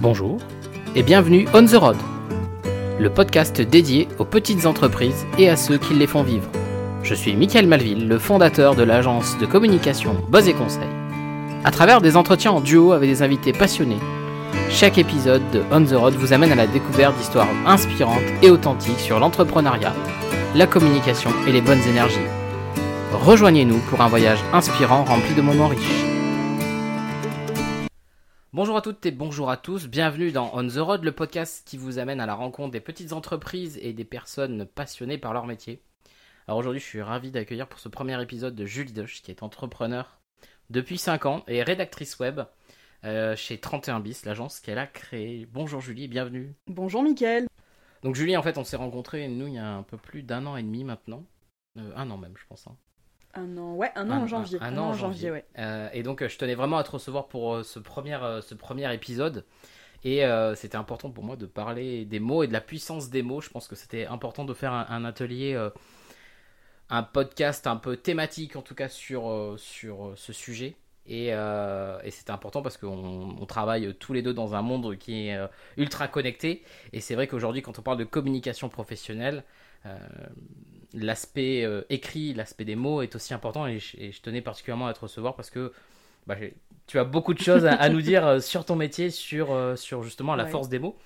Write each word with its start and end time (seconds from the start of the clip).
Bonjour 0.00 0.38
et 0.94 1.02
bienvenue 1.02 1.48
On 1.54 1.66
the 1.66 1.74
Road, 1.74 1.96
le 3.00 3.10
podcast 3.10 3.60
dédié 3.60 4.06
aux 4.20 4.24
petites 4.24 4.64
entreprises 4.64 5.26
et 5.38 5.50
à 5.50 5.56
ceux 5.56 5.76
qui 5.76 5.92
les 5.92 6.06
font 6.06 6.22
vivre. 6.22 6.48
Je 7.02 7.14
suis 7.14 7.34
Michael 7.34 7.66
Malville, 7.66 8.06
le 8.06 8.20
fondateur 8.20 8.76
de 8.76 8.84
l'agence 8.84 9.36
de 9.38 9.46
communication 9.46 10.14
Buzz 10.28 10.46
et 10.46 10.52
Conseil. 10.52 10.86
À 11.64 11.72
travers 11.72 12.00
des 12.00 12.16
entretiens 12.16 12.52
en 12.52 12.60
duo 12.60 12.92
avec 12.92 13.10
des 13.10 13.22
invités 13.22 13.52
passionnés, 13.52 13.98
chaque 14.70 14.98
épisode 14.98 15.42
de 15.52 15.62
On 15.72 15.84
the 15.84 15.94
Road 15.94 16.14
vous 16.14 16.32
amène 16.32 16.52
à 16.52 16.56
la 16.56 16.68
découverte 16.68 17.16
d'histoires 17.16 17.48
inspirantes 17.66 18.22
et 18.40 18.50
authentiques 18.50 19.00
sur 19.00 19.18
l'entrepreneuriat, 19.18 19.94
la 20.54 20.68
communication 20.68 21.30
et 21.48 21.50
les 21.50 21.60
bonnes 21.60 21.82
énergies. 21.90 22.18
Rejoignez-nous 23.12 23.78
pour 23.90 24.00
un 24.00 24.08
voyage 24.08 24.44
inspirant 24.52 25.02
rempli 25.02 25.34
de 25.34 25.42
moments 25.42 25.66
riches. 25.66 26.17
Bonjour 28.58 28.76
à 28.76 28.82
toutes 28.82 29.06
et 29.06 29.12
bonjour 29.12 29.50
à 29.50 29.56
tous, 29.56 29.86
bienvenue 29.86 30.32
dans 30.32 30.50
On 30.52 30.66
the 30.66 30.78
Road, 30.78 31.04
le 31.04 31.12
podcast 31.12 31.62
qui 31.64 31.76
vous 31.76 32.00
amène 32.00 32.18
à 32.18 32.26
la 32.26 32.34
rencontre 32.34 32.72
des 32.72 32.80
petites 32.80 33.12
entreprises 33.12 33.78
et 33.80 33.92
des 33.92 34.04
personnes 34.04 34.66
passionnées 34.66 35.16
par 35.16 35.32
leur 35.32 35.46
métier. 35.46 35.80
Alors 36.48 36.58
aujourd'hui, 36.58 36.80
je 36.80 36.84
suis 36.84 37.00
ravi 37.00 37.30
d'accueillir 37.30 37.68
pour 37.68 37.78
ce 37.78 37.88
premier 37.88 38.20
épisode 38.20 38.56
de 38.56 38.66
Julie 38.66 38.92
Doche, 38.92 39.22
qui 39.22 39.30
est 39.30 39.44
entrepreneur 39.44 40.18
depuis 40.70 40.98
5 40.98 41.26
ans 41.26 41.44
et 41.46 41.62
rédactrice 41.62 42.18
web 42.18 42.40
euh, 43.04 43.36
chez 43.36 43.60
31 43.60 44.00
bis, 44.00 44.24
l'agence 44.24 44.58
qu'elle 44.58 44.78
a 44.78 44.88
créée. 44.88 45.46
Bonjour 45.46 45.80
Julie, 45.80 46.08
bienvenue. 46.08 46.52
Bonjour 46.66 47.04
Mickaël. 47.04 47.46
Donc 48.02 48.16
Julie, 48.16 48.36
en 48.36 48.42
fait, 48.42 48.58
on 48.58 48.64
s'est 48.64 48.74
rencontrés, 48.74 49.28
nous, 49.28 49.46
il 49.46 49.54
y 49.54 49.58
a 49.58 49.68
un 49.68 49.84
peu 49.84 49.98
plus 49.98 50.24
d'un 50.24 50.46
an 50.46 50.56
et 50.56 50.64
demi 50.64 50.82
maintenant. 50.82 51.22
Euh, 51.76 51.92
un 51.94 52.10
an 52.10 52.16
même, 52.16 52.34
je 52.36 52.44
pense. 52.48 52.66
hein. 52.66 52.76
Un 53.34 53.56
an, 53.56 53.74
ouais, 53.74 53.90
un 53.94 54.10
an 54.10 54.22
en 54.22 54.26
janvier. 54.26 54.58
Un, 54.60 54.76
an 54.78 54.88
en 54.88 54.94
janvier, 54.94 55.30
ouais. 55.30 55.44
Euh, 55.58 55.88
et 55.92 56.02
donc, 56.02 56.22
euh, 56.22 56.28
je 56.28 56.38
tenais 56.38 56.54
vraiment 56.54 56.78
à 56.78 56.84
te 56.84 56.90
recevoir 56.90 57.28
pour 57.28 57.54
euh, 57.54 57.62
ce, 57.62 57.78
premier, 57.78 58.14
euh, 58.14 58.40
ce 58.40 58.54
premier 58.54 58.92
épisode. 58.92 59.44
Et 60.04 60.22
c'était 60.54 60.76
important 60.76 61.10
pour 61.10 61.24
moi 61.24 61.34
de 61.34 61.44
parler 61.44 62.04
des 62.04 62.20
mots 62.20 62.44
et 62.44 62.46
de 62.46 62.52
la 62.52 62.60
puissance 62.60 63.10
des 63.10 63.22
mots. 63.22 63.40
Je 63.40 63.50
pense 63.50 63.66
que 63.66 63.74
c'était 63.74 64.06
important 64.06 64.44
de 64.44 64.54
faire 64.54 64.72
un, 64.72 65.04
atelier, 65.04 65.60
un 66.88 67.02
podcast 67.02 67.66
un 67.66 67.74
peu 67.74 67.96
thématique, 67.96 68.54
en 68.54 68.62
tout 68.62 68.76
cas, 68.76 68.88
sur, 68.88 69.56
sur 69.56 70.12
ce 70.14 70.32
sujet. 70.32 70.76
Et, 71.04 71.30
et 71.30 72.10
c'était 72.12 72.30
important 72.30 72.62
parce 72.62 72.76
qu'on 72.76 73.34
on 73.40 73.44
travaille 73.44 73.92
tous 73.96 74.12
les 74.12 74.22
deux 74.22 74.32
dans 74.32 74.54
un 74.54 74.62
monde 74.62 74.96
qui 74.98 75.26
est 75.26 75.36
ultra 75.76 76.06
connecté. 76.06 76.62
Et 76.92 77.00
c'est 77.00 77.16
vrai 77.16 77.26
qu'aujourd'hui, 77.26 77.62
quand 77.62 77.80
on 77.80 77.82
parle 77.82 77.98
de 77.98 78.04
communication 78.04 78.68
professionnelle, 78.68 79.42
l'aspect 80.94 81.64
euh, 81.64 81.82
écrit, 81.90 82.34
l'aspect 82.34 82.64
des 82.64 82.76
mots 82.76 83.02
est 83.02 83.14
aussi 83.14 83.34
important. 83.34 83.66
Et 83.66 83.78
je, 83.78 83.96
et 83.98 84.12
je 84.12 84.20
tenais 84.22 84.40
particulièrement 84.42 84.86
à 84.86 84.94
te 84.94 85.00
recevoir 85.00 85.34
parce 85.36 85.50
que 85.50 85.72
bah, 86.26 86.36
tu 86.86 86.98
as 86.98 87.04
beaucoup 87.04 87.34
de 87.34 87.40
choses 87.40 87.66
à, 87.66 87.74
à 87.74 87.88
nous 87.88 88.02
dire 88.02 88.26
euh, 88.26 88.40
sur 88.40 88.64
ton 88.64 88.76
métier, 88.76 89.10
sur, 89.10 89.52
euh, 89.52 89.76
sur 89.76 90.02
justement 90.02 90.34
la 90.36 90.44
Ouais. 90.44 90.50
force 90.50 90.68
des 90.68 90.78
mots. 90.78 90.98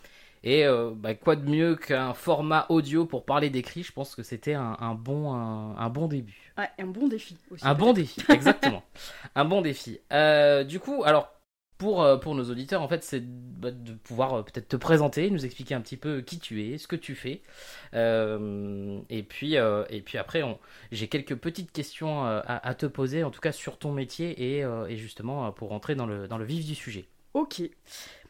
Et 0.44 0.66
euh, 0.66 0.90
bah, 0.94 1.14
quoi 1.14 1.36
de 1.36 1.48
mieux 1.48 1.76
qu'un 1.76 2.14
format 2.14 2.66
audio 2.68 3.06
pour 3.06 3.24
parler 3.24 3.50
d'écrit? 3.50 3.82
Je 3.84 3.92
pense 3.92 4.14
que 4.16 4.22
c'était 4.24 4.54
un, 4.54 4.76
un 4.80 4.94
bon, 4.94 5.32
un, 5.32 5.76
un 5.76 5.88
bon 5.90 6.08
début. 6.08 6.52
Ouais, 6.58 6.68
un 6.78 6.86
bon 6.86 7.08
défi 7.08 7.38
aussi. 7.50 7.64
Un 7.64 7.74
bon 7.74 7.92
défi, 7.92 8.26
exactement. 8.28 8.82
un 9.34 9.44
bon 9.44 9.62
défi. 9.62 10.00
Euh, 10.12 10.64
du 10.64 10.80
coup, 10.80 11.02
alors, 11.04 11.31
pour, 11.82 12.04
euh, 12.04 12.16
pour 12.16 12.36
nos 12.36 12.44
auditeurs, 12.44 12.80
en 12.80 12.86
fait, 12.86 13.02
c'est 13.02 13.24
bah, 13.24 13.72
de 13.72 13.94
pouvoir 13.94 14.34
euh, 14.34 14.42
peut-être 14.42 14.68
te 14.68 14.76
présenter, 14.76 15.28
nous 15.30 15.44
expliquer 15.44 15.74
un 15.74 15.80
petit 15.80 15.96
peu 15.96 16.20
qui 16.20 16.38
tu 16.38 16.62
es, 16.62 16.78
ce 16.78 16.86
que 16.86 16.94
tu 16.94 17.16
fais. 17.16 17.42
Euh, 17.94 19.00
et, 19.10 19.24
puis, 19.24 19.54
et 19.56 20.00
puis 20.00 20.16
après, 20.16 20.42
j'ai 20.92 21.08
quelques 21.08 21.34
petites 21.34 21.72
questions 21.72 22.24
à, 22.24 22.74
te 22.74 22.86
poser, 22.86 23.24
en 23.24 23.32
tout 23.32 23.40
cas 23.40 23.50
sur 23.50 23.78
ton 23.78 23.90
métier 23.90 24.60
et, 24.60 24.96
justement 24.96 25.50
pour 25.50 25.70
rentrer 25.70 25.96
dans 25.96 26.06
le, 26.06 26.44
vif 26.44 26.64
du 26.64 26.76
sujet. 26.76 27.06
Ok. 27.34 27.62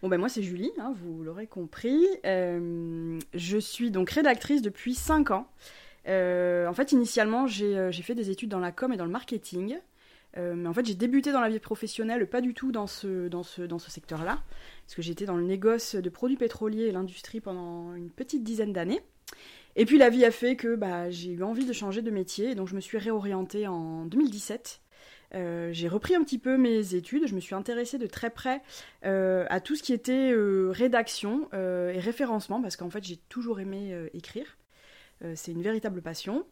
Bon, 0.01 0.09
ben 0.09 0.19
moi, 0.19 0.31
c'est 0.31 0.43
Julie, 0.43 0.73
hein, 0.79 0.95
vous 0.97 1.23
l'aurez 1.23 1.47
compris. 1.47 2.07
Je 2.25 3.59
suis 3.61 3.91
donc 3.91 4.11
rédactrice 4.11 4.63
depuis 4.63 4.95
5 4.95 5.31
ans. 5.31 5.47
En 6.07 6.73
fait, 6.75 6.93
initialement, 6.93 7.47
j'ai 7.47 7.93
fait 7.93 8.15
des 8.15 8.31
études 8.31 8.49
dans 8.49 8.61
la 8.61 8.73
com 8.73 8.95
et 8.95 8.97
dans 8.97 9.05
le 9.05 9.11
marketing. 9.11 9.79
Euh, 10.37 10.55
mais 10.55 10.69
en 10.69 10.73
fait, 10.73 10.87
j'ai 10.87 10.95
débuté 10.95 11.33
dans 11.33 11.41
la 11.41 11.49
vie 11.49 11.59
professionnelle, 11.59 12.27
pas 12.29 12.41
du 12.41 12.55
tout 12.55 12.73
dans 12.73 12.87
ce, 12.87 13.29
dans 13.29 13.43
ce, 13.43 13.63
dans 13.63 13.79
ce 13.79 13.91
secteur-là, 13.91 14.43
parce 14.87 14.95
que 14.95 15.03
j'étais 15.03 15.27
dans 15.27 15.37
le 15.37 15.45
négoce 15.45 15.95
de 15.95 16.09
produits 16.09 16.37
pétroliers 16.37 16.85
et 16.85 16.93
l'industrie 16.93 17.41
pendant 17.41 17.95
une 17.95 18.11
petite 18.11 18.43
dizaine 18.43 18.73
d'années. 18.73 19.01
Et 19.77 19.87
puis 19.87 19.99
la 19.99 20.11
vie 20.11 20.25
a 20.25 20.31
fait 20.31 20.57
que 20.57 20.75
bah, 20.75 21.11
j'ai 21.11 21.33
eu 21.33 21.43
envie 21.43 21.65
de 21.65 21.73
changer 21.73 22.03
de 22.03 22.11
métier, 22.11 22.51
et 22.51 22.55
donc 22.55 22.69
je 22.69 22.75
me 22.75 22.81
suis 22.81 22.99
réorientée 22.99 23.67
en 23.67 24.05
2017. 24.07 24.81
Euh, 25.35 25.73
j'ai 25.73 25.89
repris 25.89 26.15
un 26.15 26.23
petit 26.23 26.39
peu 26.39 26.59
mes 26.59 26.95
études, 26.95 27.27
je 27.27 27.35
me 27.35 27.41
suis 27.41 27.55
intéressée 27.55 27.97
de 27.97 28.07
très 28.07 28.29
près 28.29 28.61
euh, 29.07 29.47
à 29.49 29.61
tout 29.61 29.77
ce 29.77 29.83
qui 29.83 29.95
était 29.95 30.35
rédaction 30.71 31.49
et 31.53 31.99
référencement, 31.99 32.61
parce 32.61 32.77
qu'en 32.77 32.91
fait 32.91 33.05
j'ai 33.05 33.17
toujours 33.29 33.61
aimé 33.61 33.95
écrire. 34.15 34.59
C'est 35.35 35.53
une 35.53 35.63
véritable 35.63 36.03
passion. 36.03 36.45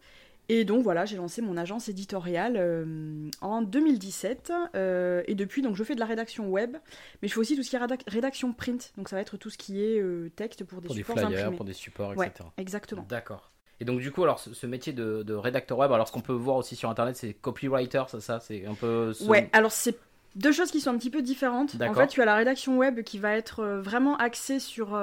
Et 0.52 0.64
donc 0.64 0.82
voilà, 0.82 1.04
j'ai 1.04 1.16
lancé 1.16 1.42
mon 1.42 1.56
agence 1.56 1.88
éditoriale 1.88 2.56
euh, 2.56 3.30
en 3.40 3.62
2017. 3.62 4.52
euh, 4.74 5.22
et 5.28 5.36
depuis, 5.36 5.62
donc 5.62 5.76
je 5.76 5.84
fais 5.84 5.94
de 5.94 6.00
la 6.00 6.06
rédaction 6.06 6.48
web, 6.50 6.76
mais 7.22 7.28
je 7.28 7.34
fais 7.34 7.38
aussi 7.40 7.54
tout 7.56 7.62
ce 7.62 7.70
qui 7.70 7.76
est 7.76 7.78
rédac- 7.78 8.02
rédaction 8.08 8.52
print. 8.52 8.92
Donc 8.96 9.08
ça 9.08 9.14
va 9.14 9.22
être 9.22 9.36
tout 9.36 9.48
ce 9.48 9.56
qui 9.56 9.80
est 9.84 10.00
euh, 10.00 10.28
texte 10.34 10.64
pour 10.64 10.80
des 10.80 10.86
Pour 10.88 10.96
des 10.96 11.04
flyers, 11.04 11.26
imprimés. 11.28 11.56
pour 11.56 11.64
des 11.64 11.72
supports, 11.72 12.16
Ouais. 12.16 12.26
etc. 12.26 12.48
Exactement. 12.58 13.06
D'accord. 13.08 13.52
Et 13.78 13.84
donc 13.84 14.00
du 14.00 14.10
coup, 14.10 14.24
alors 14.24 14.40
ce, 14.40 14.52
ce 14.52 14.66
métier 14.66 14.92
de, 14.92 15.22
de 15.22 15.34
rédacteur 15.34 15.78
web, 15.78 15.92
alors 15.92 16.08
ce 16.08 16.12
qu'on 16.12 16.20
peut 16.20 16.32
voir 16.32 16.56
aussi 16.56 16.74
sur 16.74 16.90
internet, 16.90 17.14
c'est 17.16 17.32
copywriter, 17.32 18.02
c'est 18.08 18.20
ça, 18.20 18.40
c'est 18.40 18.66
un 18.66 18.74
peu. 18.74 19.12
ce- 19.12 19.24
Ouais, 19.24 19.48
alors 19.52 19.70
c'est 19.72 19.96
deux 20.36 20.52
choses 20.52 20.70
qui 20.70 20.80
sont 20.80 20.90
un 20.90 20.98
petit 20.98 21.10
peu 21.10 21.22
différentes. 21.22 21.76
En 21.80 21.94
fait, 21.94 22.08
tu 22.08 22.20
as 22.22 22.24
la 22.24 22.34
rédaction 22.34 22.76
web 22.76 23.02
qui 23.02 23.18
va 23.18 23.36
être 23.36 23.64
vraiment 23.64 24.16
axée 24.16 24.58
sur 24.58 25.00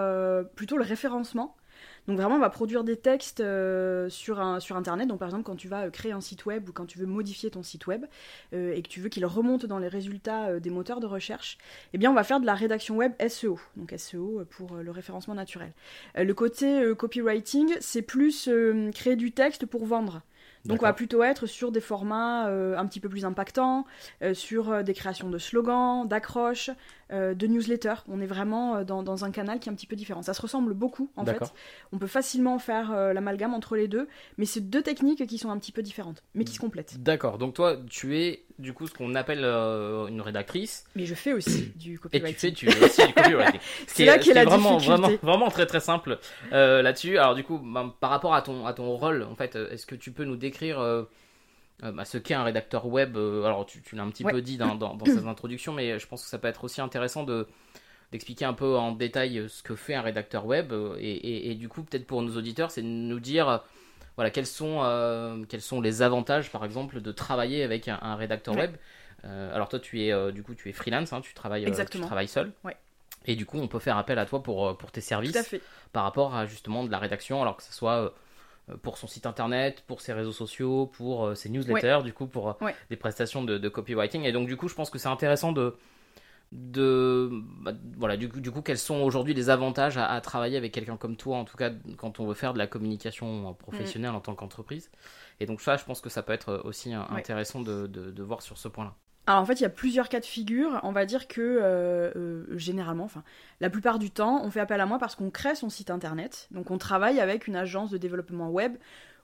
plutôt 0.56 0.78
le 0.78 0.84
référencement. 0.84 1.56
Donc 2.08 2.18
vraiment, 2.18 2.36
on 2.36 2.40
va 2.40 2.50
produire 2.50 2.86
des 2.86 2.96
textes 2.96 3.42
euh, 3.42 4.08
sur, 4.10 4.40
un, 4.40 4.60
sur 4.60 4.78
Internet. 4.78 5.08
Donc 5.08 5.20
par 5.20 5.28
exemple, 5.28 5.44
quand 5.44 5.56
tu 5.56 5.68
vas 5.68 5.86
euh, 5.86 5.90
créer 5.90 6.14
un 6.14 6.22
site 6.22 6.46
web 6.46 6.70
ou 6.70 6.72
quand 6.72 6.86
tu 6.86 6.98
veux 6.98 7.06
modifier 7.06 7.52
ton 7.52 7.64
site 7.64 7.86
web 7.86 8.06
euh, 8.54 8.74
et 8.74 8.82
que 8.82 8.88
tu 8.88 9.02
veux 9.02 9.10
qu'il 9.10 9.26
remonte 9.26 9.66
dans 9.66 9.78
les 9.78 9.90
résultats 9.90 10.48
euh, 10.48 10.60
des 10.60 10.70
moteurs 10.70 11.02
de 11.02 11.06
recherche, 11.06 11.58
eh 11.94 11.98
bien 11.98 12.10
on 12.10 12.14
va 12.14 12.24
faire 12.24 12.40
de 12.40 12.46
la 12.46 12.56
rédaction 12.56 12.96
web 12.96 13.12
SEO. 13.28 13.60
Donc 13.76 13.94
SEO 13.98 14.46
pour 14.50 14.76
le 14.76 14.92
référencement 14.92 15.36
naturel. 15.36 15.74
Le 16.16 16.34
côté 16.34 16.94
copywriting, 16.98 17.76
c'est 17.82 18.02
plus 18.02 18.50
créer 18.94 19.16
du 19.16 19.32
texte 19.32 19.66
pour 19.66 19.86
vendre. 19.86 20.22
Donc 20.68 20.82
on 20.82 20.86
va 20.86 20.94
plutôt 20.94 21.24
être 21.24 21.46
sur 21.46 21.72
des 21.72 21.80
formats 21.80 22.48
euh, 22.48 22.78
un 22.78 22.86
petit 22.86 23.00
peu 23.00 23.10
plus 23.10 23.26
impactants, 23.26 23.86
euh, 24.22 24.34
sur 24.34 24.72
euh, 24.72 24.84
des 24.84 24.94
créations 24.94 25.30
de 25.30 25.38
slogans, 25.38 26.08
d'accroches, 26.08 26.70
euh, 27.12 27.34
de 27.34 27.48
newsletters. 27.48 28.04
On 28.08 28.20
est 28.22 28.26
vraiment 28.26 28.76
euh, 28.78 28.84
dans, 28.84 29.04
dans 29.04 29.26
un 29.26 29.32
canal 29.32 29.60
qui 29.60 29.70
est 29.70 29.72
un 29.72 29.76
petit 29.76 29.88
peu 29.88 29.96
différent. 29.96 30.22
Ça 30.22 30.34
se 30.34 30.42
ressemble 30.42 30.74
beaucoup 30.74 31.10
en 31.16 31.26
fait. 31.26 31.40
On 31.92 31.98
peut 31.98 32.08
facilement 32.08 32.60
faire 32.60 32.92
euh, 32.92 33.14
l'amalgame 33.14 33.54
entre 33.54 33.76
les 33.76 33.88
deux, 33.88 34.08
mais 34.38 34.46
c'est 34.46 34.62
deux 34.70 34.82
techniques 34.82 35.26
qui 35.28 35.38
sont 35.38 35.50
un 35.50 35.58
petit 35.58 35.72
peu 35.72 35.82
différentes, 35.82 36.24
mais 36.36 36.44
qui 36.44 36.54
se 36.54 36.60
complètent. 36.60 37.02
D'accord. 37.02 37.38
Donc 37.38 37.54
toi, 37.54 37.78
tu 37.90 38.18
es 38.18 38.44
du 38.60 38.74
coup 38.74 38.88
ce 38.88 38.94
qu'on 38.94 39.16
appelle 39.16 39.44
euh, 39.44 40.08
une 40.08 40.22
rédactrice. 40.22 40.86
Mais 40.96 41.06
je 41.06 41.14
fais 41.16 41.34
aussi 41.34 41.72
du 41.76 41.94
Et 41.94 41.96
tu 41.96 42.00
copywriting. 42.00 42.36
fais, 42.36 42.52
tu 42.52 42.70
fais 42.72 42.86
aussi 42.86 43.06
du 43.08 43.14
copywriting. 43.14 43.60
Ce 43.88 43.96
C'est 43.96 44.06
là 44.06 44.18
qu'est 44.18 44.34
la 44.34 44.46
vraiment, 44.46 44.78
difficulté. 44.78 45.02
vraiment, 45.02 45.18
vraiment 45.22 45.50
très 45.50 45.66
très 45.66 45.80
simple 45.80 46.18
là-dessus. 46.52 47.18
Alors 47.18 47.36
du 47.36 47.44
coup, 47.44 47.58
ben, 47.60 47.94
par 48.00 48.10
rapport 48.10 48.34
à 48.34 48.42
ton, 48.42 48.66
à 48.66 48.74
ton 48.74 48.90
rôle, 48.96 49.24
en 49.24 49.36
fait, 49.36 49.56
est-ce 49.56 49.86
que 49.86 49.96
tu 49.96 50.12
peux 50.12 50.24
nous 50.26 50.36
décrire 50.38 50.80
euh, 51.84 51.92
bah, 51.92 52.06
ce 52.06 52.18
qu'est 52.18 52.34
un 52.34 52.44
rédacteur 52.44 52.86
web 52.88 53.18
euh, 53.18 53.44
Alors 53.44 53.66
tu, 53.66 53.82
tu 53.82 53.96
l'as 53.96 54.04
un 54.04 54.10
petit 54.10 54.24
Ouais. 54.24 54.32
peu 54.32 54.42
dit 54.42 54.58
dans, 54.58 54.76
dans, 54.76 54.96
dans 54.96 55.06
cette 55.14 55.26
introduction, 55.26 55.74
mais 55.74 56.00
je 56.00 56.08
pense 56.08 56.24
que 56.24 56.30
ça 56.30 56.38
peut 56.40 56.48
être 56.48 56.64
aussi 56.64 56.82
intéressant 56.82 57.24
de 57.24 57.48
d'expliquer 58.14 58.46
un 58.46 58.54
peu 58.54 58.78
en 58.78 58.94
détail 58.94 59.38
euh, 59.38 59.48
ce 59.50 59.62
que 59.64 59.76
fait 59.76 59.94
un 59.94 60.02
rédacteur 60.02 60.46
web 60.46 60.72
et, 60.98 61.10
et- 61.12 61.52
et 61.52 61.56
du 61.56 61.68
coup 61.70 61.84
peut-être 61.84 62.08
pour 62.08 62.22
nos 62.22 62.38
auditeurs 62.38 62.72
c'est 62.72 62.82
de 62.82 62.88
nous 62.88 63.20
dire 63.20 63.62
voilà 64.16 64.32
quels 64.32 64.46
sont 64.48 64.80
euh, 64.84 65.44
quels 65.50 65.62
sont 65.62 65.82
les 65.82 66.02
avantages 66.02 66.50
par 66.50 66.64
exemple 66.64 67.02
de 67.02 67.12
travailler 67.12 67.64
avec 67.64 67.90
un, 67.90 68.00
un 68.02 68.16
rédacteur 68.16 68.56
Ouais. 68.56 68.62
web 68.62 68.76
alors 69.54 69.68
toi 69.68 69.80
tu 69.80 70.02
es 70.04 70.32
du 70.32 70.42
coup 70.42 70.56
tu 70.56 70.70
es 70.70 70.72
freelance 70.72 71.12
hein, 71.12 71.20
tu 71.20 71.34
travailles 71.34 71.66
tu 71.92 72.00
travailles 72.00 72.30
seul 72.30 72.54
Ouais. 72.64 72.78
et 73.26 73.36
du 73.36 73.46
coup 73.46 73.58
on 73.60 73.68
peut 73.68 73.80
faire 73.80 73.98
appel 73.98 74.18
à 74.20 74.26
toi 74.26 74.42
pour 74.42 74.78
pour 74.78 74.90
tes 74.92 75.02
services 75.02 75.54
par 75.92 76.04
rapport 76.04 76.34
à 76.34 76.46
justement 76.46 76.86
de 76.86 76.92
la 76.92 77.00
rédaction, 77.00 77.42
alors 77.42 77.58
que 77.58 77.64
ce 77.64 77.74
soit 77.74 78.14
pour 78.84 78.98
son 78.98 79.08
site 79.08 79.26
internet, 79.26 79.84
pour 79.88 80.02
ses 80.02 80.14
réseaux 80.14 80.32
sociaux, 80.34 80.88
pour 80.88 81.26
euh, 81.26 81.36
ses 81.36 81.50
newsletters, 81.50 82.00
du 82.04 82.14
coup 82.14 82.28
pour 82.28 82.50
euh, 82.50 82.54
Ouais. 82.62 82.76
des 82.90 82.98
prestations 82.98 83.44
de, 83.44 83.58
de 83.58 83.70
copywriting. 83.70 84.24
Et 84.24 84.32
donc 84.32 84.48
du 84.48 84.58
coup, 84.58 84.68
je 84.68 84.76
pense 84.76 84.90
que 84.90 85.00
c'est 85.00 85.08
intéressant 85.10 85.52
de 85.54 85.76
de 86.54 87.30
bah, 87.62 87.74
voilà 87.98 88.16
du 88.16 88.30
coup, 88.30 88.40
du 88.40 88.52
coup 88.52 88.62
quels 88.62 88.78
sont 88.78 89.02
aujourd'hui 89.02 89.34
les 89.34 89.50
avantages 89.50 89.98
à, 89.98 90.06
à 90.08 90.22
travailler 90.22 90.56
avec 90.56 90.72
quelqu'un 90.74 90.96
comme 90.96 91.18
toi 91.18 91.36
en 91.38 91.44
tout 91.44 91.58
cas 91.58 91.72
quand 91.98 92.22
on 92.22 92.26
veut 92.26 92.36
faire 92.36 92.54
de 92.54 92.58
la 92.58 92.68
communication 92.68 93.50
euh, 93.50 93.54
professionnelle 93.54 94.12
en 94.12 94.22
tant 94.22 94.34
qu'entreprise 94.34 94.90
et 95.42 95.46
donc 95.46 95.60
ça 95.60 95.76
je 95.76 95.84
pense 95.84 96.00
que 96.00 96.10
ça 96.10 96.24
peut 96.24 96.32
être 96.32 96.62
aussi 96.64 96.94
euh, 96.96 97.00
Ouais. 97.12 97.20
intéressant 97.20 97.60
de, 97.60 97.86
de, 97.88 98.12
de 98.12 98.24
voir 98.24 98.42
sur 98.42 98.58
ce 98.58 98.70
point 98.70 98.86
là 98.86 98.96
Alors 99.28 99.42
en 99.42 99.46
fait, 99.46 99.60
il 99.60 99.64
y 99.64 99.66
a 99.66 99.70
plusieurs 99.70 100.08
cas 100.08 100.22
de 100.22 100.26
figure. 100.26 100.80
On 100.84 100.94
va 100.94 101.06
dire 101.06 101.28
que 101.28 101.42
euh, 101.42 102.12
euh, 102.16 102.58
généralement, 102.58 103.04
enfin, 103.04 103.24
la 103.60 103.70
plupart 103.70 104.00
du 104.00 104.10
temps, 104.10 104.42
on 104.44 104.50
fait 104.50 104.62
appel 104.62 104.80
à 104.80 104.86
moi 104.86 105.00
parce 105.00 105.16
qu'on 105.16 105.30
crée 105.30 105.54
son 105.54 105.70
site 105.70 105.90
internet. 105.90 106.48
Donc 106.52 106.72
on 106.72 106.78
travaille 106.78 107.20
avec 107.20 107.46
une 107.46 107.58
agence 107.58 107.92
de 107.92 107.98
développement 107.98 108.50
web 108.50 108.78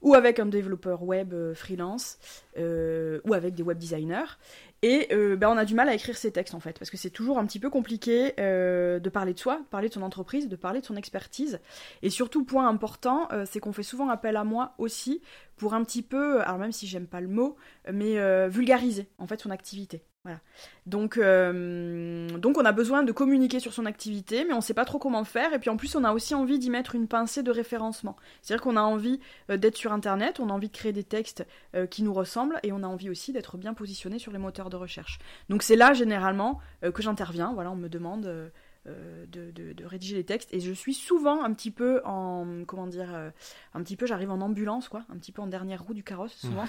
ou 0.03 0.13
avec 0.13 0.37
un 0.39 0.45
développeur 0.45 1.01
web 1.01 1.33
freelance, 1.55 2.19
ou 2.57 3.33
avec 3.33 3.55
des 3.55 3.63
web 3.63 3.79
designers. 3.79 4.37
Et 4.83 5.07
ben, 5.37 5.47
on 5.47 5.57
a 5.57 5.65
du 5.65 5.73
mal 5.73 5.89
à 5.89 5.95
écrire 5.95 6.17
ces 6.17 6.31
textes 6.31 6.53
en 6.53 6.59
fait, 6.59 6.77
parce 6.77 6.91
que 6.91 6.97
c'est 6.97 7.09
toujours 7.09 7.39
un 7.39 7.45
petit 7.45 7.59
peu 7.59 7.69
compliqué 7.69 8.33
de 8.37 9.09
parler 9.09 9.33
de 9.33 9.39
soi, 9.39 9.59
de 9.59 9.65
parler 9.65 9.87
de 9.87 9.93
son 9.93 10.01
entreprise, 10.01 10.47
de 10.47 10.55
parler 10.55 10.81
de 10.81 10.85
son 10.85 10.95
expertise. 10.97 11.59
Et 12.01 12.09
surtout, 12.09 12.43
point 12.43 12.67
important, 12.67 13.29
c'est 13.45 13.59
qu'on 13.59 13.73
fait 13.73 13.81
souvent 13.81 14.09
appel 14.09 14.35
à 14.35 14.43
moi 14.43 14.73
aussi 14.77 15.21
pour 15.55 15.73
un 15.73 15.83
petit 15.83 16.01
peu, 16.01 16.41
alors 16.41 16.57
même 16.57 16.73
si 16.73 16.85
j'aime 16.85 17.07
pas 17.07 17.21
le 17.21 17.29
mot, 17.29 17.55
mais 17.91 18.47
vulgariser 18.49 19.07
en 19.17 19.25
fait 19.25 19.39
son 19.41 19.51
activité. 19.51 20.03
Voilà. 20.23 20.39
Donc, 20.85 21.17
euh, 21.17 22.29
donc 22.37 22.57
on 22.57 22.63
a 22.63 22.71
besoin 22.71 23.03
de 23.03 23.11
communiquer 23.11 23.59
sur 23.59 23.73
son 23.73 23.85
activité, 23.85 24.45
mais 24.45 24.53
on 24.53 24.57
ne 24.57 24.61
sait 24.61 24.73
pas 24.73 24.85
trop 24.85 24.97
comment 24.97 25.25
faire. 25.25 25.53
Et 25.53 25.59
puis 25.59 25.69
en 25.69 25.75
plus, 25.75 25.95
on 25.97 26.03
a 26.05 26.13
aussi 26.13 26.33
envie 26.33 26.59
d'y 26.59 26.69
mettre 26.69 26.95
une 26.95 27.09
pincée 27.09 27.43
de 27.43 27.51
référencement. 27.51 28.15
C'est-à-dire 28.41 28.63
qu'on 28.63 28.77
a 28.77 28.81
envie 28.81 29.19
euh, 29.49 29.57
d'être 29.57 29.75
sur 29.75 29.91
Internet, 29.91 30.39
on 30.39 30.49
a 30.49 30.53
envie 30.53 30.69
de 30.69 30.73
créer 30.73 30.93
des 30.93 31.03
textes 31.03 31.45
euh, 31.75 31.87
qui 31.87 32.03
nous 32.03 32.13
ressemblent, 32.13 32.57
et 32.63 32.71
on 32.71 32.83
a 32.83 32.87
envie 32.87 33.09
aussi 33.09 33.33
d'être 33.33 33.57
bien 33.57 33.73
positionné 33.73 34.17
sur 34.17 34.31
les 34.31 34.37
moteurs 34.37 34.69
de 34.69 34.77
recherche. 34.77 35.19
Donc 35.49 35.61
c'est 35.61 35.75
là 35.75 35.93
généralement 35.93 36.59
que 36.81 37.01
j'interviens. 37.01 37.51
Voilà, 37.53 37.71
on 37.71 37.75
me 37.75 37.89
demande 37.89 38.51
euh, 38.85 39.25
de, 39.27 39.85
rédiger 39.85 40.17
les 40.17 40.25
textes. 40.25 40.53
Et 40.53 40.59
je 40.59 40.73
suis 40.73 40.93
souvent 40.93 41.41
un 41.43 41.53
petit 41.53 41.71
peu 41.71 42.01
en 42.03 42.65
comment 42.67 42.85
dire 42.85 43.15
euh, 43.15 43.29
un 43.73 43.81
petit 43.81 43.95
peu 43.95 44.05
j'arrive 44.05 44.29
en 44.29 44.41
ambulance 44.41 44.89
quoi. 44.89 45.03
Un 45.09 45.17
petit 45.17 45.31
peu 45.31 45.41
en 45.41 45.47
dernière 45.47 45.83
roue 45.83 45.93
du 45.93 46.03
carrosse 46.03 46.33
souvent. 46.33 46.65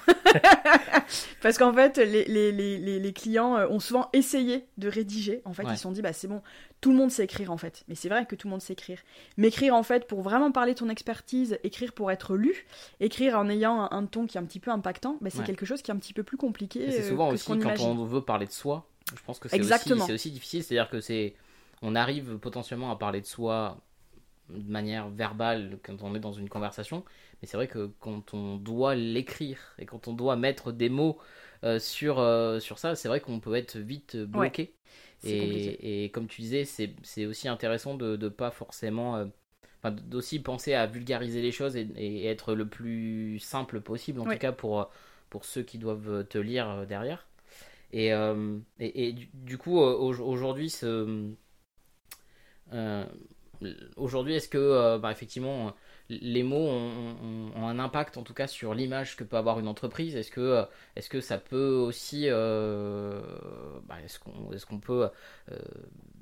Parce 1.42 1.58
qu'en 1.58 1.72
fait 1.72 1.98
les, 1.98 2.24
les, 2.24 2.52
les, 2.52 3.00
les, 3.00 3.12
clients 3.12 3.56
euh, 3.56 3.66
ont 3.66 3.80
souvent 3.80 4.10
essayé 4.12 4.64
de 4.78 4.88
rédiger. 4.88 5.42
En 5.44 5.52
fait 5.52 5.64
ils 5.64 5.76
se 5.76 5.82
sont 5.82 5.90
dit 5.90 6.02
bah 6.02 6.12
c'est 6.12 6.28
bon 6.28 6.40
tout 6.80 6.92
le 6.92 6.96
monde 6.96 7.10
sait 7.10 7.24
écrire 7.24 7.50
en 7.50 7.56
fait. 7.56 7.82
Mais 7.88 7.96
c'est 7.96 8.08
vrai 8.08 8.26
que 8.26 8.36
tout 8.36 8.46
le 8.46 8.52
monde 8.52 8.62
sait 8.62 8.74
écrire. 8.74 9.00
Mais 9.36 9.48
écrire 9.48 9.74
en 9.74 9.82
fait 9.82 10.06
pour 10.06 10.22
vraiment 10.22 10.52
parler 10.52 10.74
de 10.74 10.78
ton 10.78 10.88
expertise 10.90 11.58
écrire 11.64 11.92
pour 11.92 12.12
être 12.12 12.36
lu 12.36 12.64
écrire 13.00 13.36
en 13.36 13.48
ayant 13.48 13.88
un, 13.90 14.06
ton 14.06 14.26
qui 14.26 14.38
est 14.38 14.40
un 14.40 14.44
petit 14.44 14.60
peu 14.60 14.70
impactant 14.70 15.18
bah, 15.20 15.30
c'est 15.30 15.44
quelque 15.44 15.66
chose 15.66 15.82
qui 15.82 15.90
est 15.90 15.94
un 15.94 15.98
petit 15.98 16.12
peu 16.12 16.22
plus 16.22 16.36
compliqué 16.36 16.92
c'est 16.92 17.08
souvent 17.08 17.30
aussi 17.30 17.58
quand 17.58 17.80
on 17.80 18.04
veut 18.04 18.22
parler 18.22 18.46
de 18.46 18.52
soi 18.52 18.86
je 19.12 19.22
pense 19.26 19.38
que 19.38 19.48
c'est 19.48 19.60
aussi, 19.60 20.12
aussi 20.12 20.30
difficile. 20.30 20.64
C'est 20.64 20.78
à 20.78 20.82
dire 20.82 20.90
que 20.90 21.00
c'est 21.00 21.34
on 21.82 21.94
arrive 21.94 22.38
potentiellement 22.38 22.90
à 22.90 22.96
parler 22.96 23.20
de 23.20 23.26
soi 23.26 23.78
de 24.50 24.70
manière 24.70 25.08
verbale 25.08 25.78
quand 25.82 26.02
on 26.02 26.14
est 26.14 26.20
dans 26.20 26.32
une 26.32 26.48
conversation, 26.48 27.04
mais 27.40 27.48
c'est 27.48 27.56
vrai 27.56 27.68
que 27.68 27.90
quand 28.00 28.34
on 28.34 28.56
doit 28.56 28.94
l'écrire 28.94 29.58
et 29.78 29.86
quand 29.86 30.08
on 30.08 30.12
doit 30.12 30.36
mettre 30.36 30.72
des 30.72 30.88
mots 30.88 31.18
euh, 31.64 31.78
sur, 31.78 32.18
euh, 32.18 32.60
sur 32.60 32.78
ça, 32.78 32.94
c'est 32.94 33.08
vrai 33.08 33.20
qu'on 33.20 33.40
peut 33.40 33.54
être 33.54 33.78
vite 33.78 34.16
bloqué. 34.16 34.74
et, 35.24 36.04
et, 36.04 36.10
comme 36.10 36.26
tu 36.26 36.42
disais, 36.42 36.64
c'est 36.64 37.26
aussi 37.26 37.48
intéressant 37.48 37.94
de 37.94 38.16
ne 38.16 38.28
pas 38.28 38.50
forcément... 38.50 39.16
Euh, 39.16 39.24
d'aussi 39.90 40.40
penser 40.40 40.72
à 40.72 40.86
vulgariser 40.86 41.42
les 41.42 41.52
choses 41.52 41.76
et, 41.76 42.24
être 42.24 42.54
le 42.54 42.66
plus 42.66 43.38
simple 43.38 43.82
possible, 43.82 44.18
en 44.20 44.24
tout 44.24 44.38
cas 44.38 44.52
pour, 44.52 44.90
pour 45.28 45.44
ceux 45.44 45.62
qui 45.62 45.76
doivent 45.76 46.26
te 46.26 46.38
lire 46.38 46.86
derrière. 46.86 47.26
Et, 47.92 48.10
et, 48.80 49.14
du, 49.34 49.58
coup, 49.58 49.78
aujourd'hui, 49.78 50.70
ce 50.70 50.86
euh, 50.86 51.30
aujourd'hui, 53.96 54.34
est-ce 54.34 54.48
que, 54.48 54.58
euh, 54.58 54.98
bah, 54.98 55.10
effectivement, 55.10 55.72
les 56.10 56.42
mots 56.42 56.68
ont, 56.68 57.52
un 57.56 57.78
impact 57.78 58.18
en 58.18 58.22
tout 58.22 58.34
cas 58.34 58.46
sur 58.46 58.74
l'image 58.74 59.16
que 59.16 59.24
peut 59.24 59.36
avoir 59.36 59.58
une 59.58 59.68
entreprise? 59.68 60.16
Est-ce 60.16 60.30
que, 60.30 60.40
euh, 60.40 60.64
est 60.96 61.08
que 61.08 61.20
ça 61.20 61.38
peut 61.38 61.74
aussi, 61.74 62.28
bah, 62.28 63.96
est-ce 64.04 64.18
qu'on 64.18 64.52
est 64.52 64.64
qu'on 64.64 64.80
peut 64.80 65.08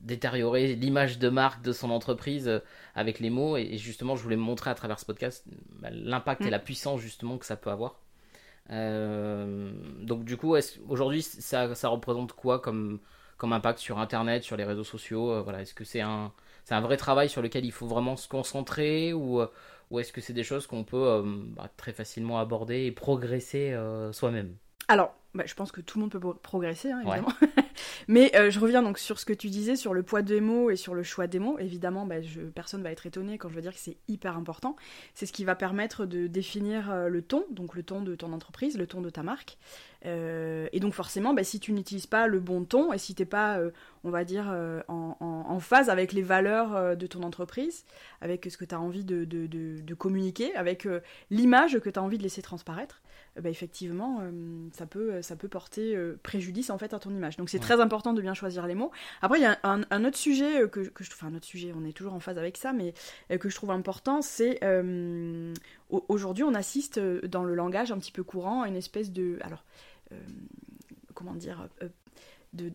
détériorer 0.03 0.75
l'image 0.75 1.19
de 1.19 1.29
marque 1.29 1.63
de 1.63 1.73
son 1.73 1.91
entreprise 1.91 2.61
avec 2.95 3.21
les 3.21 3.31
mots? 3.31 3.57
Et, 3.57 3.79
justement, 3.79 4.17
je 4.17 4.23
voulais 4.23 4.37
montrer 4.37 4.71
à 4.71 4.75
travers 4.75 4.99
ce 4.99 5.07
podcast 5.07 5.45
bah, 5.81 5.89
l'impact 5.91 6.43
et 6.43 6.49
mm. 6.49 6.51
la 6.51 6.59
puissance 6.59 7.01
justement 7.01 7.39
que 7.39 7.47
ça 7.47 7.57
peut 7.57 7.71
avoir. 7.71 8.01
donc 8.69 10.25
du 10.25 10.37
coup, 10.37 10.57
aujourd'hui, 10.89 11.23
ça, 11.23 11.75
ça 11.75 11.89
représente 11.89 12.33
quoi 12.33 12.61
comme 12.61 13.01
comme 13.39 13.53
impact 13.53 13.81
sur 13.81 13.99
Internet, 13.99 14.45
sur 14.45 14.57
les 14.57 14.63
réseaux 14.63 14.85
sociaux 14.85 15.43
Voilà, 15.43 15.63
est-ce 15.63 15.75
que 15.75 15.83
c'est 15.83 16.01
un 16.01 16.33
c'est 16.65 16.75
un 16.75 16.81
vrai 16.81 16.97
travail 16.97 17.29
sur 17.29 17.43
lequel 17.43 17.65
il 17.65 17.73
faut 17.73 17.87
vraiment 17.87 18.17
se 18.17 18.29
concentrer 18.29 19.13
ou, 19.13 19.41
euh, 19.41 19.47
ou 19.91 20.01
est-ce 20.01 20.13
que 20.13 20.21
c'est 20.21 20.33
des 20.33 20.45
choses 20.45 20.67
qu'on 20.67 20.85
peut 20.85 21.07
euh, 21.07 21.23
bah, 21.25 21.69
très 21.77 21.93
facilement 21.93 22.39
aborder 22.39 22.85
et 22.85 22.93
progresser 22.93 23.73
euh, 23.73 24.13
soi-même? 24.13 24.57
Alors, 24.89 25.15
bah, 25.35 25.45
je 25.47 25.55
pense 25.55 25.73
que 25.73 25.81
tout 25.81 25.99
le 25.99 26.03
monde 26.03 26.13
peut 26.13 26.35
progresser, 26.43 26.91
hein, 26.91 27.01
évidemment. 27.01 27.33
Mais 28.09 28.33
je 28.51 28.59
reviens 28.59 28.83
donc 28.83 28.99
sur 28.99 29.19
ce 29.19 29.25
que 29.25 29.33
tu 29.33 29.49
disais, 29.49 29.77
sur 29.77 29.95
le 29.95 30.03
poids 30.03 30.23
des 30.23 30.41
mots 30.41 30.71
et 30.71 30.77
sur 30.77 30.95
le 30.95 31.03
choix 31.03 31.27
des 31.27 31.39
mots. 31.39 31.59
Évidemment, 31.59 32.07
bah, 32.07 32.21
je, 32.23 32.41
personne 32.41 32.83
va 32.83 32.91
être 32.91 33.07
étonné 33.07 33.39
quand 33.39 33.49
je 33.49 33.55
veux 33.55 33.63
dire 33.63 33.73
que 33.73 33.81
c'est 33.81 33.97
hyper 34.09 34.37
important. 34.37 34.77
C'est 35.15 35.27
ce 35.27 35.33
qui 35.33 35.45
va 35.45 35.55
permettre 35.55 36.07
de 36.07 36.27
définir 36.27 37.09
le 37.09 37.23
ton, 37.23 37.45
donc 37.51 37.75
le 37.75 37.83
ton 37.83 38.03
de 38.03 38.15
ton 38.15 38.33
entreprise, 38.33 38.79
le 38.79 38.87
ton 38.87 39.01
de 39.01 39.11
ta 39.11 39.23
marque. 39.23 39.59
Euh, 40.05 40.69
et 40.73 40.81
donc 40.81 40.95
forcément, 40.95 41.35
bah, 41.35 41.45
si 41.45 41.61
tu 41.61 41.73
n'utilises 41.73 42.07
pas 42.07 42.27
le 42.27 42.41
bon 42.41 42.65
ton 42.65 42.93
et 42.93 42.99
si 42.99 43.15
tu 43.15 43.23
n'es 43.23 43.27
pas, 43.27 43.59
euh, 43.59 43.71
on 44.05 44.11
va 44.11 44.25
dire, 44.25 44.47
euh, 44.51 44.81
en, 44.89 45.61
phase 45.61 45.91
avec 45.91 46.13
les 46.13 46.23
valeurs 46.23 46.97
de 46.97 47.07
ton 47.07 47.23
entreprise, 47.23 47.85
avec 48.21 48.49
ce 48.51 48.57
que 48.57 48.65
tu 48.65 48.75
as 48.75 48.81
envie 48.81 49.05
de, 49.05 49.95
communiquer, 49.95 50.55
avec 50.57 50.89
l'image 51.31 51.79
que 51.79 51.89
tu 51.89 51.99
as 51.99 52.03
envie 52.03 52.19
de 52.19 52.23
laisser 52.25 52.43
transparaître, 52.43 53.01
bah, 53.41 53.49
effectivement, 53.49 54.21
ça, 54.73 54.87
peut, 54.87 55.23
ça 55.23 55.37
peut 55.37 55.47
porter 55.47 55.97
préjudice 56.25 56.71
en 56.71 56.79
fait 56.79 56.95
à 56.95 56.99
ton 56.99 57.11
image. 57.11 57.37
Donc 57.37 57.49
c'est 57.49 57.61
très 57.63 57.81
important 57.81 58.13
de 58.13 58.21
bien 58.21 58.35
choisir 58.35 58.67
les 58.67 58.75
mots. 58.75 58.91
Après, 59.23 59.39
il 59.39 59.43
y 59.43 59.47
a 59.47 59.59
un, 59.63 60.05
autre 60.05 60.19
sujet 60.19 60.69
que, 60.69 60.81
que 60.81 61.05
je 61.05 61.11
enfin 61.13 61.29
un 61.29 61.35
autre 61.35 61.47
sujet, 61.47 61.73
on 61.77 61.85
est 61.85 61.93
toujours 61.93 62.15
en 62.15 62.21
phase 62.21 62.39
avec 62.39 62.57
ça, 62.57 62.73
mais 62.73 62.93
que 63.39 63.49
je 63.49 63.55
trouve 63.55 63.71
important, 63.71 64.23
c'est 64.23 64.61
aujourd'hui 65.91 66.45
on 66.45 66.55
assiste 66.55 66.99
dans 66.99 67.45
le 67.45 67.55
langage 67.55 67.93
un 67.93 67.99
petit 67.99 68.13
peu 68.13 68.23
courant 68.23 68.63
à 68.63 68.69
une 68.69 68.77
espèce 68.77 69.13
de, 69.13 69.39
alors 69.43 69.65
euh, 70.13 70.17
comment 71.15 71.35
dire, 71.35 71.69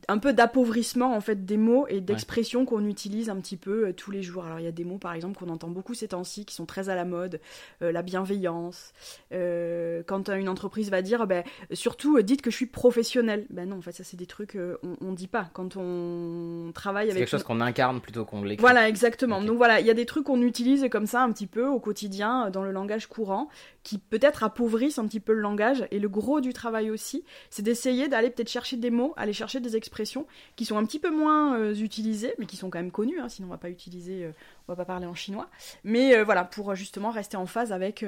un 0.07 0.17
peu 0.17 0.33
d'appauvrissement 0.33 1.15
en 1.15 1.21
fait 1.21 1.45
des 1.45 1.57
mots 1.57 1.85
et 1.87 2.01
d'expressions 2.01 2.65
qu'on 2.65 2.85
utilise 2.85 3.29
un 3.29 3.35
petit 3.35 3.57
peu 3.57 3.87
euh, 3.87 3.93
tous 3.93 4.09
les 4.09 4.23
jours. 4.23 4.45
Alors 4.45 4.59
il 4.59 4.63
y 4.63 4.67
a 4.67 4.71
des 4.71 4.83
mots 4.83 4.97
par 4.97 5.13
exemple 5.13 5.37
qu'on 5.37 5.49
entend 5.49 5.67
beaucoup 5.67 5.93
ces 5.93 6.09
temps-ci 6.09 6.45
qui 6.45 6.55
sont 6.55 6.65
très 6.65 6.89
à 6.89 6.95
la 6.95 7.05
mode, 7.05 7.39
euh, 7.83 7.91
la 7.91 8.01
bienveillance. 8.01 8.93
Euh, 9.33 10.01
quand 10.07 10.29
une 10.29 10.49
entreprise 10.49 10.89
va 10.89 11.03
dire, 11.03 11.27
ben, 11.27 11.43
surtout 11.73 12.19
dites 12.23 12.41
que 12.41 12.49
je 12.49 12.55
suis 12.55 12.65
professionnel. 12.65 13.45
Ben 13.51 13.69
non, 13.69 13.77
en 13.77 13.81
fait 13.81 13.91
ça 13.91 14.03
c'est 14.03 14.17
des 14.17 14.25
trucs 14.25 14.57
on, 14.57 14.97
on 15.01 15.13
dit 15.13 15.27
pas 15.27 15.49
quand 15.53 15.77
on 15.77 16.71
travaille 16.73 17.11
avec. 17.11 17.19
quelque 17.19 17.29
chose 17.29 17.43
qu'on 17.43 17.61
incarne 17.61 18.01
plutôt 18.01 18.25
qu'on 18.25 18.43
l'écrit. 18.43 18.61
Voilà 18.61 18.89
exactement. 18.89 19.41
Donc 19.41 19.57
voilà, 19.57 19.79
il 19.79 19.85
y 19.85 19.91
a 19.91 19.95
des 19.95 20.07
trucs 20.07 20.25
qu'on 20.25 20.41
utilise 20.41 20.87
comme 20.89 21.05
ça 21.05 21.21
un 21.21 21.31
petit 21.31 21.47
peu 21.47 21.67
au 21.67 21.79
quotidien 21.79 22.49
dans 22.49 22.63
le 22.63 22.71
langage 22.71 23.05
courant 23.07 23.47
qui 23.87 23.99
peut-être 23.99 24.43
appauvrissent 24.43 24.99
un 24.99 25.07
petit 25.07 25.21
peu 25.21 25.31
le 25.31 25.39
langage 25.39 25.87
et 25.91 25.99
le 25.99 26.09
gros 26.09 26.41
du 26.41 26.51
travail 26.51 26.91
aussi, 26.91 27.23
c'est 27.49 27.61
d'essayer 27.61 28.09
d'aller 28.09 28.29
peut-être 28.29 28.49
chercher 28.49 28.75
des 28.75 28.89
mots, 28.89 29.13
aller 29.15 29.31
chercher 29.31 29.61
des 29.61 29.77
expressions 29.77 30.27
qui 30.57 30.65
sont 30.65 30.77
un 30.77 30.85
petit 30.85 30.99
peu 30.99 31.09
moins 31.09 31.57
euh, 31.57 31.73
utilisées, 31.73 32.33
mais 32.37 32.47
qui 32.47 32.57
sont 32.57 32.69
quand 32.69 32.79
même 32.79 32.91
connues, 32.91 33.21
hein, 33.21 33.29
sinon 33.29 33.47
on 33.47 33.51
va 33.51 33.57
pas 33.57 33.69
utiliser, 33.69 34.25
euh, 34.25 34.31
on 34.67 34.73
va 34.73 34.75
pas 34.75 34.83
parler 34.83 35.05
en 35.05 35.15
chinois. 35.15 35.49
Mais 35.85 36.17
euh, 36.17 36.25
voilà, 36.25 36.43
pour 36.43 36.75
justement 36.75 37.11
rester 37.11 37.37
en 37.37 37.45
phase 37.45 37.71
avec, 37.71 38.03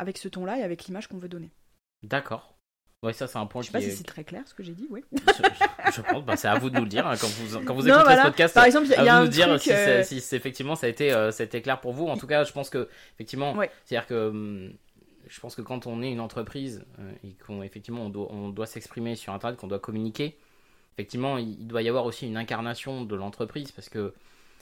avec 0.00 0.18
ce 0.18 0.26
ton-là 0.26 0.58
et 0.58 0.64
avec 0.64 0.86
l'image 0.86 1.06
qu'on 1.06 1.18
veut 1.18 1.28
donner. 1.28 1.52
D'accord. 2.02 2.56
Ouais, 3.04 3.12
ça 3.12 3.28
c'est 3.28 3.38
un 3.38 3.46
point 3.46 3.62
je 3.62 3.66
sais 3.68 3.72
pas 3.72 3.80
si 3.80 3.92
c'est 3.92 4.04
très 4.04 4.24
clair 4.24 4.42
ce 4.46 4.54
que 4.54 4.64
j'ai 4.64 4.74
dit, 4.74 4.88
oui. 4.90 5.04
je, 5.12 6.02
pense, 6.02 6.24
bah, 6.24 6.36
c'est 6.36 6.48
à 6.48 6.56
vous 6.56 6.70
de 6.70 6.76
nous 6.76 6.84
le 6.84 6.88
dire 6.88 7.06
hein, 7.06 7.14
quand 7.20 7.28
vous 7.28 7.60
quand 7.60 7.74
vous 7.74 7.88
écoutez 7.88 8.16
ce 8.16 8.22
podcast. 8.22 8.54
Par 8.54 8.64
exemple, 8.64 8.86
il 8.86 9.04
y 9.04 9.08
a, 9.08 9.18
un 9.18 9.22
nous 9.22 9.28
dire 9.28 9.60
si, 9.60 10.20
si 10.20 10.34
effectivement 10.34 10.74
ça 10.74 10.86
a 10.86 10.90
été 10.90 11.10
ça 11.10 11.42
a 11.42 11.46
été 11.46 11.62
clair 11.62 11.80
pour 11.80 11.92
vous. 11.92 12.08
En 12.08 12.16
tout 12.16 12.26
cas, 12.26 12.42
je 12.42 12.52
pense 12.52 12.70
que 12.70 12.88
effectivement, 13.14 13.56
c'est-à-dire 13.84 14.08
que 14.08 14.28
hum, 14.28 14.72
je 15.26 15.40
pense 15.40 15.54
que 15.54 15.62
quand 15.62 15.86
on 15.86 16.02
est 16.02 16.10
une 16.10 16.20
entreprise 16.20 16.84
et 17.24 17.34
qu'on 17.46 17.62
effectivement 17.62 18.06
on 18.06 18.10
doit, 18.10 18.32
on 18.32 18.48
doit 18.48 18.66
s'exprimer 18.66 19.16
sur 19.16 19.32
internet, 19.32 19.58
qu'on 19.58 19.66
doit 19.66 19.78
communiquer, 19.78 20.36
effectivement, 20.94 21.38
il 21.38 21.66
doit 21.66 21.82
y 21.82 21.88
avoir 21.88 22.04
aussi 22.04 22.26
une 22.26 22.36
incarnation 22.36 23.04
de 23.04 23.16
l'entreprise 23.16 23.72
parce 23.72 23.88
que 23.88 24.14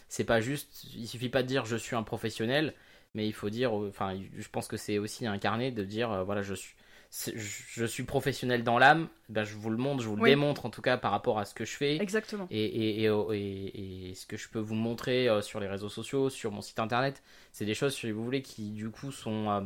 c'est 0.08 0.24
pas 0.24 0.40
juste, 0.40 0.84
il 0.94 1.06
suffit 1.06 1.28
pas 1.28 1.42
de 1.42 1.48
dire 1.48 1.64
je 1.64 1.76
suis 1.76 1.96
un 1.96 2.02
professionnel, 2.02 2.74
mais 3.14 3.26
il 3.26 3.32
faut 3.32 3.50
dire, 3.50 3.72
enfin, 3.72 4.18
je 4.36 4.48
pense 4.48 4.68
que 4.68 4.76
c'est 4.76 4.98
aussi 4.98 5.26
incarné 5.26 5.70
de 5.70 5.84
dire 5.84 6.10
euh, 6.12 6.24
voilà, 6.24 6.42
je 6.42 6.54
suis, 6.54 6.74
je 7.10 7.84
suis 7.84 8.04
professionnel 8.04 8.62
dans 8.62 8.78
l'âme, 8.78 9.08
ben 9.28 9.42
je 9.42 9.56
vous 9.56 9.70
le 9.70 9.76
montre, 9.76 10.02
je 10.02 10.08
vous 10.08 10.16
le 10.16 10.22
démontre 10.22 10.64
en 10.64 10.70
tout 10.70 10.82
cas 10.82 10.96
par 10.96 11.10
rapport 11.10 11.40
à 11.40 11.44
ce 11.44 11.54
que 11.54 11.64
je 11.64 11.76
fais. 11.76 11.96
Exactement. 11.96 12.46
Et, 12.50 12.64
et, 12.64 13.04
et, 13.04 14.10
et, 14.10 14.14
ce 14.14 14.26
que 14.26 14.36
je 14.36 14.48
peux 14.48 14.60
vous 14.60 14.76
montrer 14.76 15.28
euh, 15.28 15.42
sur 15.42 15.58
les 15.58 15.66
réseaux 15.66 15.88
sociaux, 15.88 16.30
sur 16.30 16.52
mon 16.52 16.60
site 16.60 16.78
internet, 16.78 17.22
c'est 17.52 17.64
des 17.64 17.74
choses, 17.74 17.94
si 17.94 18.10
vous 18.12 18.22
voulez, 18.22 18.42
qui 18.42 18.70
du 18.70 18.90
coup 18.90 19.10
sont 19.10 19.50
euh, 19.50 19.60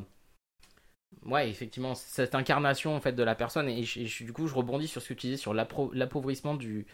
ouais, 1.26 1.48
effectivement, 1.48 1.94
cette 1.94 2.34
incarnation 2.34 2.94
en 2.96 3.00
fait 3.00 3.12
de 3.12 3.22
la 3.22 3.34
personne. 3.34 3.68
Et, 3.68 3.82
du 3.82 4.32
coup, 4.32 4.46
je 4.46 4.54
rebondis 4.54 4.88
sur 4.88 5.02
ce 5.02 5.08
que 5.08 5.14
tu 5.14 5.26
disais 5.26 5.36
sur 5.36 5.54
l'appauvrissement 5.54 6.54
du, 6.54 6.86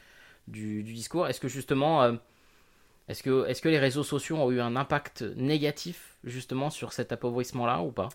du, 0.49 0.83
discours. 0.83 1.27
Est-ce 1.27 1.41
que 1.41 1.49
justement, 1.49 2.03
euh, 2.03 2.13
est-ce 3.09 3.23
que, 3.23 3.47
est 3.49 3.61
que 3.61 3.69
les 3.69 3.79
réseaux 3.79 4.05
sociaux 4.05 4.37
ont 4.37 4.51
eu 4.51 4.61
un 4.61 4.77
impact 4.77 5.23
négatif 5.37 6.17
justement 6.25 6.71
sur 6.71 6.93
cet 6.93 7.13
appauvrissement-là 7.13 7.83
ou 7.83 7.93
pas? 7.93 8.09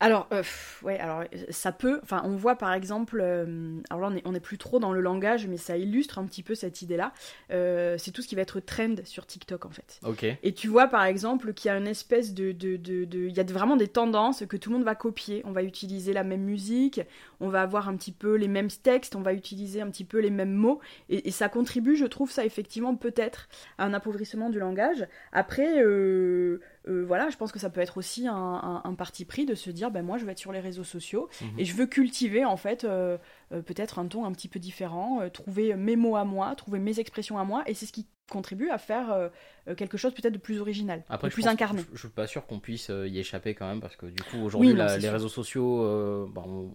Alors, 0.00 0.28
euh, 0.32 0.44
ouais, 0.82 0.96
alors 1.00 1.24
ça 1.50 1.72
peut. 1.72 1.98
Enfin, 2.04 2.22
on 2.24 2.36
voit 2.36 2.54
par 2.56 2.72
exemple. 2.72 3.18
euh, 3.20 3.80
alors 3.90 4.02
là, 4.08 4.08
on 4.12 4.16
est, 4.16 4.22
on 4.24 4.34
est 4.34 4.40
plus 4.40 4.56
trop 4.56 4.78
dans 4.78 4.92
le 4.92 5.00
langage, 5.00 5.48
mais 5.48 5.56
ça 5.56 5.76
illustre 5.76 6.18
un 6.20 6.24
petit 6.24 6.44
peu 6.44 6.54
cette 6.54 6.82
idée-là. 6.82 7.12
Euh, 7.50 7.96
c'est 7.98 8.12
tout 8.12 8.22
ce 8.22 8.28
qui 8.28 8.36
va 8.36 8.42
être 8.42 8.60
trend 8.60 8.94
sur 9.04 9.26
TikTok 9.26 9.66
en 9.66 9.70
fait. 9.70 9.98
Ok. 10.04 10.24
Et 10.42 10.54
tu 10.54 10.68
vois 10.68 10.86
par 10.86 11.04
exemple 11.04 11.52
qu'il 11.52 11.68
y 11.68 11.72
a 11.72 11.76
une 11.76 11.88
espèce 11.88 12.32
de, 12.32 12.52
de, 12.52 12.76
de, 12.76 13.04
de- 13.04 13.26
il 13.26 13.36
y 13.36 13.40
a 13.40 13.44
vraiment 13.44 13.76
des 13.76 13.88
tendances 13.88 14.44
que 14.46 14.56
tout 14.56 14.70
le 14.70 14.76
monde 14.76 14.84
va 14.84 14.94
copier. 14.94 15.42
On 15.44 15.50
va 15.52 15.62
utiliser 15.64 16.12
la 16.12 16.22
même 16.22 16.42
musique, 16.42 17.00
on 17.40 17.48
va 17.48 17.62
avoir 17.62 17.88
un 17.88 17.96
petit 17.96 18.12
peu 18.12 18.34
les 18.36 18.48
mêmes 18.48 18.68
textes, 18.70 19.14
on 19.16 19.22
va 19.22 19.32
utiliser 19.32 19.80
un 19.80 19.90
petit 19.90 20.04
peu 20.04 20.18
les 20.18 20.30
mêmes 20.30 20.52
mots, 20.54 20.80
et, 21.08 21.28
et 21.28 21.30
ça 21.30 21.48
contribue, 21.48 21.96
je 21.96 22.04
trouve 22.06 22.30
ça 22.30 22.44
effectivement 22.44 22.96
peut-être 22.96 23.48
à 23.78 23.84
un 23.84 23.94
appauvrissement 23.94 24.50
du 24.50 24.58
langage. 24.58 25.06
Après, 25.32 25.82
euh, 25.82 26.60
euh, 26.88 27.04
voilà, 27.06 27.28
je 27.30 27.36
pense 27.36 27.52
que 27.52 27.58
ça 27.58 27.70
peut 27.70 27.80
être 27.80 27.96
aussi 27.98 28.26
un, 28.26 28.34
un- 28.34 28.82
un 28.84 28.94
parti 28.94 29.24
pris 29.24 29.46
de 29.46 29.54
se 29.54 29.70
dire, 29.70 29.90
ben 29.90 30.02
moi 30.04 30.18
je 30.18 30.24
vais 30.24 30.32
être 30.32 30.38
sur 30.38 30.52
les 30.52 30.60
réseaux 30.60 30.84
sociaux 30.84 31.28
Mhm. 31.40 31.48
et 31.58 31.64
je 31.64 31.74
veux 31.74 31.86
cultiver 31.86 32.44
en 32.44 32.56
fait 32.56 32.84
euh, 32.84 33.18
peut-être 33.50 33.98
un 33.98 34.06
ton 34.06 34.24
un 34.24 34.32
petit 34.32 34.48
peu 34.48 34.58
différent, 34.58 35.20
trouver 35.32 35.74
mes 35.74 35.96
mots 35.96 36.16
à 36.16 36.24
moi, 36.24 36.54
trouver 36.56 36.78
mes 36.78 36.98
expressions 37.00 37.38
à 37.38 37.44
moi, 37.44 37.62
et 37.66 37.74
c'est 37.74 37.86
ce 37.86 37.92
qui 37.92 38.06
contribue 38.28 38.70
à 38.70 38.78
faire 38.78 39.10
euh, 39.12 39.28
quelque 39.76 39.96
chose 39.96 40.12
peut-être 40.14 40.32
de 40.34 40.38
plus 40.38 40.60
original, 40.60 41.02
Après, 41.08 41.28
de 41.28 41.32
plus 41.34 41.46
incarné. 41.46 41.82
Je, 41.90 41.96
je 41.96 41.98
suis 42.00 42.08
pas 42.08 42.26
sûr 42.26 42.46
qu'on 42.46 42.60
puisse 42.60 42.90
euh, 42.90 43.08
y 43.08 43.18
échapper 43.18 43.54
quand 43.54 43.66
même 43.68 43.80
parce 43.80 43.96
que 43.96 44.06
du 44.06 44.22
coup 44.22 44.38
aujourd'hui 44.44 44.72
Oui, 44.72 44.74
non, 44.78 44.84
les 44.94 45.00
sûr. 45.00 45.12
réseaux 45.12 45.28
sociaux 45.28 45.82
euh, 45.84 46.26
bah, 46.32 46.42
ont, 46.46 46.70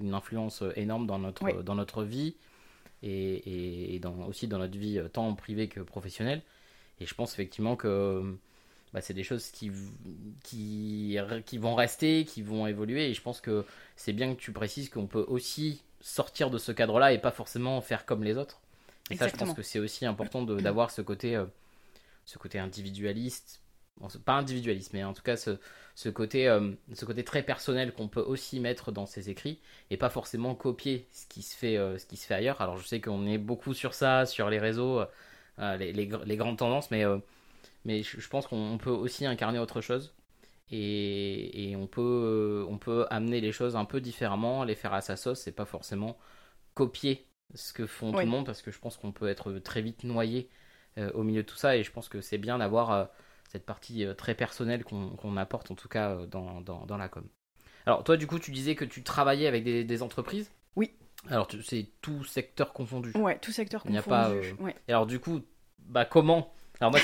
une 0.00 0.14
influence 0.14 0.62
énorme 0.76 1.06
dans 1.06 1.18
notre 1.18 1.42
Oui. 1.44 1.52
dans 1.64 1.74
notre 1.74 2.04
vie 2.04 2.36
et, 3.02 3.10
et- 3.34 3.94
et 3.94 3.98
dans, 3.98 4.14
aussi 4.28 4.48
dans 4.48 4.58
notre 4.58 4.78
vie 4.78 5.00
tant 5.12 5.34
privée 5.34 5.68
que 5.68 5.80
professionnelle. 5.80 6.42
Et 7.00 7.06
je 7.06 7.14
pense 7.14 7.32
effectivement 7.34 7.76
que 7.76 8.36
bah, 8.94 9.00
c'est 9.00 9.14
des 9.14 9.24
choses 9.24 9.50
qui, 9.50 9.72
qui, 10.44 11.18
qui 11.46 11.58
vont 11.58 11.74
rester, 11.74 12.24
qui 12.24 12.42
vont 12.42 12.66
évoluer. 12.66 13.10
Et 13.10 13.14
je 13.14 13.22
pense 13.22 13.40
que 13.40 13.64
c'est 13.96 14.12
bien 14.12 14.34
que 14.34 14.40
tu 14.40 14.52
précises 14.52 14.88
qu'on 14.88 15.06
peut 15.06 15.24
aussi 15.28 15.82
sortir 16.00 16.50
de 16.50 16.58
ce 16.58 16.72
cadre-là 16.72 17.12
et 17.12 17.18
pas 17.18 17.30
forcément 17.30 17.80
faire 17.80 18.04
comme 18.06 18.24
les 18.24 18.36
autres. 18.38 18.61
Et 19.10 19.16
ça, 19.16 19.28
je 19.28 19.36
pense 19.36 19.52
que 19.54 19.62
c'est 19.62 19.78
aussi 19.78 20.06
important 20.06 20.42
d'avoir 20.42 20.90
ce 20.90 21.02
côté, 21.02 21.36
euh, 21.36 21.46
ce 22.24 22.38
côté 22.38 22.58
individualiste. 22.58 23.60
Bon, 24.00 24.08
pas 24.24 24.32
individualiste, 24.32 24.94
mais 24.94 25.04
en 25.04 25.12
tout 25.12 25.22
cas 25.22 25.36
ce, 25.36 25.58
ce 25.94 26.08
côté, 26.08 26.48
euh, 26.48 26.72
ce 26.94 27.04
côté 27.04 27.24
très 27.24 27.42
personnel 27.42 27.92
qu'on 27.92 28.08
peut 28.08 28.22
aussi 28.22 28.58
mettre 28.58 28.90
dans 28.90 29.04
ses 29.04 29.28
écrits 29.28 29.60
et 29.90 29.98
pas 29.98 30.08
forcément 30.08 30.54
copier 30.54 31.06
ce 31.12 31.26
qui 31.26 31.42
se 31.42 31.54
fait, 31.54 31.76
euh, 31.76 31.98
ce 31.98 32.06
qui 32.06 32.16
se 32.16 32.26
fait 32.26 32.34
ailleurs. 32.34 32.62
Alors 32.62 32.78
je 32.78 32.86
sais 32.86 33.02
qu'on 33.02 33.26
est 33.26 33.36
beaucoup 33.36 33.74
sur 33.74 33.92
ça, 33.92 34.24
sur 34.24 34.48
les 34.48 34.58
réseaux, 34.58 35.02
les, 35.58 35.92
les 35.92 36.06
gr- 36.06 36.24
les 36.24 36.36
grandes 36.36 36.56
tendances, 36.56 36.90
mais, 36.90 37.04
mais 37.84 38.02
je, 38.02 38.18
je 38.18 38.28
pense 38.28 38.46
qu'on 38.46 38.56
on 38.56 38.78
peut 38.78 38.90
aussi 38.90 39.26
incarner 39.26 39.58
autre 39.58 39.82
chose 39.82 40.14
et, 40.70 41.70
et 41.70 41.76
on, 41.76 41.86
peut, 41.86 42.64
on 42.68 42.78
peut 42.78 43.06
amener 43.10 43.42
les 43.42 43.52
choses 43.52 43.76
un 43.76 43.84
peu 43.84 44.00
différemment, 44.00 44.64
les 44.64 44.74
faire 44.74 44.94
à 44.94 45.02
sa 45.02 45.16
sauce 45.16 45.46
et 45.46 45.52
pas 45.52 45.66
forcément 45.66 46.16
copier 46.74 47.26
ce 47.54 47.72
que 47.72 47.86
font 47.86 48.12
tout 48.12 48.18
Oui. 48.18 48.24
le 48.24 48.30
monde 48.30 48.46
parce 48.46 48.62
que 48.62 48.70
je 48.70 48.78
pense 48.78 48.96
qu'on 48.96 49.12
peut 49.12 49.28
être 49.28 49.52
très 49.60 49.82
vite 49.82 50.04
noyé 50.04 50.48
euh, 50.98 51.10
au 51.12 51.22
milieu 51.22 51.42
de 51.42 51.48
tout 51.48 51.56
ça 51.56 51.76
et 51.76 51.82
je 51.84 51.90
pense 51.90 52.08
que 52.08 52.20
c'est 52.20 52.38
bien 52.38 52.58
d'avoir 52.58 52.90
euh, 52.92 53.04
cette 53.50 53.64
partie 53.66 54.04
euh, 54.04 54.14
très 54.14 54.34
personnelle 54.34 54.84
qu'on 54.84 55.10
qu'on 55.10 55.36
apporte 55.36 55.70
en 55.70 55.74
tout 55.74 55.88
cas 55.88 56.16
dans, 56.26 56.60
dans, 56.60 56.86
dans 56.86 56.96
la 56.96 57.08
com. 57.08 57.24
Alors 57.86 58.04
toi 58.04 58.16
du 58.16 58.26
coup 58.26 58.38
tu 58.38 58.50
disais 58.50 58.74
que 58.74 58.84
tu 58.84 59.02
travaillais 59.02 59.46
avec 59.46 59.64
des, 59.64 59.84
des 59.84 60.02
entreprises? 60.02 60.50
Oui. 60.76 60.92
Alors 61.28 61.48
c'est 61.64 61.88
tout 62.00 62.24
secteur 62.24 62.72
confondu. 62.72 63.12
Ouais, 63.14 63.38
tout 63.38 63.52
secteur 63.52 63.82
Il 63.84 63.92
n'y 63.92 63.98
a 63.98 64.02
confondu. 64.02 64.54
pas, 64.56 64.64
ouais. 64.64 64.74
Et 64.88 64.92
alors 64.92 65.06
du 65.06 65.20
coup, 65.20 65.42
bah 65.78 66.04
comment? 66.04 66.52
Alors 66.80 66.90
moi, 66.90 67.00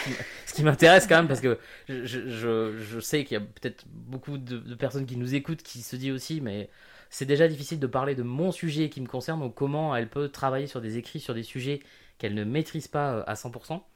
ce 0.46 0.54
qui 0.54 0.64
m'intéresse 0.64 1.06
quand 1.06 1.18
même, 1.18 1.28
parce 1.28 1.40
que 1.40 1.56
je, 1.88 2.04
je, 2.04 2.28
je- 2.28 2.78
je 2.78 2.98
sais 3.00 3.22
qu'il 3.24 3.34
y 3.34 3.36
a 3.36 3.40
peut-être 3.40 3.84
beaucoup 3.86 4.36
de, 4.36 4.58
de 4.58 4.74
personnes 4.74 5.06
qui 5.06 5.16
nous 5.16 5.36
écoutent 5.36 5.62
qui 5.62 5.82
se 5.82 5.94
disent 5.94 6.10
aussi, 6.12 6.40
mais 6.40 6.68
c'est 7.10 7.26
déjà 7.26 7.48
difficile 7.48 7.80
de 7.80 7.86
parler 7.86 8.14
de 8.14 8.22
mon 8.22 8.52
sujet 8.52 8.90
qui 8.90 9.00
me 9.00 9.06
concerne, 9.06 9.40
donc 9.40 9.54
comment 9.54 9.94
elle 9.96 10.08
peut 10.10 10.28
travailler 10.28 10.66
sur 10.66 10.80
des 10.80 10.96
écrits, 10.98 11.20
sur 11.20 11.34
des 11.34 11.42
sujets 11.42 11.80
qu'elle 12.18 12.34
ne 12.34 12.44
maîtrise 12.44 12.88
pas 12.88 13.12
euh, 13.14 13.24
à 13.26 13.36
100%. 13.36 13.86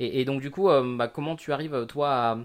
Et, 0.00 0.20
et 0.20 0.24
donc 0.24 0.40
du 0.40 0.50
coup, 0.50 0.68
euh, 0.70 0.96
bah, 0.96 1.08
comment 1.08 1.36
tu 1.36 1.52
arrives, 1.52 1.86
toi, 1.86 2.10
à, 2.14 2.38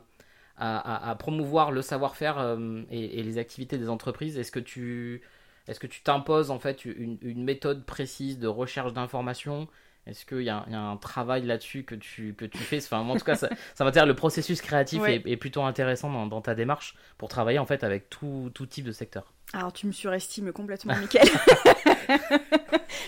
à- 0.57 0.77
à- 1.07 1.09
à 1.11 1.15
promouvoir 1.15 1.71
le 1.71 1.81
savoir-faire 1.81 2.37
euh, 2.39 2.81
et, 2.91 3.19
et 3.19 3.23
les 3.23 3.37
activités 3.37 3.77
des 3.77 3.89
entreprises? 3.89 4.37
Est-ce 4.37 4.51
que 4.51 4.59
tu... 4.59 5.21
Est-ce 5.67 5.79
que 5.81 5.87
tu 5.87 6.01
t'imposes 6.01 6.49
en 6.49 6.59
fait 6.59 6.85
une, 6.85 7.17
une 7.21 7.43
méthode 7.43 7.85
précise 7.85 8.39
de 8.39 8.47
recherche 8.47 8.93
d'informations? 8.93 9.67
Est-ce 10.05 10.25
qu'il 10.25 10.43
y, 10.43 10.49
a 10.49 10.63
il 10.67 10.71
y 10.71 10.75
a 10.75 10.79
un 10.81 10.95
travail 10.95 11.45
là-dessus 11.45 11.83
que 11.83 11.93
tu, 11.95 12.33
que 12.35 12.45
tu 12.45 12.63
fais? 12.63 12.77
Enfin, 12.77 12.99
En 12.99 13.17
tout 13.17 13.25
cas, 13.25 13.35
ça, 13.35 13.51
ça 13.75 13.83
m'intéresse. 13.83 14.07
Le 14.07 14.15
processus 14.15 14.61
créatif 14.61 15.01
Ouais. 15.01 15.15
est, 15.25 15.27
est 15.27 15.35
plutôt 15.37 15.63
intéressant 15.63 16.09
dans, 16.09 16.25
dans 16.25 16.39
ta 16.41 16.55
démarche 16.55 16.95
pour 17.17 17.27
travailler 17.27 17.59
en 17.59 17.65
fait 17.65 17.83
avec 17.83 18.09
tout, 18.09 18.49
tout 18.53 18.65
type 18.65 18.85
de 18.85 18.93
secteur. 18.93 19.33
Alors 19.53 19.71
tu 19.73 19.87
me 19.87 19.91
surestimes 19.91 20.51
complètement, 20.51 20.95
Mickaël. 20.99 21.27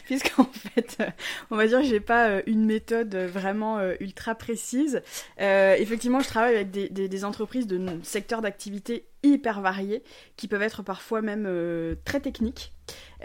Puisqu'en 0.05 0.45
fait, 0.45 0.97
euh, 1.01 1.09
on 1.51 1.55
va 1.55 1.67
dire 1.67 1.79
que 1.81 1.85
j'ai 1.85 1.99
pas 1.99 2.29
euh, 2.29 2.41
une 2.47 2.65
méthode 2.65 3.13
euh, 3.13 3.27
vraiment 3.27 3.79
ultra 3.99 4.33
précise. 4.35 5.01
Euh, 5.39 5.75
effectivement, 5.77 6.19
je 6.19 6.27
travaille 6.27 6.55
avec 6.55 6.71
des, 6.71 6.89
des- 6.89 7.07
des 7.09 7.25
entreprises 7.25 7.67
de 7.67 7.79
secteurs 8.03 8.41
d'activité 8.41 9.05
hyper 9.21 9.59
variés, 9.61 10.01
qui 10.37 10.47
peuvent 10.47 10.61
être 10.61 10.81
parfois 10.81 11.21
même 11.21 11.45
euh, 11.45 11.95
très 12.05 12.21
techniques. 12.21 12.71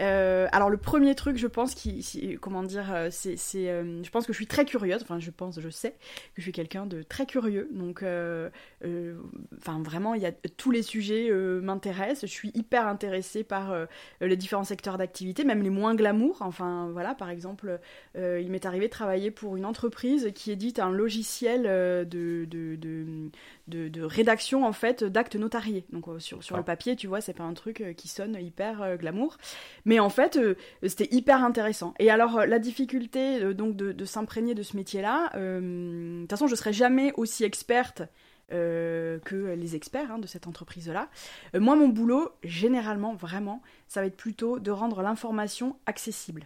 Euh, 0.01 0.47
alors 0.51 0.69
le 0.69 0.75
premier 0.77 1.15
truc, 1.15 1.37
je 1.37 1.47
pense, 1.47 1.73
qui, 1.73 2.03
si- 2.03 2.37
comment 2.41 2.61
dire, 2.63 2.93
c'est, 3.11 3.37
euh, 3.55 4.03
je 4.03 4.09
pense 4.11 4.25
que 4.27 4.33
je 4.33 4.37
suis 4.37 4.45
très 4.47 4.65
curieuse. 4.65 5.01
Enfin, 5.01 5.19
je 5.19 5.31
pense, 5.31 5.59
je 5.59 5.69
sais 5.69 5.91
que 5.91 5.95
je 6.37 6.41
suis 6.43 6.51
quelqu'un 6.51 6.85
de 6.85 7.01
très 7.01 7.25
curieux. 7.25 7.69
Donc, 7.71 8.03
enfin, 8.03 9.81
vraiment, 9.81 10.13
il 10.13 10.21
y 10.21 10.25
a 10.25 10.33
tous 10.57 10.69
les 10.71 10.83
sujets 10.83 11.31
m'intéressent. 11.31 12.21
Je 12.29 12.33
suis 12.35 12.51
hyper 12.53 12.87
intéressée 12.87 13.04
par 13.47 13.71
euh, 13.71 13.85
les 14.21 14.35
différents 14.35 14.63
secteurs 14.63 14.97
d'activité, 14.97 15.43
même 15.43 15.63
les 15.63 15.69
moins 15.69 15.95
glamour. 15.95 16.37
Enfin, 16.41 16.89
voilà, 16.91 17.15
par 17.15 17.29
exemple, 17.29 17.79
euh, 18.17 18.39
il 18.41 18.51
m'est 18.51 18.65
arrivé 18.65 18.85
de 18.85 18.91
travailler 18.91 19.31
pour 19.31 19.57
une 19.57 19.65
entreprise 19.65 20.31
qui 20.33 20.51
édite 20.51 20.79
un 20.79 20.91
logiciel 20.91 21.65
euh, 21.65 22.03
de, 22.03 22.45
de, 22.45 22.75
de, 22.75 23.87
de- 23.89 24.01
rédaction 24.03 24.65
en 24.65 24.71
fait 24.71 25.03
d'actes 25.03 25.35
notariés. 25.35 25.85
Donc 25.91 26.05
sur, 26.19 26.43
sur 26.43 26.57
le 26.57 26.63
papier, 26.63 26.95
tu 26.95 27.07
vois, 27.07 27.21
c'est 27.21 27.33
pas 27.33 27.43
un 27.43 27.53
truc 27.53 27.83
qui 27.97 28.07
sonne 28.07 28.37
hyper 28.39 28.97
glamour, 28.97 29.37
mais 29.85 29.99
en 29.99 30.09
fait, 30.09 30.39
c'était 30.85 31.07
hyper 31.11 31.43
intéressant. 31.43 31.93
Et 31.99 32.11
alors 32.11 32.45
la 32.45 32.59
difficulté 32.59 33.53
donc 33.53 33.75
de, 33.75 34.05
s'imprégner 34.05 34.53
de 34.53 34.63
ce 34.63 34.77
métier-là, 34.77 35.31
de 35.35 36.21
toute 36.21 36.29
façon, 36.29 36.47
je 36.47 36.55
serai 36.55 36.73
jamais 36.73 37.11
aussi 37.15 37.43
experte. 37.43 38.03
Euh, 38.51 39.19
que 39.19 39.53
les 39.53 39.75
experts 39.75 40.11
hein, 40.11 40.19
de 40.19 40.27
cette 40.27 40.47
entreprise-là. 40.47 41.09
Euh, 41.55 41.59
moi, 41.59 41.75
mon 41.75 41.87
boulot, 41.87 42.31
généralement, 42.43 43.15
vraiment, 43.15 43.61
ça 43.87 44.01
va 44.01 44.07
être 44.07 44.17
plutôt 44.17 44.59
de 44.59 44.71
rendre 44.71 45.01
l'information 45.01 45.77
accessible. 45.85 46.45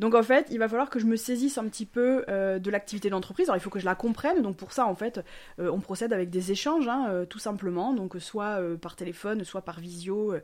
Donc 0.00 0.14
en 0.14 0.22
fait, 0.22 0.46
il 0.50 0.58
va 0.58 0.68
falloir 0.68 0.90
que 0.90 0.98
je 0.98 1.06
me 1.06 1.16
saisisse 1.16 1.58
un 1.58 1.66
petit 1.68 1.86
peu 1.86 2.24
euh, 2.28 2.58
de 2.58 2.70
l'activité 2.70 3.08
de 3.08 3.12
l'entreprise. 3.14 3.48
Alors 3.48 3.56
il 3.56 3.60
faut 3.60 3.70
que 3.70 3.78
je 3.80 3.84
la 3.84 3.94
comprenne. 3.94 4.42
Donc 4.42 4.56
pour 4.56 4.72
ça, 4.72 4.86
en 4.86 4.94
fait, 4.94 5.20
euh, 5.58 5.70
on 5.70 5.80
procède 5.80 6.12
avec 6.12 6.30
des 6.30 6.52
échanges, 6.52 6.88
hein, 6.88 7.06
euh, 7.08 7.24
tout 7.26 7.38
simplement. 7.38 7.92
Donc 7.92 8.16
soit 8.18 8.60
par 8.80 8.96
téléphone, 8.96 9.44
soit 9.44 9.62
par 9.62 9.80
visio, 9.80 10.34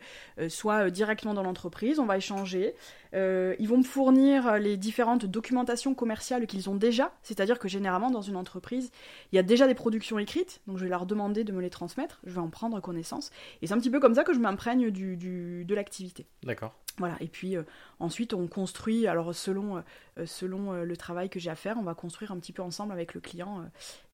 soit 0.49 0.91
directement 0.91 1.35
dans 1.35 1.43
l'entreprise. 1.43 1.99
On 1.99 2.07
va 2.07 2.17
échanger. 2.17 2.75
Ils 3.13 3.67
vont 3.69 3.79
me 3.79 3.83
fournir 3.83 4.59
les 4.59 4.77
différentes 4.77 5.27
documentations 5.27 5.95
commerciales 5.95 6.47
qu'ils 6.47 6.71
ont 6.71 6.75
déjà. 6.75 7.13
C'est-à-dire 7.23 7.59
que 7.59 7.69
généralement, 7.69 8.11
dans 8.11 8.23
une 8.23 8.37
entreprise, 8.37 8.91
il 9.33 9.37
y 9.37 9.39
a 9.39 9.43
déjà 9.43 9.67
des 9.67 9.75
productions 9.75 10.19
écrites. 10.19 10.61
Donc 10.67 10.79
je 10.79 10.85
vais 10.85 10.91
leur 10.91 11.07
demander 11.07 11.45
de 11.45 11.53
me 11.53 11.61
les 11.61 11.71
transmettre. 11.71 12.21
Je 12.25 12.31
vais 12.33 12.41
en 12.41 12.49
prendre 12.49 12.81
connaissance. 12.81 13.31
Et 13.63 13.67
c'est 13.67 13.75
un 13.75 13.79
petit 13.79 13.91
peu 13.91 14.01
comme 14.01 14.15
ça 14.15 14.25
que 14.25 14.33
je 14.33 14.39
m'imprègne 14.39 14.91
du, 14.91 15.17
du- 15.17 15.65
de 15.65 15.75
l'activité. 15.75 16.27
D'accord. 16.45 16.75
Voilà, 17.01 17.17
et 17.21 17.29
puis 17.29 17.57
euh, 17.57 17.63
ensuite 17.99 18.35
on 18.35 18.47
construit, 18.47 19.07
alors 19.07 19.35
selon, 19.35 19.79
euh, 19.79 20.27
selon 20.27 20.75
euh, 20.75 20.85
le 20.85 20.97
travail 20.99 21.31
que 21.31 21.41
j'ai 21.41 21.49
à 21.49 21.55
faire, 21.55 21.79
on 21.79 21.83
va 21.83 21.95
construire 21.95 22.31
un 22.31 22.39
petit 22.39 22.53
peu 22.53 22.61
ensemble 22.63 22.93
avec 22.93 23.15
le 23.15 23.23
client 23.23 23.65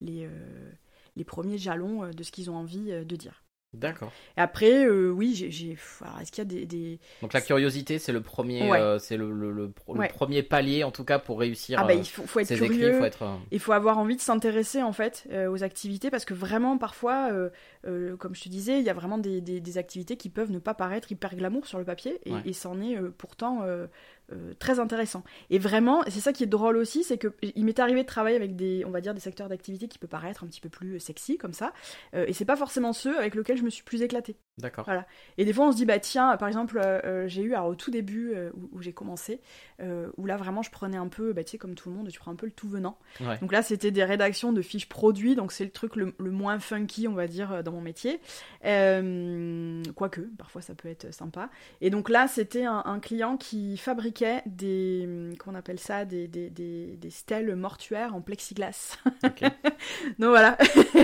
les, 0.00 0.28
premiers 1.26 1.58
jalons 1.58 2.08
de 2.10 2.22
ce 2.22 2.30
qu'ils 2.30 2.48
ont 2.48 2.56
envie 2.56 2.92
de 3.04 3.16
dire. 3.16 3.42
D'accord. 3.78 4.12
Et 4.36 4.40
après, 4.40 4.86
euh, 4.86 5.10
oui, 5.10 5.34
j'ai. 5.34 5.72
Est-ce 5.72 6.32
qu'il 6.32 6.38
y 6.38 6.40
a 6.40 6.44
des. 6.44 6.66
des- 6.66 6.98
Donc 7.22 7.32
la 7.32 7.40
curiosité, 7.40 7.98
c'est 7.98 8.12
le 8.12 8.20
premier, 8.22 8.70
Ouais. 8.70 8.80
euh, 8.80 8.98
c'est 8.98 9.16
le, 9.16 9.30
le- 9.30 9.52
le- 9.52 9.72
le 9.88 9.98
Ouais. 9.98 10.08
premier 10.08 10.42
palier 10.42 10.82
en 10.84 10.90
tout 10.90 11.04
cas 11.04 11.18
pour 11.18 11.38
réussir 11.40 11.78
Ah, 11.80 11.84
bah 11.86 11.92
euh, 11.92 11.96
il 11.96 12.04
faut, 12.06 12.22
faut 12.26 12.40
être 12.40 12.54
curieux. 12.54 12.88
écrits. 12.88 12.98
Faut 12.98 13.04
être. 13.04 13.38
Il 13.50 13.60
faut 13.60 13.72
avoir 13.72 13.98
envie 13.98 14.16
de 14.16 14.20
s'intéresser 14.20 14.82
en 14.82 14.92
fait 14.92 15.24
euh, 15.30 15.50
aux 15.50 15.62
activités 15.62 16.10
parce 16.10 16.24
que 16.24 16.34
vraiment 16.34 16.78
parfois, 16.78 17.30
comme 18.18 18.34
je 18.34 18.42
te 18.42 18.48
disais, 18.48 18.78
il 18.80 18.84
y 18.84 18.90
a 18.90 18.94
vraiment 18.94 19.18
des, 19.18 19.40
des- 19.40 19.60
des 19.60 19.78
activités 19.78 20.16
qui 20.16 20.28
peuvent 20.28 20.50
ne 20.50 20.58
pas 20.58 20.74
paraître 20.74 21.12
hyper 21.12 21.34
glamour 21.36 21.66
sur 21.66 21.78
le 21.78 21.84
papier 21.84 22.18
et, 22.24 22.32
Ouais. 22.32 22.40
et 22.46 22.52
c'en 22.52 22.80
est 22.80 22.96
pourtant 23.18 23.60
euh, 24.32 24.36
euh, 24.36 24.54
très 24.58 24.80
intéressant. 24.80 25.24
Et 25.50 25.58
vraiment, 25.58 26.02
c'est 26.08 26.20
ça 26.20 26.32
qui 26.32 26.42
est 26.42 26.48
drôle 26.48 26.76
aussi, 26.76 27.04
c'est 27.04 27.18
que 27.18 27.28
il 27.42 27.64
m'est 27.64 27.78
arrivé 27.78 28.02
de 28.02 28.06
travailler 28.06 28.36
avec 28.36 28.56
des, 28.56 28.84
on 28.86 28.90
va 28.90 29.00
dire, 29.00 29.14
des 29.14 29.20
secteurs 29.20 29.48
d'activité 29.48 29.88
qui 29.88 29.98
peuvent 29.98 30.10
paraître 30.10 30.44
un 30.44 30.46
petit 30.46 30.60
peu 30.60 30.68
plus 30.68 30.98
sexy 31.00 31.38
comme 31.38 31.52
ça, 31.52 31.72
euh, 32.14 32.24
et 32.26 32.32
c'est 32.32 32.44
pas 32.44 32.56
forcément 32.56 32.92
ceux 32.92 33.18
avec 33.18 33.34
lesquels 33.34 33.56
je 33.56 33.62
me 33.62 33.70
suis 33.70 33.82
plus 33.82 34.02
éclatée. 34.02 34.36
D'accord. 34.58 34.84
Voilà. 34.84 35.06
Et 35.38 35.44
des 35.44 35.52
fois, 35.52 35.66
on 35.66 35.72
se 35.72 35.76
dit, 35.76 35.84
bah 35.84 35.98
tiens, 35.98 36.36
par 36.38 36.48
exemple, 36.48 36.80
euh, 36.82 37.28
j'ai 37.28 37.42
eu, 37.42 37.54
alors 37.54 37.68
au 37.68 37.74
tout 37.74 37.90
début 37.90 38.34
où, 38.72 38.80
j'ai 38.80 38.92
commencé, 38.92 39.40
où 40.16 40.26
là 40.26 40.36
vraiment 40.36 40.62
je 40.62 40.70
prenais 40.70 40.96
un 40.96 41.08
peu, 41.08 41.32
bah 41.32 41.44
tu 41.44 41.52
sais, 41.52 41.58
comme 41.58 41.74
tout 41.74 41.90
le 41.90 41.96
monde, 41.96 42.08
tu 42.08 42.18
prends 42.18 42.30
un 42.30 42.36
peu 42.36 42.46
le 42.46 42.52
tout 42.52 42.68
venant. 42.68 42.98
Ouais. 43.20 43.38
Donc 43.38 43.52
là, 43.52 43.62
c'était 43.62 43.90
des 43.90 44.04
rédactions 44.04 44.52
de 44.52 44.62
fiches 44.62 44.88
produits, 44.88 45.34
donc 45.34 45.52
c'est 45.52 45.64
le 45.64 45.70
truc 45.70 45.96
le, 45.96 46.14
le 46.18 46.30
moins 46.30 46.58
funky, 46.58 47.06
on 47.08 47.14
va 47.14 47.26
dire, 47.26 47.62
dans 47.62 47.72
mon 47.72 47.80
métier. 47.80 48.20
quoique, 48.62 50.20
parfois 50.38 50.62
ça 50.62 50.74
peut 50.74 50.88
être 50.88 51.12
sympa. 51.12 51.50
Et 51.80 51.90
donc 51.90 52.08
là, 52.08 52.26
c'était 52.28 52.64
un, 52.64 52.82
un 52.84 53.00
client 53.00 53.36
qui 53.36 53.76
fabriquait 54.16 54.42
des 54.46 55.08
qu'on 55.38 55.54
appelle 55.54 55.78
ça 55.78 56.04
des, 56.04 56.28
des, 56.28 56.50
des, 56.50 56.96
des, 56.96 57.10
stèles 57.10 57.54
mortuaires 57.56 58.14
en 58.14 58.20
plexiglas. 58.20 58.98
Donc 60.18 60.30
voilà. 60.30 60.56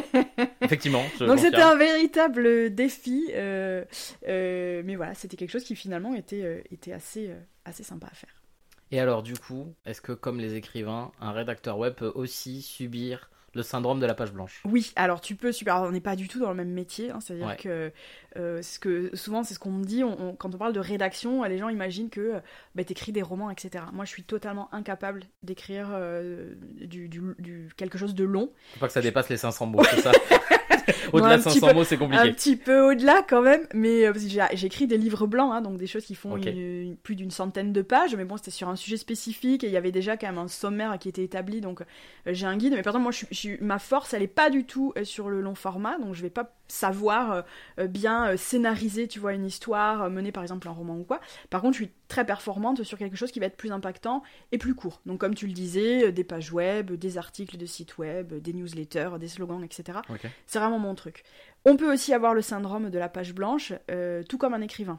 Effectivement. 0.60 1.02
Donc 1.20 1.38
c'était 1.38 1.56
un 1.60 1.76
véritable 1.76 2.74
défi, 2.74 3.30
euh, 3.32 3.84
euh, 4.28 4.82
mais 4.84 4.96
voilà, 4.96 5.14
c'était 5.14 5.36
quelque 5.36 5.50
chose 5.50 5.64
qui 5.64 5.76
finalement 5.76 6.14
était, 6.14 6.42
euh, 6.42 6.62
était 6.70 6.92
assez, 6.92 7.30
assez 7.64 7.82
sympa 7.82 8.08
à 8.10 8.14
faire. 8.14 8.42
Et 8.90 9.00
alors, 9.00 9.22
du 9.22 9.34
coup, 9.34 9.74
est-ce 9.86 10.00
que 10.02 10.12
comme 10.12 10.38
les 10.38 10.54
écrivains, 10.54 11.12
un 11.20 11.32
rédacteur 11.32 11.78
web 11.78 11.94
peut 11.94 12.12
aussi 12.14 12.60
subir 12.60 13.30
le 13.54 13.62
syndrome 13.62 14.00
de 14.00 14.06
la 14.06 14.14
page 14.14 14.32
blanche? 14.32 14.62
Oui, 14.64 14.92
alors 14.96 15.20
tu 15.20 15.34
peux 15.34 15.52
super. 15.52 15.76
on 15.82 15.92
n'est 15.92 16.00
pas 16.00 16.16
du 16.16 16.28
tout 16.28 16.38
dans 16.38 16.50
le 16.50 16.56
même 16.56 16.72
métier, 16.72 17.10
hein, 17.10 17.20
c'est-à-dire 17.20 17.46
Ouais. 17.46 17.56
que, 17.56 17.92
euh, 18.36 18.62
ce 18.62 18.78
que 18.78 19.14
souvent 19.14 19.42
c'est 19.44 19.54
ce 19.54 19.58
qu'on 19.58 19.70
me 19.72 19.84
dit 19.84 20.04
on- 20.04 20.20
on- 20.30 20.34
quand 20.34 20.54
on 20.54 20.58
parle 20.58 20.72
de 20.72 20.80
rédaction, 20.80 21.42
les 21.44 21.58
gens 21.58 21.68
imaginent 21.68 22.10
que 22.10 22.20
euh, 22.20 22.40
bah, 22.74 22.84
t'écris 22.84 23.12
des 23.12 23.22
romans, 23.22 23.50
etc. 23.50 23.84
Moi, 23.92 24.04
je 24.04 24.10
suis 24.10 24.22
totalement 24.24 24.68
incapable 24.74 25.24
d'écrire 25.42 25.88
euh, 25.92 26.54
du, 26.80 27.08
du- 27.08 27.34
du- 27.38 27.68
quelque 27.76 27.98
chose 27.98 28.14
de 28.14 28.24
long. 28.24 28.50
Faut 28.74 28.80
pas 28.80 28.86
que 28.88 28.92
ça 28.92 29.00
dépasse 29.02 29.28
les 29.28 29.36
500 29.36 29.66
mots, 29.66 29.82
c'est 29.84 30.00
ça 30.00 30.12
Au-delà 31.12 31.34
un 31.34 31.38
de 31.38 31.42
petit 31.42 31.60
500 31.60 31.68
peu- 31.68 31.74
mots, 31.74 31.84
c'est 31.84 31.94
Un 31.96 31.98
compliqué. 31.98 32.32
petit 32.32 32.56
peu 32.56 32.80
au-delà 32.90 33.22
quand 33.28 33.42
même, 33.42 33.60
mais 33.74 34.06
euh, 34.06 34.12
j'écris 34.54 34.86
des 34.86 34.96
livres 34.98 35.26
blancs, 35.26 35.52
hein, 35.52 35.60
donc 35.60 35.76
des 35.76 35.86
choses 35.86 36.04
qui 36.04 36.14
font 36.14 36.32
Ok. 36.34 36.46
une- 36.46 36.58
une- 36.58 36.96
plus 36.96 37.14
d'une 37.14 37.30
centaine 37.30 37.72
de 37.72 37.82
pages, 37.82 38.16
mais 38.16 38.24
bon, 38.24 38.36
c'était 38.36 38.50
sur 38.50 38.68
un 38.68 38.76
sujet 38.76 38.96
spécifique 38.96 39.62
et 39.62 39.66
il 39.68 39.72
y 39.72 39.76
avait 39.76 39.92
déjà 39.92 40.16
quand 40.16 40.26
même 40.26 40.38
un 40.38 40.48
sommaire 40.48 40.98
qui 40.98 41.08
était 41.08 41.22
établi, 41.22 41.60
donc 41.60 41.82
euh, 41.82 41.84
j'ai 42.26 42.46
un 42.46 42.56
guide. 42.56 42.72
Mais 42.74 42.82
par 42.82 42.92
exemple, 42.94 43.02
moi, 43.04 43.12
je, 43.12 43.26
je 43.30 43.62
ma 43.62 43.78
force, 43.78 44.14
elle 44.14 44.22
est 44.22 44.26
pas 44.26 44.50
du 44.50 44.64
tout 44.64 44.92
sur 45.04 45.28
le 45.28 45.40
long 45.40 45.54
format, 45.54 45.98
donc 45.98 46.14
je 46.14 46.22
vais 46.22 46.30
pas 46.30 46.52
savoir 46.72 47.32
euh, 47.32 47.42
euh, 47.80 47.86
bien 47.86 48.28
euh, 48.30 48.36
scénariser, 48.36 49.06
tu 49.08 49.18
vois, 49.20 49.34
une 49.34 49.44
histoire, 49.44 50.08
mener 50.10 50.32
par 50.32 50.42
exemple 50.42 50.66
un 50.68 50.72
roman 50.72 50.96
ou 50.98 51.04
quoi. 51.04 51.20
Par 51.50 51.60
contre, 51.60 51.74
je 51.76 51.84
suis 51.84 51.92
très 52.08 52.24
performante 52.24 52.82
sur 52.82 52.98
quelque 52.98 53.16
chose 53.16 53.30
qui 53.30 53.40
va 53.40 53.46
être 53.46 53.56
plus 53.56 53.72
impactant 53.72 54.22
et 54.52 54.58
plus 54.58 54.74
court. 54.74 55.00
Donc, 55.06 55.18
comme 55.20 55.34
tu 55.34 55.46
le 55.46 55.52
disais, 55.52 56.12
des 56.12 56.24
pages 56.24 56.52
web, 56.52 56.92
des 56.92 57.18
articles 57.18 57.56
de 57.56 57.66
sites 57.66 57.98
web, 57.98 58.32
des 58.34 58.52
newsletters, 58.52 59.10
des 59.20 59.28
slogans, 59.28 59.62
etc. 59.62 59.98
C'est 60.46 60.58
vraiment 60.58 60.78
mon 60.78 60.94
truc. 60.94 61.24
On 61.64 61.76
peut 61.76 61.92
aussi 61.92 62.12
avoir 62.14 62.34
le 62.34 62.42
syndrome 62.42 62.90
de 62.90 62.98
la 62.98 63.08
page 63.08 63.34
blanche, 63.34 63.72
euh, 63.90 64.22
tout 64.22 64.38
comme 64.38 64.54
un 64.54 64.60
écrivain. 64.62 64.98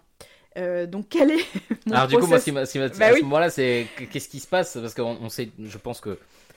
Euh, 0.58 0.86
donc 0.86 1.08
quel 1.10 1.32
est 1.32 1.44
mon 1.88 1.94
Alors, 1.96 2.08
du 2.08 2.16
coup, 2.18 2.28
moi, 2.28 2.40
ce 2.40 2.46
qui 2.46 2.52
m'a- 2.52 2.66
ce 2.68 2.72
qui 2.74 2.80
m'a- 2.80 2.90
Bah 2.90 3.08
à 3.08 3.12
oui. 3.14 3.20
ce 3.20 3.24
moment-là, 3.24 3.50
c'est 3.50 3.88
que- 3.98 4.04
qu'est-ce 4.04 4.30
qui 4.30 4.40
se 4.40 4.48
passe? 4.48 4.74
Parce 4.80 4.94
qu'on 4.94 5.18
on 5.20 5.30
sait, 5.30 5.50
je 5.60 5.78
pense 5.80 6.00
que, 6.00 6.12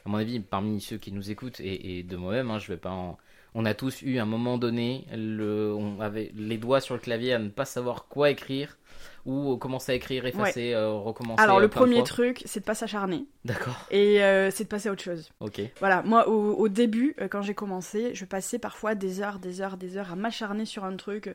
à 0.05 0.09
mon 0.11 0.19
avis, 0.19 0.41
parmi 0.41 0.81
ceux 0.83 0.99
qui 0.99 1.11
nous 1.13 1.31
écoutent 1.31 1.61
et, 1.61 1.99
et 1.99 2.03
de 2.03 2.17
moi-même, 2.17 2.51
hein, 2.51 2.59
je 2.59 2.69
vais 2.69 2.77
pas 2.77 2.91
en- 2.91 3.17
On 3.55 3.65
a 3.65 3.75
tous 3.75 4.03
eu 4.03 4.19
à 4.19 4.23
un 4.23 4.27
moment 4.27 4.59
donné, 4.59 5.07
le, 5.15 5.75
on 5.75 6.01
avait 6.01 6.31
les 6.35 6.59
doigts 6.59 6.81
sur 6.81 6.95
le 6.95 7.01
clavier 7.01 7.33
à 7.33 7.39
ne 7.39 7.49
pas 7.49 7.65
savoir 7.65 8.07
quoi 8.09 8.31
écrire 8.31 8.77
ou 9.25 9.57
commencer 9.57 9.93
à 9.93 9.95
écrire, 9.97 10.25
effacer, 10.25 10.73
euh, 10.73 10.93
recommencer. 10.93 11.43
Alors 11.43 11.59
euh, 11.59 11.61
le 11.61 11.69
premier 11.69 11.97
fois. 11.97 12.05
truc, 12.05 12.43
c'est 12.45 12.61
de 12.61 12.65
pas 12.65 12.75
s'acharner 12.77 13.27
D'accord. 13.45 13.77
et 13.91 14.23
euh, 14.23 14.51
c'est 14.53 14.65
de 14.65 14.69
passer 14.69 14.89
à 14.89 14.93
autre 14.93 15.03
chose. 15.03 15.31
Ok. 15.41 15.61
Voilà, 15.81 16.03
moi 16.03 16.29
au, 16.29 16.55
au 16.55 16.69
début, 16.69 17.17
quand 17.31 17.43
j'ai 17.43 17.55
commencé, 17.55 18.15
je 18.15 18.25
passais 18.25 18.59
parfois 18.59 18.95
des 18.95 19.21
heures, 19.21 19.39
des 19.39 19.61
heures, 19.61 19.77
des 19.77 19.97
heures 19.97 20.13
à 20.13 20.17
m'acharner 20.17 20.65
sur 20.65 20.85
un 20.85 20.97
truc 20.97 21.35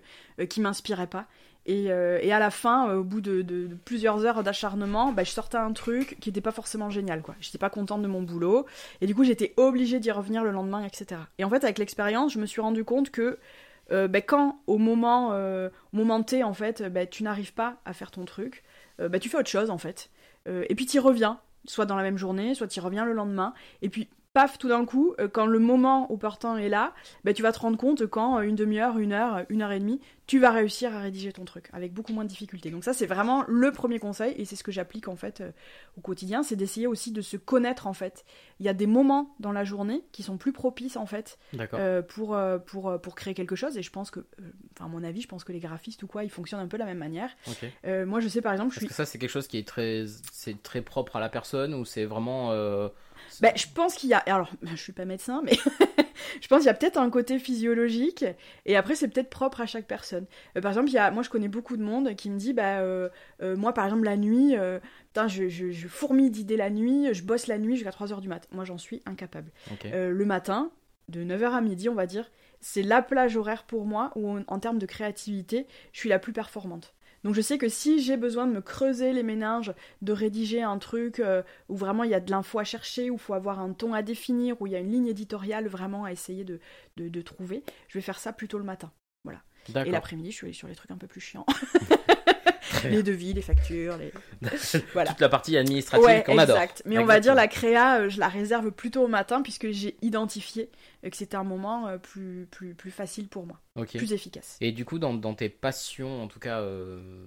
qui 0.49 0.61
m'inspirait 0.61 1.07
pas. 1.07 1.27
Et, 1.65 1.91
euh, 1.91 2.19
et 2.21 2.31
à 2.33 2.39
la 2.39 2.49
fin, 2.49 2.89
euh, 2.89 2.97
au 2.97 3.03
bout 3.03 3.21
de, 3.21 3.69
plusieurs 3.85 4.25
heures 4.25 4.43
d'acharnement, 4.43 5.11
bah, 5.11 5.23
je 5.23 5.31
sortais 5.31 5.57
un 5.57 5.73
truc 5.73 6.17
qui 6.19 6.29
n'était 6.29 6.41
pas 6.41 6.51
forcément 6.51 6.89
génial. 6.89 7.21
quoi. 7.21 7.35
J'étais 7.39 7.57
pas 7.57 7.69
contente 7.69 8.01
de 8.01 8.07
mon 8.07 8.23
boulot. 8.23 8.65
Et 9.01 9.05
du 9.05 9.13
coup, 9.13 9.23
j'étais 9.23 9.53
obligée 9.57 9.99
d'y 9.99 10.11
revenir 10.11 10.43
le 10.43 10.51
lendemain, 10.51 10.83
etc. 10.83 11.21
Et 11.37 11.43
en 11.43 11.49
fait, 11.49 11.63
avec 11.63 11.77
l'expérience, 11.77 12.33
je 12.33 12.39
me 12.39 12.45
suis 12.45 12.61
rendu 12.61 12.83
compte 12.83 13.11
que 13.11 13.37
euh, 13.91 14.07
bah, 14.07 14.21
quand, 14.21 14.59
au 14.67 14.77
moment, 14.77 15.33
euh, 15.33 15.69
moment 15.93 16.23
T, 16.23 16.43
en 16.43 16.53
fait, 16.53 16.81
bah, 16.81 17.05
tu 17.05 17.23
n'arrives 17.23 17.53
pas 17.53 17.77
à 17.85 17.93
faire 17.93 18.11
ton 18.11 18.25
truc, 18.25 18.63
bah, 18.99 19.17
tu 19.17 19.29
fais 19.29 19.37
autre 19.37 19.49
chose, 19.49 19.71
en 19.71 19.79
fait. 19.79 20.11
Et 20.47 20.75
puis, 20.75 20.85
tu 20.85 20.97
y 20.97 20.99
reviens, 20.99 21.39
soit 21.65 21.87
dans 21.87 21.95
la 21.95 22.03
même 22.03 22.17
journée, 22.17 22.53
soit 22.53 22.67
tu 22.67 22.77
y 22.77 22.81
reviens 22.81 23.03
le 23.03 23.13
lendemain. 23.13 23.53
Et 23.81 23.89
puis, 23.89 24.09
paf, 24.33 24.57
tout 24.57 24.69
d'un 24.69 24.85
coup, 24.85 25.13
euh, 25.19 25.27
quand 25.27 25.45
le 25.45 25.59
moment 25.59 26.11
opportun 26.11 26.57
est 26.57 26.69
là, 26.69 26.93
bah, 27.23 27.33
tu 27.33 27.41
vas 27.41 27.51
te 27.51 27.59
rendre 27.59 27.77
compte 27.77 28.05
quand 28.05 28.37
euh, 28.37 28.41
une 28.41 28.55
demi-heure, 28.55 28.97
une 28.97 29.13
heure, 29.13 29.45
une 29.49 29.61
heure 29.61 29.71
et 29.71 29.79
demie, 29.79 29.99
tu 30.31 30.39
vas 30.39 30.51
réussir 30.51 30.95
à 30.95 31.01
rédiger 31.01 31.33
ton 31.33 31.43
truc 31.43 31.69
avec 31.73 31.93
beaucoup 31.93 32.13
moins 32.13 32.23
de 32.23 32.29
difficultés. 32.29 32.71
Donc 32.71 32.85
ça, 32.85 32.93
c'est 32.93 33.05
vraiment 33.05 33.43
le 33.49 33.69
premier 33.73 33.99
conseil 33.99 34.33
et 34.37 34.45
c'est 34.45 34.55
ce 34.55 34.63
que 34.63 34.71
j'applique 34.71 35.09
en 35.09 35.17
fait 35.17 35.41
euh, 35.41 35.51
au 35.97 36.01
quotidien, 36.01 36.41
c'est 36.41 36.55
d'essayer 36.55 36.87
aussi 36.87 37.11
de 37.11 37.19
se 37.21 37.35
connaître 37.35 37.85
en 37.85 37.91
fait. 37.91 38.23
Il 38.61 38.65
y 38.65 38.69
a 38.69 38.73
des 38.73 38.87
moments 38.87 39.35
dans 39.41 39.51
la 39.51 39.65
journée 39.65 40.05
qui 40.13 40.23
sont 40.23 40.37
plus 40.37 40.53
propices 40.53 40.95
en 40.95 41.05
fait 41.05 41.37
euh, 41.73 42.01
pour, 42.01 42.33
euh, 42.33 42.59
pour, 42.59 42.97
pour 43.01 43.15
créer 43.15 43.33
quelque 43.33 43.57
chose 43.57 43.77
et 43.77 43.83
je 43.83 43.91
pense 43.91 44.09
que, 44.09 44.21
enfin 44.73 44.85
à 44.85 44.87
mon 44.87 45.03
avis, 45.03 45.19
je 45.19 45.27
pense 45.27 45.43
que 45.43 45.51
les 45.51 45.59
graphistes 45.59 46.01
ou 46.03 46.07
quoi, 46.07 46.23
ils 46.23 46.29
fonctionnent 46.29 46.61
un 46.61 46.67
peu 46.67 46.77
de 46.77 46.83
la 46.83 46.87
même 46.87 46.99
manière. 46.99 47.31
moi, 47.83 48.21
je 48.21 48.29
sais 48.29 48.41
par 48.41 48.53
exemple, 48.53 48.73
je 48.73 48.79
suis 48.79 48.87
que 48.87 48.93
ça, 48.93 49.05
c'est 49.05 49.17
quelque 49.17 49.29
chose 49.29 49.49
qui 49.49 49.57
est 49.57 49.67
très, 49.67 50.05
c'est 50.31 50.63
très 50.63 50.81
propre 50.81 51.17
à 51.17 51.19
la 51.19 51.27
personne 51.27 51.73
ou 51.73 51.83
c'est 51.83 52.05
vraiment. 52.05 52.51
Ben, 53.41 53.51
je 53.55 53.65
pense 53.73 53.95
qu'il 53.95 54.09
y 54.09 54.13
a. 54.13 54.19
Alors, 54.19 54.51
je 54.61 54.75
suis 54.75 54.93
pas 54.93 55.05
médecin, 55.05 55.41
mais 55.43 55.53
je 56.41 56.47
pense 56.47 56.59
qu'il 56.59 56.67
y 56.67 56.69
a 56.69 56.73
peut-être 56.75 56.97
un 56.97 57.09
côté 57.09 57.39
physiologique, 57.39 58.23
et 58.65 58.75
après, 58.75 58.95
c'est 58.95 59.07
peut-être 59.07 59.29
propre 59.29 59.61
à 59.61 59.65
chaque 59.65 59.87
personne. 59.87 60.25
Euh, 60.55 60.61
par 60.61 60.71
exemple, 60.71 60.89
il 60.89 60.93
y 60.93 60.99
a... 60.99 61.09
moi, 61.11 61.23
je 61.23 61.29
connais 61.29 61.47
beaucoup 61.47 61.75
de 61.75 61.83
monde 61.83 62.15
qui 62.15 62.29
me 62.29 62.37
dit 62.37 62.53
bah, 62.53 62.79
euh, 62.79 63.09
euh, 63.41 63.57
moi, 63.57 63.73
par 63.73 63.85
exemple, 63.85 64.05
la 64.05 64.15
nuit, 64.17 64.55
putain, 65.07 65.27
je, 65.27 65.49
je, 65.49 65.71
je 65.71 65.87
fourmille 65.87 66.29
d'idées 66.29 66.57
la 66.57 66.69
nuit, 66.69 67.13
je 67.13 67.23
bosse 67.23 67.47
la 67.47 67.57
nuit 67.57 67.75
jusqu'à 67.75 67.91
3h 67.91 68.21
du 68.21 68.27
mat. 68.27 68.47
Moi, 68.51 68.63
j'en 68.63 68.77
suis 68.77 69.01
incapable. 69.05 69.51
Le 69.91 70.23
matin, 70.23 70.71
de 71.09 71.23
9h 71.23 71.51
à 71.51 71.61
midi, 71.61 71.89
on 71.89 71.95
va 71.95 72.05
dire, 72.05 72.31
c'est 72.59 72.83
la 72.83 73.01
plage 73.01 73.35
horaire 73.37 73.63
pour 73.63 73.85
moi 73.85 74.11
où, 74.15 74.37
en 74.47 74.59
termes 74.59 74.77
de 74.77 74.85
créativité, 74.85 75.67
je 75.93 75.99
suis 75.99 76.09
la 76.09 76.19
plus 76.19 76.31
performante. 76.31 76.93
Donc 77.23 77.35
je 77.35 77.41
sais 77.41 77.57
que 77.57 77.69
si 77.69 78.01
j'ai 78.01 78.17
besoin 78.17 78.47
de 78.47 78.53
me 78.53 78.61
creuser 78.61 79.13
les 79.13 79.23
méninges, 79.23 79.73
de 80.01 80.11
rédiger 80.11 80.63
un 80.63 80.77
truc 80.79 81.19
euh, 81.19 81.43
où 81.69 81.75
vraiment 81.75 82.03
il 82.03 82.11
y 82.11 82.15
a 82.15 82.19
de 82.19 82.31
l'info 82.31 82.59
à 82.59 82.63
chercher, 82.63 83.09
où 83.09 83.15
il 83.15 83.19
faut 83.19 83.33
avoir 83.33 83.59
un 83.59 83.73
ton 83.73 83.93
à 83.93 84.01
définir, 84.01 84.61
où 84.61 84.67
il 84.67 84.73
y 84.73 84.75
a 84.75 84.79
une 84.79 84.91
ligne 84.91 85.07
éditoriale 85.07 85.67
vraiment 85.67 86.05
à 86.05 86.11
essayer 86.11 86.43
de, 86.43 86.59
de, 86.97 87.09
de 87.09 87.21
trouver, 87.21 87.63
je 87.87 87.97
vais 87.97 88.01
faire 88.01 88.19
ça 88.19 88.33
plutôt 88.33 88.57
le 88.57 88.63
matin. 88.63 88.91
Et 89.65 89.73
D'accord. 89.73 89.91
l'après-midi, 89.91 90.31
je 90.31 90.35
suis 90.37 90.45
allée 90.45 90.53
sur 90.53 90.67
les 90.67 90.75
trucs 90.75 90.91
un 90.91 90.97
peu 90.97 91.07
plus 91.07 91.21
chiants. 91.21 91.45
Les 92.89 93.03
devis, 93.03 93.33
les 93.33 93.41
factures, 93.41 93.97
les... 93.97 94.11
voilà. 94.93 95.09
Toute 95.11 95.19
la 95.21 95.29
partie 95.29 95.57
administrative 95.57 96.05
Ouais, 96.05 96.23
qu'on 96.25 96.37
adore. 96.37 96.57
exact. 96.57 96.83
Mais 96.85 96.97
on 96.97 97.05
va 97.05 97.19
dire 97.19 97.35
la 97.35 97.47
créa, 97.47 98.01
euh, 98.01 98.09
je 98.09 98.19
la 98.19 98.27
réserve 98.27 98.71
plutôt 98.71 99.03
au 99.03 99.07
matin 99.07 99.41
puisque 99.41 99.69
j'ai 99.71 99.95
identifié 100.01 100.69
euh, 101.05 101.09
que 101.09 101.17
c'était 101.17 101.37
un 101.37 101.43
moment 101.43 101.87
euh, 101.87 101.97
plus, 101.97 102.47
plus, 102.51 102.73
plus 102.73 102.91
facile 102.91 103.27
pour 103.27 103.45
moi, 103.45 103.59
plus 103.85 104.13
efficace. 104.13 104.57
Et 104.61 104.71
du 104.71 104.85
coup, 104.85 104.99
dans, 104.99 105.13
dans 105.13 105.33
tes 105.33 105.49
passions, 105.49 106.23
en 106.23 106.27
tout 106.27 106.39
cas 106.39 106.59
euh, 106.61 107.25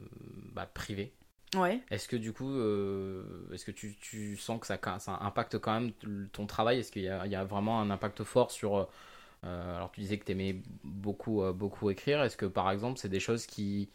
bah, 0.52 0.68
privées, 0.72 1.12
Ouais. 1.56 1.78
est-ce 1.92 2.08
que 2.08 2.16
du 2.16 2.32
coup, 2.32 2.50
euh, 2.50 3.22
est-ce 3.52 3.64
que 3.64 3.70
tu, 3.70 3.94
tu 4.00 4.36
sens 4.36 4.58
que 4.60 4.66
ça, 4.66 4.76
ça 4.98 5.18
impacte 5.20 5.58
quand 5.58 5.72
même 5.80 5.92
ton 6.32 6.46
travail? 6.46 6.80
Est-ce 6.80 6.90
qu'il 6.90 7.02
y 7.02 7.04
y 7.04 7.34
a 7.36 7.44
vraiment 7.44 7.80
un 7.80 7.90
impact 7.90 8.24
fort 8.24 8.50
sur... 8.50 8.88
euh, 9.44 9.76
alors 9.76 9.92
tu 9.92 10.00
disais 10.00 10.18
que 10.18 10.24
tu 10.24 10.32
aimais 10.32 10.56
beaucoup, 10.82 11.42
euh, 11.44 11.52
beaucoup 11.52 11.90
écrire. 11.90 12.22
Est-ce 12.24 12.36
que 12.36 12.46
par 12.46 12.70
exemple, 12.72 12.98
c'est 12.98 13.08
des 13.08 13.20
choses 13.20 13.46
qui... 13.46 13.88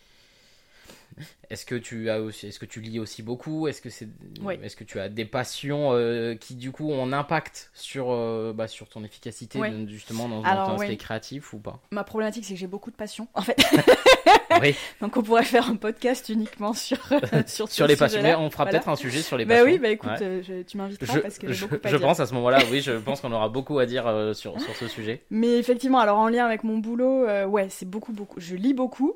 Est-ce 1.50 1.66
que 1.66 1.76
tu 1.76 2.10
as 2.10 2.22
aussi, 2.22 2.48
est-ce 2.48 2.60
que 2.60 2.66
tu 2.66 2.80
lis 2.80 2.98
aussi 3.00 3.24
beaucoup? 3.24 3.68
Est-ce 3.68 3.82
que 3.82 3.90
c'est, 3.90 4.08
Oui. 4.42 4.58
est-ce 4.64 4.76
que 4.78 4.84
tu 4.86 5.00
as 5.00 5.10
des 5.10 5.26
passions 5.26 5.92
euh, 5.92 6.36
qui 6.36 6.56
du 6.56 6.72
coup 6.72 6.90
ont 6.92 7.04
un 7.04 7.12
impact 7.12 7.72
sur, 7.74 8.12
euh, 8.12 8.54
bah, 8.56 8.68
sur 8.68 8.88
ton 8.88 9.04
efficacité 9.04 9.60
de- 9.60 9.88
justement 9.88 10.30
dans, 10.30 10.44
Alors, 10.44 10.68
ton 10.68 10.78
oui. 10.78 10.86
aspect 10.86 10.98
créatif 10.98 11.52
ou 11.54 11.60
pas? 11.60 11.82
Ma 11.92 12.04
problématique, 12.06 12.46
c'est 12.46 12.54
que 12.54 12.60
j'ai 12.60 12.68
beaucoup 12.68 12.92
de 12.92 12.96
passion, 12.96 13.28
en 13.34 13.42
fait. 13.42 13.58
Oui. 14.62 14.76
Donc 15.02 15.16
on 15.18 15.22
pourrait 15.24 15.44
faire 15.44 15.70
un 15.70 15.76
podcast 15.76 16.30
uniquement 16.30 16.74
sur, 16.74 16.98
sur, 17.48 17.70
Sur 17.72 17.88
les 17.88 17.96
passions, 17.96 18.22
mais 18.22 18.36
on 18.36 18.50
fera 18.50 18.64
Voilà. 18.66 18.80
peut-être 18.80 18.90
un 18.90 18.96
sujet 18.96 19.22
sur 19.22 19.38
les 19.38 19.46
Bah 19.46 19.56
passions. 19.56 19.72
oui, 19.72 19.80
bah 19.80 19.90
écoute, 19.90 20.10
Ouais. 20.20 20.24
euh, 20.26 20.42
je- 20.42 20.62
tu 20.64 20.78
m'inviteras 20.78 21.14
Je, 21.14 21.20
parce 21.20 21.38
que 21.38 21.52
je- 21.54 21.66
beaucoup 21.66 21.76
à 21.84 21.90
je 21.90 21.98
dire. 21.98 22.06
pense 22.08 22.20
à 22.20 22.26
ce 22.26 22.34
moment-là, 22.34 22.60
oui, 22.72 22.82
je 22.82 22.92
pense 22.98 23.22
qu'on 23.22 23.32
aura 23.32 23.50
beaucoup 23.50 23.80
à 23.80 23.86
dire 23.86 24.08
euh, 24.08 24.34
sur, 24.34 24.60
sur 24.60 24.76
ce 24.76 24.88
sujet. 24.88 25.24
Mais 25.30 25.58
effectivement, 25.58 26.00
alors 26.00 26.18
en 26.18 26.28
lien 26.30 26.46
avec 26.46 26.64
mon 26.64 26.78
boulot, 26.80 27.26
euh, 27.28 27.46
ouais, 27.46 27.68
c'est 27.70 27.88
beaucoup, 27.90 28.12
beaucoup. 28.12 28.40
Je 28.40 28.56
lis 28.56 28.74
beaucoup. 28.74 29.16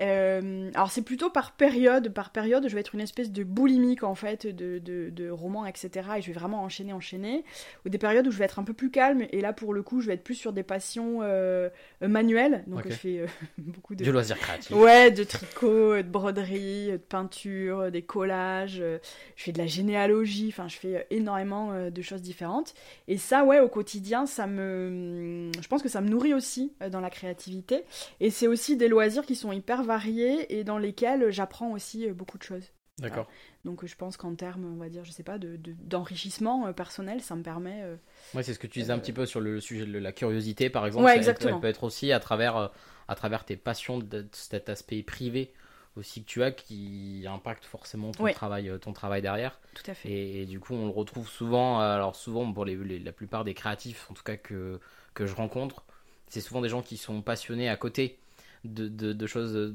Euh, 0.00 0.70
alors 0.74 0.90
c'est 0.90 1.02
plutôt 1.02 1.28
par 1.28 1.52
période, 1.52 2.08
par 2.14 2.30
période, 2.30 2.66
je 2.66 2.74
vais 2.74 2.80
être 2.80 2.94
une 2.94 3.02
espèce 3.02 3.30
de 3.30 3.44
boulimique 3.44 4.02
en 4.02 4.14
fait 4.14 4.46
de, 4.46 4.78
de, 4.78 5.10
de 5.10 5.28
romans, 5.30 5.66
etc. 5.66 5.90
Et 6.16 6.22
je 6.22 6.28
vais 6.28 6.32
vraiment 6.32 6.62
enchaîner, 6.62 6.94
enchaîner. 6.94 7.44
Ou 7.84 7.90
des 7.90 7.98
périodes 7.98 8.26
où 8.26 8.30
je 8.30 8.38
vais 8.38 8.46
être 8.46 8.58
un 8.58 8.62
peu 8.64 8.72
plus 8.72 8.90
calme, 8.90 9.26
et 9.30 9.40
là 9.42 9.52
pour 9.52 9.74
le 9.74 9.82
coup 9.82 10.00
je 10.00 10.06
vais 10.06 10.14
être 10.14 10.24
plus 10.24 10.34
sur 10.36 10.54
des 10.54 10.62
passions 10.62 11.18
euh, 11.22 11.68
manuelles. 12.00 12.64
Donc 12.66 12.82
je 12.88 12.94
fais 12.94 13.18
euh, 13.18 13.26
beaucoup 13.58 13.94
de... 13.94 14.02
Du 14.02 14.10
loisir 14.10 14.38
créatif. 14.38 14.72
Ouais, 14.80 15.10
de 15.10 15.24
tricot, 15.24 15.96
de 15.96 16.02
broderie, 16.02 16.92
de 16.92 16.96
peinture, 16.96 17.90
des 17.90 18.02
collages. 18.02 18.78
euh, 18.80 18.98
Je 19.36 19.44
fais 19.44 19.52
de 19.52 19.58
la 19.58 19.66
généalogie. 19.66 20.48
Enfin, 20.48 20.68
je 20.68 20.76
fais 20.76 20.96
euh, 20.96 21.02
énormément 21.10 21.72
euh, 21.72 21.90
de 21.90 22.02
choses 22.02 22.22
différentes. 22.22 22.74
Et 23.08 23.18
ça, 23.18 23.44
ouais, 23.44 23.60
au 23.60 23.68
quotidien, 23.68 24.26
ça 24.26 24.46
me, 24.46 25.50
je 25.60 25.68
pense 25.68 25.82
que 25.82 25.88
ça 25.88 26.00
me 26.00 26.08
nourrit 26.08 26.34
aussi 26.34 26.72
euh, 26.82 26.88
dans 26.90 27.00
la 27.00 27.10
créativité. 27.10 27.84
Et 28.20 28.30
c'est 28.30 28.46
aussi 28.46 28.76
des 28.76 28.88
loisirs 28.88 29.26
qui 29.26 29.34
sont 29.36 29.52
hyper 29.52 29.82
variés 29.82 30.58
et 30.58 30.64
dans 30.64 30.78
lesquels 30.78 31.30
j'apprends 31.30 31.72
aussi 31.72 32.08
euh, 32.08 32.14
beaucoup 32.14 32.38
de 32.38 32.42
choses. 32.42 32.64
D'accord. 32.98 33.28
Donc, 33.64 33.82
euh, 33.82 33.86
je 33.86 33.96
pense 33.96 34.16
qu'en 34.18 34.34
termes, 34.34 34.64
on 34.64 34.76
va 34.76 34.90
dire, 34.90 35.04
je 35.04 35.10
sais 35.10 35.22
pas, 35.22 35.38
de 35.38 35.56
de- 35.56 35.74
d'enrichissement 35.84 36.66
euh, 36.66 36.72
personnel, 36.72 37.22
ça 37.22 37.34
me 37.34 37.42
permet. 37.42 37.80
euh, 37.82 37.96
Ouais, 38.34 38.42
c'est 38.42 38.52
ce 38.54 38.58
que 38.58 38.66
tu 38.66 38.80
disais 38.80 38.92
un 38.92 38.96
Euh, 38.96 39.00
petit 39.00 39.12
peu 39.14 39.24
sur 39.26 39.40
le 39.40 39.58
sujet 39.60 39.86
de 39.86 39.98
la 39.98 40.12
curiosité, 40.12 40.68
par 40.70 40.86
exemple. 40.86 41.04
Ouais, 41.04 41.12
Ça, 41.12 41.14
elle 41.14 41.20
exactement. 41.20 41.54
Elle 41.56 41.60
peut 41.60 41.66
être 41.68 41.84
aussi 41.84 42.12
à 42.12 42.20
travers, 42.20 42.56
euh, 42.56 42.68
à 43.10 43.14
travers 43.16 43.44
tes 43.44 43.56
passions, 43.56 43.98
de, 43.98 44.26
cet 44.32 44.68
aspect 44.68 45.02
privé 45.02 45.52
aussi 45.96 46.22
que 46.22 46.28
tu 46.28 46.42
as 46.44 46.52
qui 46.52 47.24
impacte 47.28 47.64
forcément 47.64 48.12
ton, 48.12 48.30
travail, 48.32 48.68
euh, 48.68 48.78
ton 48.78 48.92
travail 48.92 49.20
derrière. 49.20 49.58
Tout 49.74 49.90
à 49.90 49.94
fait. 49.94 50.08
Et, 50.08 50.42
et 50.42 50.46
du 50.46 50.60
coup, 50.60 50.74
on 50.74 50.84
le 50.86 50.92
retrouve 50.92 51.28
souvent, 51.28 51.80
euh, 51.82 51.96
alors 51.96 52.14
souvent 52.14 52.50
pour 52.52 52.64
les, 52.64 52.76
les- 52.76 53.00
la 53.00 53.10
plupart 53.12 53.42
des 53.44 53.52
créatifs, 53.54 54.06
en 54.10 54.14
tout 54.14 54.22
cas 54.22 54.36
que, 54.36 54.78
que 55.14 55.26
je 55.26 55.34
rencontre, 55.34 55.82
c'est 56.28 56.40
souvent 56.40 56.60
des 56.60 56.68
gens 56.68 56.82
qui 56.82 56.96
sont 56.96 57.20
passionnés 57.20 57.68
à 57.68 57.76
côté 57.76 58.20
de, 58.64 58.86
de- 58.86 59.12
de 59.12 59.26
choses, 59.26 59.56
euh, 59.56 59.74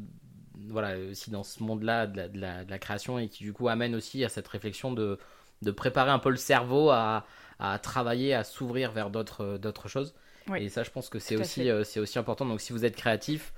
voilà, 0.69 0.97
aussi 1.11 1.29
dans 1.29 1.43
ce 1.43 1.61
monde-là 1.61 2.07
de 2.07 2.15
la, 2.17 2.27
de 2.29 2.39
la- 2.39 2.63
de 2.63 2.71
la 2.71 2.79
création 2.79 3.19
et 3.19 3.27
qui 3.27 3.43
du 3.43 3.51
coup 3.51 3.67
amènent 3.67 3.95
aussi 3.95 4.23
à 4.23 4.29
cette 4.29 4.47
réflexion 4.47 4.93
de, 4.93 5.19
de 5.61 5.71
préparer 5.71 6.11
un 6.11 6.19
peu 6.19 6.29
le 6.29 6.37
cerveau 6.37 6.89
à, 6.91 7.25
à 7.59 7.77
travailler, 7.79 8.33
à 8.33 8.45
s'ouvrir 8.45 8.91
vers 8.93 9.09
d'autres 9.09 9.57
d'autres 9.57 9.89
choses. 9.89 10.15
Oui. 10.49 10.63
Et 10.63 10.69
ça, 10.69 10.83
je 10.83 10.91
pense 10.91 11.09
que 11.09 11.19
c'est 11.19 11.35
aussi, 11.37 11.69
euh, 11.69 11.83
c'est 11.83 11.99
aussi 11.99 12.19
important. 12.19 12.45
Donc, 12.45 12.61
si 12.61 12.71
vous 12.73 12.85
êtes 12.85 12.95
créatif, 12.95 13.53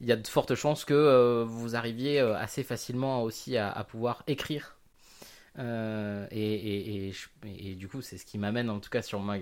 il 0.00 0.06
y 0.06 0.12
a 0.12 0.16
de 0.16 0.26
fortes 0.26 0.54
chances 0.54 0.84
que 0.84 0.94
euh, 0.94 1.44
vous 1.46 1.76
arriviez 1.76 2.20
euh, 2.20 2.36
assez 2.36 2.62
facilement 2.62 3.22
aussi 3.22 3.56
à, 3.56 3.70
à 3.70 3.84
pouvoir 3.84 4.22
écrire. 4.26 4.76
Euh, 5.58 6.26
et, 6.30 7.06
et, 7.08 7.12
et, 7.46 7.74
du 7.74 7.88
coup, 7.88 8.02
c'est 8.02 8.18
ce 8.18 8.26
qui 8.26 8.36
m'amène 8.38 8.68
en 8.68 8.78
tout 8.80 8.90
cas 8.90 9.00
sur 9.00 9.20
ma, 9.20 9.38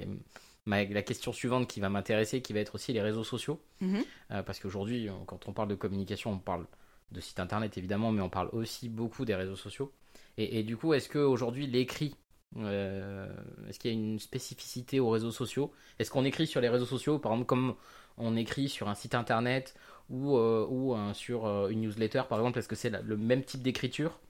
ma- 0.66 0.84
la 0.84 1.02
question 1.02 1.32
suivante 1.32 1.68
qui 1.68 1.80
va 1.80 1.88
m'intéresser, 1.88 2.40
qui 2.40 2.52
va 2.52 2.60
être 2.60 2.76
aussi 2.76 2.92
les 2.92 3.02
réseaux 3.02 3.24
sociaux. 3.24 3.60
Mhm. 3.80 4.04
Euh, 4.30 4.42
parce 4.44 4.60
qu'aujourd'hui, 4.60 5.08
quand 5.26 5.48
on 5.48 5.52
parle 5.52 5.68
de 5.68 5.74
communication, 5.74 6.32
on 6.32 6.38
parle 6.38 6.66
de 7.10 7.20
site 7.20 7.40
internet 7.40 7.76
évidemment, 7.76 8.12
mais 8.12 8.22
on 8.22 8.30
parle 8.30 8.48
aussi 8.52 8.88
beaucoup 8.88 9.24
des 9.24 9.34
réseaux 9.34 9.56
sociaux. 9.56 9.92
Et, 10.36 10.60
et 10.60 10.62
du 10.62 10.76
coup, 10.76 10.94
est-ce 10.94 11.08
qu'aujourd'hui, 11.08 11.66
l'écrit, 11.66 12.14
euh, 12.58 13.26
est-ce 13.68 13.78
qu'il 13.78 13.90
y 13.92 13.94
a 13.94 13.98
une 13.98 14.18
spécificité 14.18 15.00
aux 15.00 15.10
réseaux 15.10 15.30
sociaux? 15.32 15.72
Est-ce 15.98 16.10
qu'on 16.10 16.24
écrit 16.24 16.46
sur 16.46 16.60
les 16.60 16.68
réseaux 16.68 16.86
sociaux, 16.86 17.18
par 17.18 17.32
exemple, 17.32 17.46
comme 17.46 17.74
on 18.16 18.36
écrit 18.36 18.68
sur 18.68 18.88
un 18.88 18.94
site 18.94 19.14
internet 19.14 19.74
ou, 20.10 20.36
euh, 20.36 20.66
euh, 20.70 21.14
sur 21.14 21.46
une 21.68 21.80
newsletter, 21.82 22.22
par 22.28 22.38
exemple 22.38 22.58
Est-ce 22.58 22.68
que 22.68 22.76
c'est 22.76 22.90
le 22.90 23.16
même 23.16 23.44
type 23.44 23.62
d'écriture? 23.62 24.20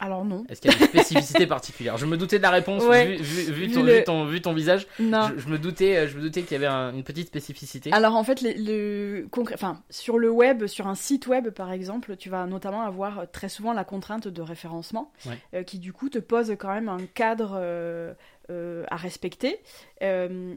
Alors 0.00 0.24
non. 0.24 0.44
Est-ce 0.48 0.60
qu'il 0.60 0.70
y 0.70 0.74
a 0.74 0.78
une 0.78 0.84
spécificité 0.86 1.46
particulière? 1.46 1.96
Je 1.96 2.06
me 2.06 2.16
doutais 2.16 2.38
de 2.38 2.42
la 2.42 2.50
réponse 2.50 2.84
Ouais. 2.84 3.16
vu, 3.16 3.22
vu- 3.22 3.52
vu 3.52 3.66
Vu 3.66 3.72
ton, 3.72 3.82
le- 3.82 3.92
vu 3.98 4.04
ton- 4.04 4.24
vu 4.26 4.40
ton 4.40 4.52
visage. 4.54 4.86
Non. 5.00 5.28
Je, 5.36 5.40
je 5.42 5.48
me 5.48 5.58
doutais, 5.58 5.96
euh, 5.96 6.06
je 6.08 6.16
me 6.16 6.22
doutais 6.22 6.42
qu'il 6.42 6.52
y 6.52 6.54
avait 6.56 6.66
un- 6.66 6.92
une 6.94 7.02
petite 7.02 7.26
spécificité. 7.28 7.92
Alors 7.92 8.14
en 8.14 8.22
fait, 8.22 8.40
les, 8.40 9.24
enfin, 9.54 9.82
sur 9.90 10.18
le 10.18 10.30
web, 10.30 10.66
sur 10.66 10.86
un 10.86 10.94
site 10.94 11.26
web 11.26 11.48
par 11.50 11.72
exemple, 11.72 12.16
tu 12.16 12.30
vas 12.30 12.46
notamment 12.46 12.82
avoir 12.82 13.18
euh, 13.20 13.24
très 13.30 13.48
souvent 13.48 13.72
la 13.72 13.84
contrainte 13.84 14.28
de 14.28 14.42
référencement, 14.42 15.10
Ouais. 15.26 15.38
euh, 15.54 15.62
qui 15.64 15.78
du 15.80 15.92
coup 15.92 16.08
te 16.08 16.18
pose 16.18 16.54
quand 16.58 16.72
même 16.72 16.88
un 16.88 16.98
cadre 17.14 17.54
euh, 17.56 18.14
euh, 18.50 18.84
à 18.90 18.96
respecter. 18.96 19.60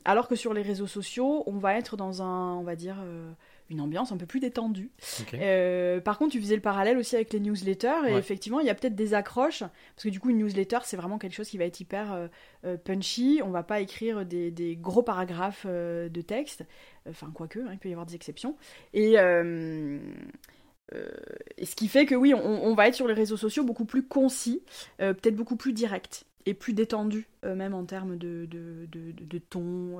Alors 0.05 0.27
que 0.27 0.35
sur 0.35 0.53
les 0.53 0.61
réseaux 0.61 0.87
sociaux, 0.87 1.43
on 1.47 1.57
va 1.57 1.75
être 1.77 1.97
dans 1.97 2.21
un, 2.21 2.55
on 2.55 2.63
va 2.63 2.75
dire, 2.75 2.95
une 3.71 3.81
ambiance 3.81 4.11
un 4.11 4.17
peu 4.17 4.25
plus 4.25 4.39
détendue. 4.39 4.91
Euh, 5.33 5.99
par 6.01 6.17
contre, 6.17 6.33
tu 6.33 6.39
faisais 6.41 6.55
le 6.55 6.61
parallèle 6.61 6.97
aussi 6.97 7.15
avec 7.15 7.33
les 7.33 7.39
newsletters, 7.39 8.07
et 8.07 8.13
Ouais. 8.13 8.19
effectivement, 8.19 8.59
il 8.59 8.67
y 8.67 8.69
a 8.69 8.75
peut-être 8.75 8.95
des 8.95 9.13
accroches, 9.13 9.59
parce 9.61 10.03
que 10.03 10.09
du 10.09 10.19
coup, 10.19 10.29
une 10.29 10.37
newsletter, 10.37 10.79
c'est 10.83 10.97
vraiment 10.97 11.17
quelque 11.17 11.33
chose 11.35 11.49
qui 11.49 11.57
va 11.57 11.65
être 11.65 11.79
hyper 11.79 12.13
euh, 12.13 12.27
euh, 12.65 12.77
punchy. 12.77 13.41
On 13.43 13.49
va 13.49 13.63
pas 13.63 13.79
écrire 13.81 14.25
des, 14.25 14.51
des 14.51 14.75
gros 14.75 15.01
paragraphes 15.03 15.65
euh, 15.67 16.09
de 16.09 16.21
texte, 16.21 16.65
enfin, 17.09 17.31
quoique, 17.33 17.59
hein, 17.59 17.69
il 17.71 17.79
peut 17.79 17.89
y 17.89 17.93
avoir 17.93 18.05
des 18.05 18.15
exceptions. 18.15 18.55
Et. 18.93 19.15
et 21.57 21.65
ce 21.65 21.75
qui 21.75 21.87
fait 21.87 22.05
que 22.05 22.15
oui, 22.15 22.33
on, 22.33 22.65
on 22.65 22.73
va 22.75 22.87
être 22.89 22.95
sur 22.95 23.07
les 23.07 23.13
réseaux 23.13 23.37
sociaux 23.37 23.63
beaucoup 23.63 23.85
plus 23.85 24.03
concis, 24.03 24.61
peut-être 24.97 25.35
beaucoup 25.35 25.55
plus 25.55 25.73
direct 25.73 26.25
et 26.45 26.53
plus 26.53 26.73
détendu, 26.73 27.27
même 27.43 27.73
en 27.73 27.85
termes 27.85 28.17
de, 28.17 28.45
de, 28.45 28.87
de, 28.91 29.11
de- 29.11 29.23
de 29.25 29.37
ton, 29.37 29.99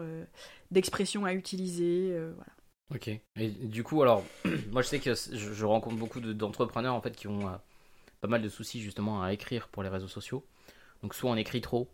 d'expression 0.72 1.24
à 1.26 1.34
utiliser. 1.34 2.10
voilà. 2.36 2.52
Ok. 2.94 3.08
Et 3.38 3.48
du 3.50 3.84
coup, 3.84 4.02
alors, 4.02 4.24
moi 4.72 4.82
je 4.82 4.88
sais 4.88 5.00
que 5.00 5.14
je, 5.14 5.66
rencontre 5.66 5.96
beaucoup 5.96 6.20
de- 6.20 6.34
d'entrepreneurs 6.34 6.94
en 6.94 7.02
fait 7.02 7.16
qui 7.16 7.28
ont 7.28 7.48
euh, 7.48 7.52
pas 8.22 8.28
mal 8.28 8.42
de 8.42 8.50
soucis 8.50 8.82
justement 8.82 9.24
à 9.24 9.34
écrire 9.34 9.68
pour 9.70 9.84
les 9.84 9.90
réseaux 9.90 10.08
sociaux. 10.08 10.46
Donc 11.04 11.16
soit 11.16 11.32
on 11.32 11.36
écrit 11.38 11.62
trop, 11.62 11.90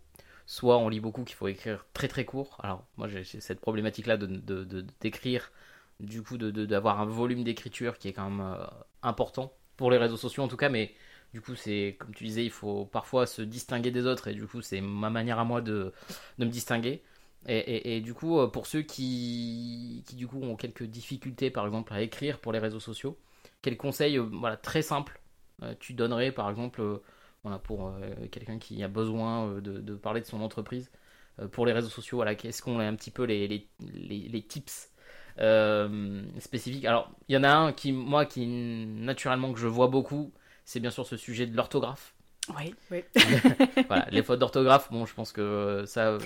soit 0.47 0.77
on 0.77 0.89
lit 0.89 0.99
beaucoup 1.01 1.23
qu'il 1.25 1.36
faut 1.36 1.47
écrire 1.47 1.86
très 1.93 2.07
très 2.07 2.25
court. 2.25 2.57
Alors 2.63 2.86
moi 2.97 3.07
j'ai 3.07 3.23
cette 3.25 3.62
problématique-là 3.62 4.17
de 4.17 4.27
de- 4.27 4.86
d'écrire, 5.01 5.51
du 5.99 6.23
coup 6.23 6.38
d'avoir 6.38 6.99
un 7.01 7.05
volume 7.05 7.43
d'écriture 7.43 7.97
qui 7.99 8.10
est 8.10 8.13
quand 8.13 8.29
même 8.29 8.41
euh, 8.41 8.65
important 9.03 9.53
pour 9.77 9.91
les 9.91 9.97
réseaux 9.97 10.17
sociaux 10.17 10.43
en 10.43 10.47
tout 10.47 10.57
cas, 10.57 10.69
mais 10.69 10.93
du 11.33 11.41
coup 11.41 11.55
c'est 11.55 11.97
comme 11.99 12.13
tu 12.15 12.23
disais, 12.25 12.45
il 12.45 12.51
faut 12.51 12.86
parfois 12.86 13.27
se 13.27 13.41
distinguer 13.41 13.91
des 13.91 14.05
autres 14.05 14.27
et 14.29 14.33
du 14.36 14.47
coup 14.47 14.62
c'est 14.62 14.81
ma 14.81 15.10
manière 15.10 15.39
à 15.39 15.45
moi 15.45 15.62
de, 15.62 15.93
de 16.39 16.45
me 16.45 16.51
distinguer. 16.51 17.03
Et, 17.49 18.01
du 18.01 18.13
coup, 18.13 18.39
euh, 18.39 18.47
pour 18.47 18.67
ceux 18.67 18.81
qui, 18.81 20.03
du 20.13 20.27
coup 20.27 20.41
ont 20.41 20.57
quelques 20.57 20.83
difficultés, 20.83 21.49
par 21.49 21.65
exemple, 21.65 21.93
à 21.93 22.01
écrire 22.01 22.39
pour 22.39 22.51
les 22.51 22.60
réseaux 22.60 22.81
sociaux, 22.81 23.17
quels 23.62 23.77
conseils, 23.77 24.17
euh, 24.17 24.23
voilà, 24.23 24.57
très 24.57 24.81
simples, 24.81 25.21
euh, 25.63 25.73
tu 25.79 25.93
donnerais, 25.93 26.33
par 26.33 26.49
exemple, 26.49 27.01
voilà, 27.43 27.60
pour 27.60 27.93
quelqu'un 28.31 28.60
qui 28.60 28.83
a 28.83 28.89
besoin 28.89 29.62
de, 29.62 29.95
parler 29.95 30.21
de 30.21 30.25
son 30.25 30.41
entreprise 30.41 30.91
pour 31.51 31.65
les 31.65 31.71
réseaux 31.71 31.89
sociaux, 31.89 32.17
voilà, 32.17 32.36
qu'est-ce 32.36 32.62
qu'on 32.62 32.79
a 32.79 32.86
un 32.86 32.95
petit 32.95 33.12
peu 33.12 33.23
les, 33.23 33.47
les, 33.47 33.69
les, 33.79 34.41
tips 34.41 34.91
spécifiques? 36.39 36.86
Alors, 36.86 37.12
il 37.29 37.36
y 37.36 37.38
en 37.38 37.43
a 37.43 37.51
un 37.51 37.73
qui, 37.73 37.93
moi, 37.93 38.25
qui 38.25 38.45
naturellement 38.47 39.53
que 39.53 39.60
je 39.60 39.67
vois 39.67 39.88
beaucoup, 39.88 40.33
c'est 40.65 40.81
bien 40.81 40.91
sûr 40.91 41.05
ce 41.05 41.15
sujet 41.15 41.45
de 41.47 41.55
l'orthographe. 41.55 42.16
Oui, 42.55 42.73
oui. 42.91 43.03
Voilà, 43.88 44.07
les 44.12 44.23
fautes 44.23 44.39
d'orthographe, 44.39 44.89
bon, 44.91 45.05
je 45.05 45.13
pense 45.13 45.31
que 45.31 45.41
euh, 45.41 45.86
ça, 45.86 46.07
euh, 46.07 46.19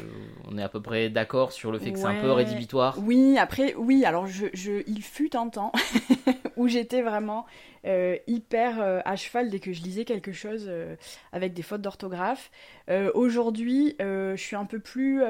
on 0.50 0.58
est 0.58 0.64
à 0.64 0.70
peu 0.70 0.82
près 0.82 1.10
d'accord 1.10 1.52
sur 1.52 1.72
le 1.72 1.80
fait 1.80 1.92
que 1.92 2.00
c'est 2.00 2.06
un 2.06 2.22
peu 2.22 2.32
rédhibitoire. 2.32 2.98
Oui, 3.00 3.38
après, 3.38 3.74
oui, 3.76 4.06
alors 4.06 4.28
je, 4.28 4.48
je, 4.54 4.84
il 4.88 5.02
fut 5.02 5.36
un 5.36 5.50
temps 5.50 5.72
où 6.58 6.68
j'étais 6.68 7.02
vraiment 7.02 7.46
euh, 7.86 8.16
hyper 8.28 8.82
euh, 8.82 9.00
à 9.06 9.16
cheval 9.16 9.50
dès 9.50 9.60
que 9.60 9.74
je 9.74 9.82
lisais 9.82 10.06
quelque 10.06 10.32
chose 10.32 10.66
euh, 10.68 10.96
avec 11.32 11.54
des 11.54 11.62
fautes 11.64 11.82
d'orthographe. 11.82 12.52
Aujourd'hui, 13.14 13.96
je 14.00 14.36
suis 14.38 14.56
un 14.56 14.66
peu 14.66 14.80
plus 14.80 15.22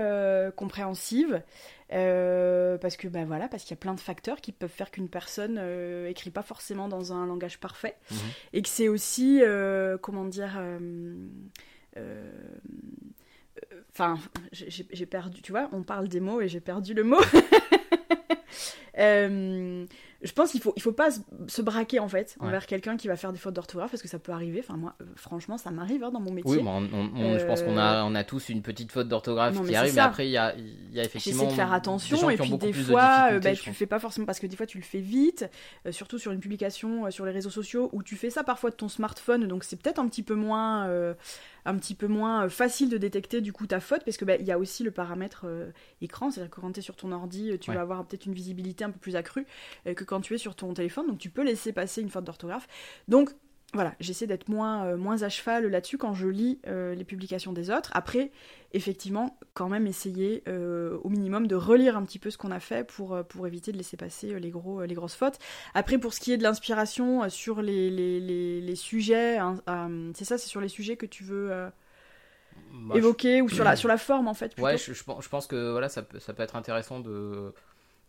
compréhensive. 0.55 1.41
parce 1.89 2.97
que 2.97 3.07
ben 3.07 3.25
voilà 3.25 3.47
parce 3.47 3.63
qu'il 3.63 3.71
y 3.71 3.79
a 3.79 3.83
plein 3.83 3.93
de 3.93 3.99
facteurs 3.99 4.41
qui 4.41 4.51
peuvent 4.51 4.69
faire 4.69 4.89
qu'une 4.89 5.09
personne 5.09 5.61
écrit 6.07 6.31
pas 6.31 6.41
forcément 6.41 6.87
dans 6.87 7.13
un 7.13 7.25
langage 7.27 7.59
parfait 7.59 7.95
Mhm. 8.09 8.17
et 8.53 8.61
que 8.63 8.69
c'est 8.69 8.87
aussi 8.87 9.41
comment 10.01 10.25
dire 10.25 10.59
Enfin, 13.93 14.17
j'ai 14.51 14.69
j'ai 14.91 15.05
perdu, 15.05 15.41
tu 15.41 15.51
vois, 15.51 15.69
on 15.73 15.83
parle 15.83 16.07
des 16.07 16.19
mots 16.21 16.41
et 16.41 16.47
j'ai 16.47 16.61
perdu 16.61 16.93
le 16.93 17.03
mot. 17.03 17.21
Euh, 18.97 19.85
je 20.23 20.31
pense 20.33 20.51
qu'il 20.51 20.61
faut, 20.61 20.73
il 20.75 20.81
faut 20.81 20.91
pas 20.91 21.09
se, 21.47 21.61
braquer 21.61 21.99
en 21.99 22.07
fait 22.07 22.35
Ouais. 22.39 22.47
envers 22.47 22.65
quelqu'un 22.67 22.97
qui 22.97 23.07
va 23.07 23.15
faire 23.15 23.31
des 23.31 23.39
fautes 23.39 23.53
d'orthographe 23.55 23.91
parce 23.91 24.03
que 24.03 24.07
ça 24.07 24.19
peut 24.19 24.31
arriver. 24.31 24.59
Enfin, 24.63 24.77
moi, 24.77 24.93
euh, 25.01 25.05
franchement, 25.15 25.57
ça 25.57 25.71
m'arrive 25.71 26.03
hein, 26.03 26.11
dans 26.11 26.19
mon 26.19 26.31
métier. 26.31 26.57
Oui, 26.57 26.63
bon, 26.63 26.87
on- 26.93 27.11
on- 27.15 27.39
je 27.39 27.45
pense 27.45 27.61
qu'on 27.63 27.77
a, 27.77 28.01
Euh, 28.01 28.03
on 28.05 28.13
a 28.15 28.23
tous 28.23 28.49
une 28.49 28.61
petite 28.61 28.91
faute 28.91 29.07
d'orthographe 29.07 29.53
qui 29.65 29.75
arrive, 29.75 29.93
mais 29.95 30.01
après, 30.01 30.27
il 30.27 30.31
y 30.31 30.37
a, 30.37 30.53
il 30.55 30.93
y 30.93 30.99
a 30.99 31.03
effectivement. 31.03 31.43
J'essaie 31.43 31.51
de 31.51 31.55
faire 31.55 31.73
attention 31.73 32.29
et 32.29 32.37
puis 32.37 32.49
des 32.57 32.67
de 32.71 32.73
fois, 32.73 33.01
euh, 33.31 33.39
difficultés, 33.39 33.49
bah, 33.49 33.55
tu 33.55 33.73
fais 33.73 33.85
pas 33.87 33.99
forcément 33.99 34.25
parce 34.25 34.39
que 34.39 34.47
des 34.47 34.55
fois 34.55 34.65
tu 34.65 34.77
le 34.77 34.83
fais 34.83 34.99
vite, 35.01 35.49
euh, 35.85 35.91
surtout 35.91 36.17
sur 36.19 36.31
une 36.31 36.39
publication 36.39 37.09
sur 37.11 37.25
les 37.25 37.31
réseaux 37.31 37.49
sociaux 37.49 37.89
où 37.91 38.03
tu 38.03 38.15
fais 38.15 38.29
ça 38.29 38.43
parfois 38.43 38.69
de 38.69 38.75
ton 38.75 38.89
smartphone, 38.89 39.47
donc 39.47 39.63
c'est 39.63 39.75
peut-être 39.81 39.99
un 39.99 40.07
petit 40.07 40.23
peu 40.23 40.35
moins, 40.35 40.87
un 41.65 41.75
petit 41.77 41.95
peu 41.95 42.07
moins 42.07 42.45
euh, 42.45 42.49
facile 42.49 42.89
de 42.89 42.97
détecter 42.97 43.41
du 43.41 43.53
coup 43.53 43.67
ta 43.67 43.79
faute 43.79 44.03
parce 44.05 44.17
que 44.17 44.25
bah, 44.25 44.35
il 44.37 44.45
y 44.45 44.51
a 44.51 44.57
aussi 44.59 44.83
le 44.83 44.91
paramètre 44.91 45.43
euh, 45.45 45.71
écran, 46.01 46.31
c'est-à-dire 46.31 46.49
que 46.51 46.61
quand 46.61 46.71
tu 46.71 46.79
es 46.79 46.83
sur 46.83 46.95
ton 46.95 47.11
ordi, 47.11 47.51
euh, 47.51 47.57
tu 47.57 47.71
Ouais. 47.71 47.75
vas 47.75 47.81
avoir 47.81 48.05
peut-être 48.05 48.25
une 48.25 48.33
visibilité 48.33 48.83
un 48.83 48.91
peu 48.91 48.99
plus 48.99 49.15
accrue 49.15 49.45
euh, 49.87 49.93
que 49.93 50.03
quand 50.03 50.21
tu 50.21 50.33
es 50.33 50.37
sur 50.37 50.55
ton 50.55 50.73
téléphone, 50.73 51.07
donc 51.07 51.19
tu 51.19 51.29
peux 51.29 51.43
laisser 51.43 51.73
passer 51.73 52.01
une 52.01 52.09
faute 52.09 52.23
d'orthographe. 52.25 52.67
Donc 53.07 53.31
voilà, 53.73 53.95
j'essaie 54.01 54.27
d'être 54.27 54.49
moins, 54.49 54.85
euh, 54.85 54.97
moins 54.97 55.23
à 55.23 55.29
cheval 55.29 55.65
là-dessus 55.67 55.97
quand 55.97 56.13
je 56.13 56.27
lis 56.27 56.59
euh, 56.67 56.93
les 56.93 57.05
publications 57.05 57.53
des 57.53 57.69
autres. 57.69 57.89
Après, 57.93 58.31
effectivement, 58.73 59.39
quand 59.53 59.69
même 59.69 59.87
essayer 59.87 60.43
euh, 60.49 60.97
au 61.03 61.09
minimum 61.09 61.47
de 61.47 61.55
relire 61.55 61.95
un 61.95 62.03
petit 62.03 62.19
peu 62.19 62.29
ce 62.29 62.37
qu'on 62.37 62.51
a 62.51 62.59
fait 62.59 62.85
pour, 62.85 63.17
pour 63.29 63.47
éviter 63.47 63.71
de 63.71 63.77
laisser 63.77 63.95
passer 63.95 64.39
les, 64.39 64.49
gros, 64.49 64.83
les 64.83 64.93
grosses 64.93 65.15
fautes. 65.15 65.39
Après, 65.73 65.97
pour 65.97 66.13
ce 66.13 66.19
qui 66.19 66.33
est 66.33 66.37
de 66.37 66.43
l'inspiration 66.43 67.29
sur 67.29 67.61
les, 67.61 67.89
les, 67.89 68.61
les, 68.61 68.75
sujets, 68.75 69.37
hein, 69.37 69.55
c'est 70.15 70.25
ça, 70.25 70.37
c'est 70.37 70.49
sur 70.49 70.59
les 70.59 70.69
sujets 70.69 70.97
que 70.97 71.05
tu 71.05 71.23
veux 71.23 71.49
bah, 72.73 72.95
évoquer 72.95 73.41
ou 73.41 73.47
sur 73.47 73.63
la, 73.63 73.75
sur 73.77 73.87
la 73.87 73.97
forme 73.97 74.27
en 74.27 74.33
fait. 74.33 74.53
Ouais, 74.59 74.77
je, 74.77 74.93
je, 74.93 75.03
pense 75.03 75.47
que 75.47 75.71
voilà, 75.71 75.87
ça, 75.87 76.01
peut, 76.01 76.19
ça 76.19 76.33
peut 76.33 76.43
être 76.43 76.57
intéressant 76.57 76.99
de 76.99 77.53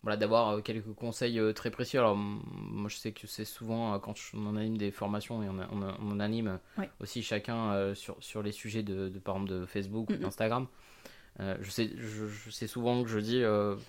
voilà, 0.03 0.17
d'avoir 0.17 0.49
euh, 0.51 0.61
quelques 0.61 0.93
conseils 0.95 1.39
euh, 1.39 1.53
très 1.53 1.71
précis. 1.71 1.97
Alors, 1.97 2.17
moi, 2.17 2.89
je 2.89 2.97
sais 2.97 3.13
que 3.13 3.27
c'est 3.27 3.45
souvent 3.45 3.95
euh, 3.95 3.99
quand 3.99 4.15
on 4.35 4.57
anime 4.57 4.77
des 4.77 4.91
formations 4.91 5.43
et 5.43 5.49
on, 5.49 6.21
anime 6.21 6.59
aussi 7.01 7.23
chacun 7.23 7.95
sur, 7.95 8.17
sur 8.21 8.43
les 8.43 8.53
sujets 8.53 8.83
de, 8.83 9.09
par 9.25 9.37
exemple, 9.37 9.53
de 9.53 9.67
Facebook 9.67 10.11
ou 10.11 10.17
d'Instagram. 10.17 10.67
je, 11.39 11.71
sais, 11.71 11.91
je, 11.97 12.51
sais 12.51 12.67
souvent 12.67 13.03
que 13.03 13.09
je 13.09 13.19
dis 13.19 13.43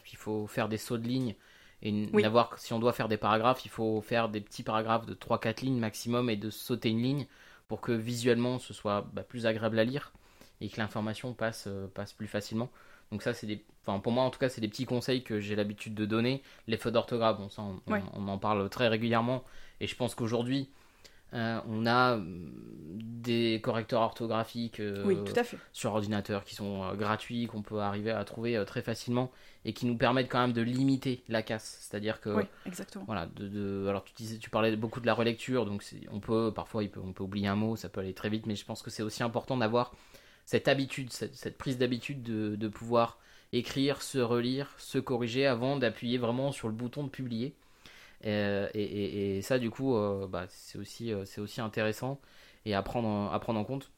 qu'il 0.06 0.17
faut 0.17 0.47
faire 0.47 0.69
des 0.69 0.78
sauts 0.78 0.97
de 0.97 1.08
ligne 1.08 1.36
et 1.82 1.91
n'avoir, 1.91 2.58
si 2.58 2.73
on 2.73 2.80
doit 2.80 2.93
faire 2.93 3.10
des 3.10 3.17
paragraphes, 3.17 3.65
il 3.65 3.69
faut 3.69 4.02
faire 4.02 4.30
des 4.30 4.39
petits 4.41 4.63
paragraphes 4.63 5.06
de 5.06 5.13
3-4 5.13 5.65
lignes 5.65 5.80
maximum 5.80 6.30
et 6.30 6.38
de 6.38 6.49
sauter 6.49 6.89
une 6.89 7.02
ligne 7.02 7.28
pour 7.67 7.82
que 7.82 7.91
visuellement 7.91 8.58
ce 8.58 8.73
soit 8.73 9.06
bah, 9.13 9.23
plus 9.23 9.45
agréable 9.45 9.78
à 9.78 9.84
lire 9.84 10.13
et 10.62 10.69
que 10.69 10.78
l'information 10.78 11.34
passe, 11.34 11.67
passe 11.93 12.13
plus 12.13 12.28
facilement. 12.28 12.71
Donc 13.13 13.21
ça, 13.21 13.36
c'est 13.36 13.45
des, 13.45 13.63
enfin 13.86 13.99
pour 13.99 14.12
moi 14.12 14.23
en 14.23 14.32
tout 14.32 14.39
cas, 14.39 14.49
c'est 14.49 14.60
des 14.60 14.67
petits 14.67 14.86
conseils 14.86 15.21
que 15.21 15.39
j'ai 15.39 15.56
l'habitude 15.56 15.93
de 15.93 16.04
donner. 16.04 16.41
Les 16.65 16.78
fautes 16.78 16.93
d'orthographe, 16.93 17.38
bon 17.38 17.47
ça, 17.47 17.62
on, 17.86 18.28
en 18.28 18.38
parle 18.39 18.67
très 18.69 18.88
régulièrement, 18.88 19.43
et 19.80 19.86
je 19.86 19.95
pense 19.95 20.15
qu'aujourd'hui, 20.15 20.67
euh, 21.36 21.60
on 21.69 21.86
a 21.86 22.17
mm, 22.17 22.52
des 22.97 23.62
correcteurs 23.62 24.02
orthographiques 24.02 24.80
euh, 24.80 25.23
sur 25.73 25.93
ordinateur 25.93 26.43
qui 26.43 26.56
sont 26.56 26.82
euh, 26.82 26.95
gratuits, 26.95 27.45
qu'on 27.45 27.62
peut 27.62 27.82
arriver 27.82 28.10
à 28.10 28.23
trouver 28.23 28.63
très 28.65 28.82
facilement 28.82 29.32
et 29.63 29.73
qui 29.73 29.86
nous 29.86 29.95
permettent 29.95 30.28
quand 30.28 30.41
même 30.41 30.54
de 30.54 30.63
limiter 30.63 31.23
la 31.30 31.43
casse. 31.43 31.78
C'est-à-dire 31.82 32.19
que, 32.19 32.32
oui, 32.32 32.43
exactement. 32.65 33.06
voilà, 33.06 33.28
de, 33.36 33.86
alors 33.88 34.04
tu 34.06 34.13
disais, 34.15 34.39
tu 34.39 34.49
parlais 34.49 34.76
beaucoup 34.76 35.02
de 35.02 35.06
la 35.06 35.13
relecture, 35.13 35.67
donc 35.67 35.86
on 36.12 36.19
peut 36.19 36.52
parfois 36.52 36.82
il 36.84 36.89
peut, 36.89 37.02
on 37.06 37.13
peut 37.13 37.23
oublier 37.23 37.47
un 37.47 37.56
mot, 37.56 37.76
ça 37.76 37.89
peut 37.89 38.02
aller 38.02 38.15
très 38.15 38.30
vite, 38.30 38.47
mais 38.47 38.56
je 38.56 38.65
pense 38.65 38.82
que 38.82 38.89
c'est 38.89 39.04
aussi 39.04 39.21
important 39.21 39.56
d'avoir 39.56 39.93
cette 40.45 40.67
habitude, 40.67 41.12
cette, 41.12 41.58
prise 41.58 41.77
d'habitude 41.77 42.21
de, 42.23 42.67
pouvoir 42.67 43.19
écrire, 43.51 44.01
se 44.01 44.17
relire, 44.17 44.73
se 44.77 44.97
corriger 44.97 45.45
avant 45.45 45.77
d'appuyer 45.77 46.17
vraiment 46.17 46.51
sur 46.51 46.67
le 46.67 46.73
bouton 46.73 47.03
de 47.03 47.10
publier. 47.10 47.56
Euh, 48.25 48.69
et, 48.73 49.41
ça, 49.41 49.60
du 49.60 49.69
coup, 49.69 49.95
euh, 49.95 50.27
bah, 50.27 50.45
c'est 50.49 50.77
aussi, 50.77 51.13
euh, 51.13 51.25
c'est 51.25 51.41
aussi 51.41 51.62
intéressant 51.62 52.19
et 52.65 52.73
à 52.73 52.82
prendre, 52.82 53.32
à 53.32 53.39
prendre 53.39 53.60
en 53.60 53.65
compte. 53.65 53.91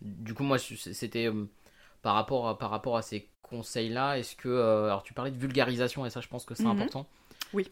Du 0.00 0.34
coup, 0.34 0.44
moi, 0.44 0.58
c'était 0.58 1.30
par, 2.02 2.14
rapport 2.14 2.48
à, 2.48 2.58
par 2.58 2.70
rapport 2.70 2.96
à 2.96 3.02
ces 3.02 3.28
conseils-là. 3.42 4.18
Est-ce 4.18 4.36
que. 4.36 4.48
alors, 4.48 5.02
tu 5.02 5.14
parlais 5.14 5.30
de 5.30 5.38
vulgarisation 5.38 6.06
et 6.06 6.10
ça, 6.10 6.20
je 6.20 6.28
pense 6.28 6.44
que 6.44 6.54
c'est 6.54 6.64
mhm. 6.64 6.70
important. 6.70 7.06
Oui. 7.52 7.68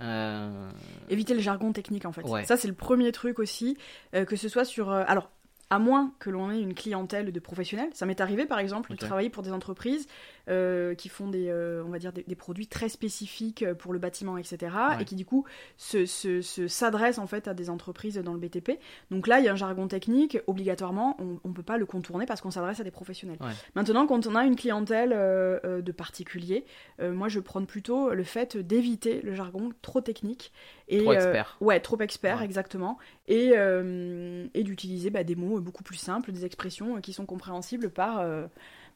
Éviter 1.09 1.35
le 1.35 1.41
jargon 1.41 1.73
technique 1.73 2.05
en 2.05 2.13
fait. 2.13 2.27
Ça 2.45 2.57
c'est 2.57 2.69
le 2.69 2.75
premier 2.75 3.13
truc 3.13 3.39
aussi, 3.39 3.77
que 4.13 4.37
ce 4.37 4.49
soit 4.49 4.65
sur. 4.65 4.91
alors 4.91 5.31
à 5.71 5.79
moins 5.79 6.13
que 6.19 6.31
l'on 6.31 6.51
ait 6.51 6.61
une 6.61 6.75
clientèle 6.75 7.33
de 7.33 7.41
professionnels. 7.41 7.91
Ça 7.93 8.07
m'est 8.07 8.21
arrivé 8.21 8.47
par 8.47 8.59
exemple 8.59 8.91
de 8.91 8.97
travailler 8.97 9.31
pour 9.31 9.43
des 9.43 9.53
entreprises 9.53 10.07
euh, 10.49 10.95
qui 10.95 11.09
font 11.09 11.29
des, 11.29 11.49
euh, 11.49 11.83
on 11.85 11.91
va 11.91 11.99
dire 11.99 12.13
des, 12.13 12.35
produits 12.35 12.67
très 12.67 12.89
spécifiques 12.89 13.63
euh, 13.63 13.75
pour 13.75 13.93
le 13.93 13.99
bâtiment, 13.99 14.39
etc. 14.39 14.75
Et 14.99 15.05
qui 15.05 15.15
du 15.15 15.27
coup 15.27 15.45
s'adressent 15.77 17.17
se, 17.17 17.21
en 17.21 17.27
fait 17.27 17.49
à 17.49 17.55
des 17.55 17.69
entreprises 17.69 18.17
dans 18.17 18.33
le 18.33 18.39
BTP. 18.39 18.79
Donc 19.11 19.27
là, 19.27 19.41
il 19.41 19.45
y 19.45 19.49
a 19.49 19.53
un 19.53 19.57
jargon 19.57 19.89
technique, 19.89 20.39
obligatoirement, 20.47 21.17
on 21.21 21.49
ne 21.49 21.55
peut 21.55 21.63
pas 21.63 21.77
le 21.77 21.85
contourner 21.85 22.25
parce 22.25 22.41
qu'on 22.41 22.51
s'adresse 22.51 22.81
à 22.81 22.85
des 22.85 22.91
professionnels. 22.91 23.39
Maintenant, 23.75 24.07
quand 24.07 24.27
on 24.27 24.35
a 24.35 24.45
une 24.45 24.57
clientèle 24.57 25.11
de 25.11 25.93
particuliers, 25.93 26.65
moi 27.01 27.29
je 27.29 27.41
prône 27.41 27.67
plutôt 27.67 28.15
le 28.15 28.25
fait 28.25 28.57
d'éviter 28.57 29.21
le 29.23 29.35
jargon 29.35 29.71
trop 29.83 30.01
technique. 30.01 30.53
Et, 30.89 31.03
trop 31.03 31.13
expert. 31.13 31.57
ouais, 31.61 31.81
trop 31.81 31.99
expert, 32.01 32.41
exactement. 32.43 32.99
Et, 33.27 33.53
et 33.53 34.63
d'utiliser 34.65 35.11
bah, 35.11 35.25
des 35.25 35.37
mots 35.37 35.61
beaucoup 35.61 35.83
plus 35.83 35.99
simples, 35.99 36.33
des 36.33 36.45
expressions 36.45 37.01
qui 37.01 37.13
sont 37.13 37.27
compréhensibles 37.27 37.91
par 37.91 38.25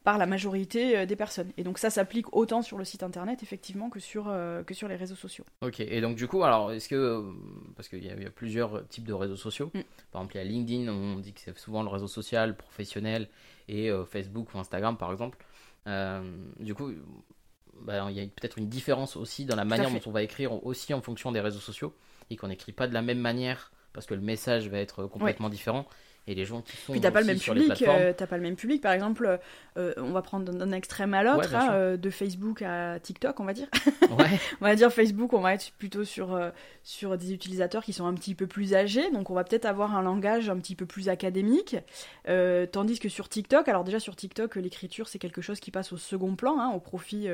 par 0.04 0.18
la 0.18 0.26
majorité 0.26 0.98
euh, 0.98 1.06
des 1.06 1.16
personnes. 1.16 1.52
Et 1.56 1.64
donc 1.64 1.78
ça 1.78 1.90
s'applique 1.90 2.34
autant 2.34 2.62
sur 2.62 2.78
le 2.78 2.84
site 2.84 3.02
internet 3.02 3.42
effectivement 3.42 3.90
que 3.90 4.00
sur, 4.00 4.26
euh, 4.28 4.62
que 4.62 4.74
sur 4.74 4.88
les 4.88 4.96
réseaux 4.96 5.14
sociaux. 5.14 5.44
Ok, 5.60 5.80
et 5.80 6.00
donc 6.00 6.16
du 6.16 6.26
coup, 6.26 6.42
alors 6.42 6.72
est-ce 6.72 6.88
que, 6.88 6.94
euh, 6.94 7.32
parce 7.76 7.88
qu'il 7.88 8.04
y, 8.04 8.10
a 8.10 8.30
plusieurs 8.30 8.86
types 8.88 9.06
de 9.06 9.12
réseaux 9.12 9.36
sociaux, 9.36 9.70
mm. 9.74 9.80
par 10.10 10.22
exemple 10.22 10.36
il 10.36 10.38
y 10.38 10.40
a 10.40 10.44
LinkedIn, 10.44 10.92
on 10.92 11.18
dit 11.18 11.32
que 11.32 11.40
c'est 11.40 11.56
souvent 11.58 11.82
le 11.82 11.88
réseau 11.88 12.08
social 12.08 12.56
professionnel, 12.56 13.28
et 13.68 13.90
Facebook 14.10 14.52
ou 14.54 14.58
Instagram 14.58 14.96
par 14.96 15.12
exemple. 15.12 15.38
du 16.58 16.74
coup, 16.74 16.92
bah, 17.80 18.10
il 18.10 18.16
y 18.16 18.20
a 18.20 18.24
peut-être 18.24 18.58
une 18.58 18.68
différence 18.68 19.16
aussi 19.16 19.44
dans 19.44 19.56
la 19.56 19.64
manière 19.64 19.90
dont 19.90 20.00
on 20.06 20.10
va 20.10 20.22
écrire 20.22 20.64
aussi 20.66 20.92
en 20.92 21.00
fonction 21.00 21.32
des 21.32 21.40
réseaux 21.40 21.60
sociaux, 21.60 21.94
et 22.28 22.36
qu'on 22.36 22.48
n'écrit 22.48 22.72
pas 22.72 22.88
de 22.88 22.94
la 22.94 23.02
même 23.02 23.20
manière, 23.20 23.72
parce 23.92 24.06
que 24.06 24.14
le 24.14 24.20
message 24.20 24.68
va 24.68 24.78
être 24.78 25.06
complètement 25.06 25.48
différent 25.48 25.86
et 26.28 26.36
les 26.36 26.44
gens 26.44 26.62
qui 26.62 26.76
sont 26.76 26.92
puis 26.92 27.00
t'as 27.00 27.10
pas 27.10 27.20
le 27.20 27.26
même 27.26 27.38
public 27.38 27.82
euh, 27.82 28.12
t'as 28.16 28.28
pas 28.28 28.36
le 28.36 28.44
même 28.44 28.54
public. 28.54 28.80
Par 28.80 28.92
exemple 28.92 29.40
euh, 29.76 29.92
on 29.96 30.12
va 30.12 30.22
prendre 30.22 30.52
d'un 30.52 30.70
extrême 30.70 31.14
à 31.14 31.24
l'autre 31.24 31.52
hein, 31.54 31.70
euh, 31.72 31.96
de 31.96 32.10
Facebook 32.10 32.62
à 32.62 33.00
TikTok 33.00 33.40
on 33.40 33.44
va 33.44 33.52
dire. 33.52 33.68
Ouais. 34.12 34.38
on 34.60 34.64
va 34.64 34.74
dire 34.76 34.92
Facebook 34.92 35.32
on 35.32 35.40
va 35.40 35.54
être 35.54 35.72
plutôt 35.78 36.04
sur 36.04 36.38
sur 36.82 37.16
des 37.16 37.32
utilisateurs 37.32 37.82
qui 37.82 37.92
sont 37.92 38.06
un 38.06 38.14
petit 38.14 38.34
peu 38.34 38.46
plus 38.46 38.74
âgés. 38.74 39.10
Donc 39.10 39.30
on 39.30 39.34
va 39.34 39.42
peut-être 39.42 39.64
avoir 39.64 39.96
un 39.96 40.02
langage 40.02 40.48
un 40.48 40.58
petit 40.58 40.76
peu 40.76 40.86
plus 40.86 41.08
académique. 41.08 41.76
Tandis 42.26 43.00
que 43.00 43.08
sur 43.08 43.28
TikTok 43.28 43.66
alors 43.68 43.82
déjà 43.82 43.98
sur 43.98 44.14
TikTok 44.14 44.56
l'écriture 44.56 45.08
c'est 45.08 45.18
quelque 45.18 45.40
chose 45.40 45.58
qui 45.58 45.70
passe 45.70 45.92
au 45.92 45.96
second 45.96 46.36
plan 46.36 46.58
hein, 46.60 46.70
au 46.74 46.80
profit 46.80 47.28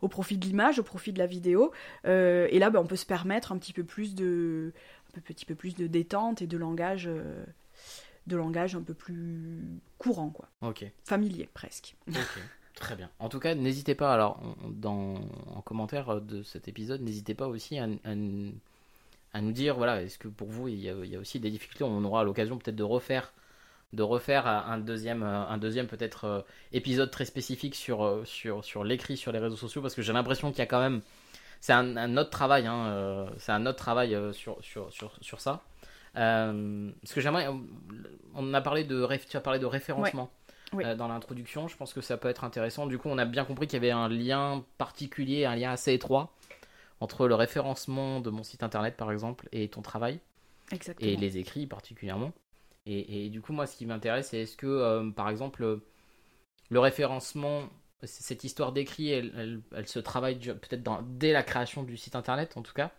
au 0.00 0.08
profit 0.08 0.38
de 0.38 0.46
l'image 0.46 0.78
au 0.78 0.82
profit 0.82 1.12
de 1.12 1.18
la 1.18 1.26
vidéo. 1.26 1.72
Et 2.04 2.58
là 2.58 2.70
ben, 2.70 2.80
on 2.80 2.86
peut 2.86 2.96
se 2.96 3.06
permettre 3.06 3.52
un 3.52 3.58
petit 3.58 3.74
peu 3.74 3.84
plus 3.84 4.14
de 4.14 4.72
un 5.16 5.20
petit 5.20 5.44
peu 5.44 5.56
plus 5.56 5.74
de 5.74 5.86
détente 5.88 6.40
et 6.40 6.46
de 6.46 6.56
langage 6.56 7.10
de 8.30 8.36
langage 8.36 8.74
un 8.74 8.82
peu 8.82 8.94
plus 8.94 9.60
courant, 9.98 10.30
quoi. 10.30 10.48
Ok. 10.62 10.90
Familier, 11.04 11.48
presque. 11.52 11.96
Ok, 12.08 12.40
très 12.74 12.96
bien. 12.96 13.10
En 13.18 13.28
tout 13.28 13.40
cas, 13.40 13.54
n'hésitez 13.54 13.94
pas, 13.94 14.14
alors, 14.14 14.40
dans, 14.70 15.16
en 15.54 15.60
commentaire 15.60 16.20
de 16.22 16.42
cet 16.42 16.68
épisode, 16.68 17.02
n'hésitez 17.02 17.34
pas 17.34 17.48
aussi 17.48 17.78
à, 17.78 17.86
à, 18.04 18.14
nous 18.14 19.52
dire, 19.52 19.76
voilà, 19.76 20.02
est-ce 20.02 20.18
que 20.18 20.28
pour 20.28 20.48
vous, 20.48 20.68
il 20.68 20.80
y, 20.80 20.88
a, 20.88 20.94
il 20.94 21.10
y 21.10 21.16
a 21.16 21.18
aussi 21.18 21.40
des 21.40 21.50
difficultés? 21.50 21.84
On 21.84 22.02
aura 22.04 22.24
l'occasion 22.24 22.56
peut-être 22.56 22.76
de 22.76 22.82
refaire 22.82 23.34
de 23.92 24.02
refaire 24.02 24.46
un 24.46 24.78
deuxième, 24.78 25.22
un 25.24 25.58
deuxième 25.58 25.88
peut-être 25.88 26.24
euh, 26.24 26.40
épisode 26.72 27.10
très 27.10 27.24
spécifique 27.24 27.74
sur, 27.74 28.04
euh, 28.04 28.24
sur, 28.24 28.64
sur 28.64 28.84
l'écrit 28.84 29.16
sur 29.16 29.32
les 29.32 29.40
réseaux 29.40 29.56
sociaux 29.56 29.82
parce 29.82 29.94
que 29.94 30.02
j'ai 30.02 30.12
l'impression 30.12 30.50
qu'il 30.50 30.60
y 30.60 30.62
a 30.62 30.66
quand 30.66 30.80
même 30.80 31.00
c'est 31.60 31.72
un, 31.72 32.16
autre 32.16 32.30
travail 32.30 32.66
hein, 32.66 32.86
euh, 32.86 33.28
c'est 33.38 33.52
un 33.52 33.66
autre 33.66 33.78
travail 33.78 34.16
sur, 34.32 34.58
sur, 34.62 34.92
sur, 34.92 35.12
sur 35.20 35.40
ça 35.40 35.62
euh, 36.16 36.90
ce 37.04 37.14
que 37.14 37.20
j'aimerais, 37.20 37.48
on 38.34 38.54
a 38.54 38.60
parlé 38.60 38.84
de, 38.84 39.08
tu 39.28 39.36
as 39.36 39.40
parlé 39.40 39.58
de 39.58 39.66
référencement. 39.66 40.30
Euh, 40.74 40.94
dans 40.94 41.08
l'introduction, 41.08 41.66
je 41.66 41.76
pense 41.76 41.92
que 41.92 42.00
ça 42.00 42.16
peut 42.16 42.28
être 42.28 42.44
intéressant. 42.44 42.86
Du 42.86 42.98
coup, 42.98 43.08
on 43.08 43.18
a 43.18 43.24
bien 43.24 43.44
compris 43.44 43.66
qu'il 43.66 43.74
y 43.74 43.84
avait 43.84 43.90
un 43.90 44.08
lien 44.08 44.64
particulier, 44.78 45.44
un 45.44 45.56
lien 45.56 45.72
assez 45.72 45.92
étroit 45.92 46.32
entre 47.00 47.26
le 47.26 47.34
référencement 47.34 48.20
de 48.20 48.30
mon 48.30 48.44
site 48.44 48.62
internet, 48.62 48.96
par 48.96 49.10
exemple, 49.10 49.48
et 49.52 49.68
ton 49.68 49.82
travail. 49.82 50.20
Exactement. 50.70 51.10
Et 51.10 51.16
les 51.16 51.38
écrits 51.38 51.66
particulièrement. 51.66 52.32
Et, 52.86 53.28
du 53.28 53.40
coup, 53.40 53.52
moi, 53.52 53.66
ce 53.66 53.76
qui 53.76 53.86
m'intéresse, 53.86 54.30
c'est 54.30 54.40
est-ce 54.40 54.56
que, 54.56 54.66
euh, 54.66 55.10
par 55.10 55.28
exemple, 55.28 55.80
le 56.70 56.78
référencement, 56.80 57.68
cette 58.02 58.42
histoire 58.42 58.72
d'écrit, 58.72 59.10
elle, 59.10 59.60
elle, 59.76 59.86
se 59.86 60.00
travaille 60.00 60.38
peut-être 60.38 60.82
dès 61.04 61.32
la 61.32 61.44
création 61.44 61.84
du 61.84 61.96
site 61.96 62.16
internet, 62.16 62.56
en 62.56 62.62
tout 62.62 62.72
cas. 62.72 62.90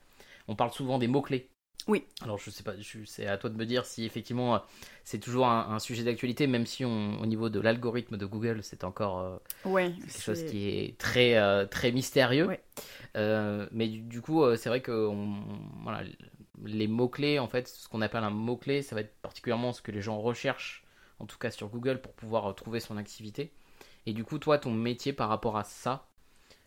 On 0.48 0.56
parle 0.56 0.72
souvent 0.72 0.98
des 0.98 1.08
mots-clés. 1.08 1.50
Oui. 1.88 2.06
Alors 2.22 2.38
je 2.38 2.50
sais 2.50 2.64
pas, 2.64 2.74
c'est 3.06 3.28
à 3.28 3.38
toi 3.38 3.50
de 3.50 3.56
me 3.56 3.66
dire 3.66 3.86
si 3.86 4.06
effectivement 4.06 4.56
euh, 4.56 4.60
c'est 5.04 5.20
toujours 5.20 5.48
un, 5.48 5.80
sujet 5.80 6.04
d'actualité, 6.04 6.48
même 6.48 6.66
si 6.66 6.86
on, 6.86 7.20
au 7.20 7.26
niveau 7.26 7.50
de 7.50 7.60
l'algorithme 7.60 8.18
de 8.18 8.26
Google 8.26 8.60
c'est 8.64 8.84
encore 8.84 9.20
euh, 9.20 9.90
quelque 9.90 10.22
chose 10.22 10.44
qui 10.46 10.68
est 10.68 10.98
très 10.98 11.36
euh, 11.38 11.66
très 11.66 11.92
mystérieux. 11.92 12.50
mais 13.16 13.88
du, 13.88 14.22
coup 14.22 14.44
c'est 14.56 14.70
vrai 14.70 14.82
que 14.82 15.10
voilà, 15.84 16.04
les 16.64 16.88
mots 16.88 17.10
clés 17.10 17.40
en 17.40 17.48
fait, 17.48 17.68
ce 17.68 17.88
qu'on 17.88 18.02
appelle 18.02 18.24
un 18.24 18.30
mot 18.30 18.58
clé, 18.58 18.82
ça 18.82 18.96
va 18.96 19.02
être 19.02 19.16
particulièrement 19.22 19.74
ce 19.74 19.82
que 19.82 19.92
les 19.92 20.02
gens 20.02 20.20
recherchent, 20.20 20.86
en 21.20 21.26
tout 21.26 21.38
cas 21.38 21.52
sur 21.52 21.70
Google 21.70 22.02
pour 22.02 22.14
pouvoir 22.14 22.54
trouver 22.56 22.80
son 22.80 22.98
activité. 22.98 23.52
Et 24.06 24.14
du 24.14 24.24
coup 24.24 24.40
toi 24.40 24.58
ton 24.58 24.72
métier 24.72 25.14
par 25.14 25.30
rapport 25.30 25.58
à 25.58 25.64
ça, 25.64 26.11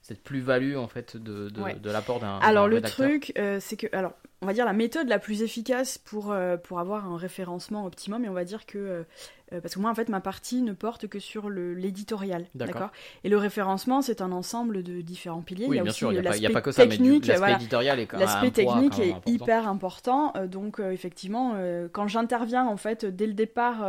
cette 0.04 0.22
plus-value 0.22 0.76
en 0.76 0.86
fait 0.86 1.16
de, 1.16 1.48
de, 1.48 1.90
l'apport 1.90 2.20
d'un 2.20 2.36
alors 2.40 2.68
le 2.68 2.82
truc 2.82 3.32
euh, 3.38 3.56
c'est 3.58 3.78
que 3.78 3.86
alors 3.96 4.12
on 4.42 4.46
va 4.46 4.52
dire 4.52 4.66
la 4.66 4.74
méthode 4.74 5.08
la 5.08 5.18
plus 5.18 5.40
efficace 5.40 5.96
pour 5.96 6.30
euh, 6.30 6.58
pour 6.58 6.78
avoir 6.78 7.06
un 7.06 7.16
référencement 7.16 7.86
optimum 7.86 8.22
et 8.22 8.28
on 8.28 8.34
va 8.34 8.44
dire 8.44 8.66
que 8.66 9.06
Euh, 9.52 9.60
parce 9.60 9.74
que 9.74 9.80
moi, 9.80 9.90
en 9.90 9.94
fait, 9.94 10.08
ma 10.08 10.20
partie 10.20 10.62
ne 10.62 10.72
porte 10.72 11.06
que 11.06 11.18
sur 11.18 11.50
l'éditorial. 11.50 12.46
D'accord. 12.54 12.90
Et 13.24 13.28
le 13.28 13.36
référencement, 13.36 14.00
c'est 14.00 14.22
un 14.22 14.32
ensemble 14.32 14.82
de 14.82 15.00
différents 15.02 15.42
piliers. 15.42 15.66
Oui, 15.68 15.76
il 15.76 15.78
y 15.78 15.80
a 15.80 15.82
bien 15.82 15.90
aussi 15.90 15.98
sûr, 15.98 16.12
il 16.12 16.14
n'y 16.14 16.18
a, 16.18 16.30
a 16.30 16.32
l'aspect 16.32 16.48
pas 16.48 16.62
que 16.62 16.72
ça, 16.72 16.84
mais 16.84 16.90
technique, 16.92 17.26
l'aspect 17.26 17.38
voilà. 17.38 17.56
éditorial 17.56 18.00
est 18.00 18.06
quand 18.06 18.16
même 18.18 18.26
L'aspect 18.26 18.50
technique 18.50 18.98
est 18.98 19.10
important. 19.10 19.30
hyper 19.30 19.68
important. 19.68 20.32
euh, 20.36 20.46
donc, 20.46 20.80
euh, 20.80 20.90
effectivement, 20.92 21.54
quand 21.92 22.08
j'interviens, 22.08 22.66
en 22.66 22.76
fait, 22.76 23.04
dès 23.04 23.26
le 23.26 23.34
départ, 23.34 23.86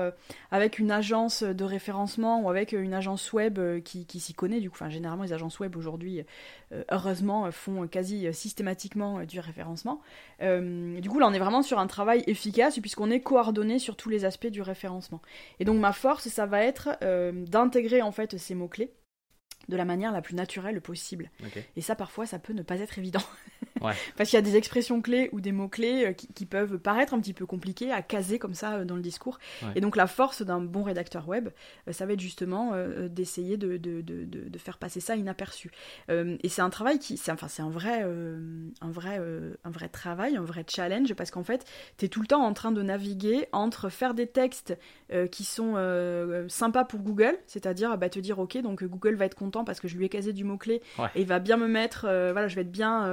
avec 0.52 0.80
une 0.80 0.92
agence 0.92 1.44
de 1.44 1.64
référencement 1.64 2.42
ou 2.42 2.50
avec 2.50 2.74
une 2.74 2.94
agence 2.94 3.32
web 3.34 3.60
qui, 3.84 4.06
qui 4.06 4.20
s'y 4.20 4.34
connaît, 4.34 4.60
du 4.60 4.70
coup, 4.70 4.76
enfin, 4.76 4.90
généralement, 4.90 5.24
les 5.24 5.34
agences 5.34 5.60
web 5.60 5.76
aujourd'hui, 5.78 6.24
heureusement, 6.92 7.46
euh, 7.46 7.52
font 7.52 7.88
quasi 7.88 8.28
euh, 8.28 8.34
systématiquement 8.34 9.20
euh, 9.20 9.26
du 9.26 9.40
référencement. 9.40 10.02
Euh, 10.42 11.00
du 11.00 11.10
coup, 11.10 11.20
là, 11.20 11.28
on 11.28 11.34
est 11.34 11.40
vraiment 11.40 11.62
sur 11.62 11.80
un 11.80 11.88
travail 11.88 12.24
efficace 12.28 12.80
puisqu'on 12.80 13.12
est 13.12 13.22
coordonné 13.22 13.80
sur 13.80 13.96
tous 13.96 14.10
les 14.10 14.26
aspects 14.26 14.48
du 14.48 14.62
référencement. 14.62 15.22
Et 15.60 15.66
donc, 15.66 15.80
ma 15.80 15.94
force, 15.94 16.28
ça 16.28 16.46
va 16.46 16.64
être 16.64 16.90
euh, 17.02 17.32
d'intégrer, 17.32 18.02
en 18.02 18.12
fait, 18.12 18.38
ces 18.38 18.56
mots-clés 18.56 18.92
de 19.68 19.78
la 19.78 19.86
manière 19.86 20.12
la 20.12 20.22
plus 20.22 20.36
naturelle 20.36 20.80
possible. 20.82 21.32
Et 21.76 21.82
ça, 21.82 21.96
parfois, 21.96 22.26
ça 22.26 22.40
peut 22.40 22.54
ne 22.54 22.62
pas 22.62 22.80
être 22.80 23.00
évident. 23.00 23.24
Ouais. 23.82 23.94
Parce 24.18 24.30
qu'il 24.30 24.38
y 24.38 24.40
a 24.40 24.42
des 24.44 24.56
expressions 24.56 25.02
clés 25.02 25.30
ou 25.32 25.42
des 25.42 25.52
mots-clés 25.52 26.06
euh, 26.08 26.14
qui, 26.14 26.28
qui 26.28 26.46
peuvent 26.46 26.78
paraître 26.78 27.14
un 27.14 27.20
petit 27.20 27.34
peu 27.34 27.46
compliqués 27.46 27.92
à 27.92 28.02
caser 28.02 28.40
comme 28.40 28.54
ça 28.54 28.76
euh, 28.76 28.86
dans 28.86 28.96
le 28.96 29.02
discours. 29.02 29.38
Ouais. 29.62 29.70
Et 29.76 29.82
donc, 29.82 29.96
la 29.96 30.08
force 30.08 30.42
d'un 30.42 30.62
bon 30.62 30.84
rédacteur 30.84 31.28
web, 31.28 31.50
euh, 31.88 31.92
ça 31.92 32.06
va 32.06 32.14
être 32.14 32.20
justement 32.22 32.72
euh, 32.74 33.08
d'essayer 33.10 33.58
de, 33.58 33.78
de, 33.78 34.02
de, 34.02 34.24
de- 34.26 34.48
de 34.50 34.58
faire 34.58 34.78
passer 34.78 35.00
ça 35.00 35.16
inaperçu. 35.16 35.72
Euh, 36.10 36.38
et 36.44 36.50
c'est 36.50 36.62
un 36.62 36.70
travail 36.70 37.00
qui. 37.00 37.18
c'est- 37.18 37.32
Enfin, 37.32 37.48
c'est 37.50 37.62
un 37.64 37.70
vrai, 37.70 38.02
euh, 38.06 38.40
un, 38.82 38.92
vrai, 38.92 39.20
un 39.64 39.70
vrai 39.70 39.90
travail, 39.90 40.38
un 40.38 40.44
vrai 40.44 40.64
challenge, 40.68 41.14
parce 41.16 41.32
qu'en 41.32 41.44
fait, 41.44 41.66
tu 41.98 42.06
es 42.06 42.08
tout 42.08 42.22
le 42.22 42.28
temps 42.28 42.44
en 42.46 42.54
train 42.54 42.72
de 42.72 42.82
naviguer 42.82 43.48
entre 43.52 43.90
faire 43.90 44.14
des 44.14 44.28
textes 44.28 44.78
qui 45.32 45.44
sont 45.44 45.76
sympas 46.48 46.86
pour 46.86 47.02
Google, 47.02 47.38
c'est-à-dire 47.48 47.98
bah, 47.98 48.10
te 48.10 48.20
dire, 48.20 48.40
ok, 48.40 48.58
donc 48.62 48.84
Google 48.84 49.16
va 49.16 49.26
être 49.26 49.36
content 49.36 49.64
parce 49.64 49.80
que 49.80 49.88
je 49.88 49.98
lui 49.98 50.06
ai 50.06 50.10
casé 50.10 50.34
du 50.34 50.44
mot-clé 50.44 50.82
Ouais. 50.98 51.08
et 51.16 51.22
il 51.22 51.28
va 51.28 51.40
bien 51.40 51.58
me 51.58 51.68
mettre, 51.68 52.02
voilà, 52.04 52.48
je 52.48 52.56
vais 52.56 52.62
être 52.62 52.72
bien, 52.72 53.08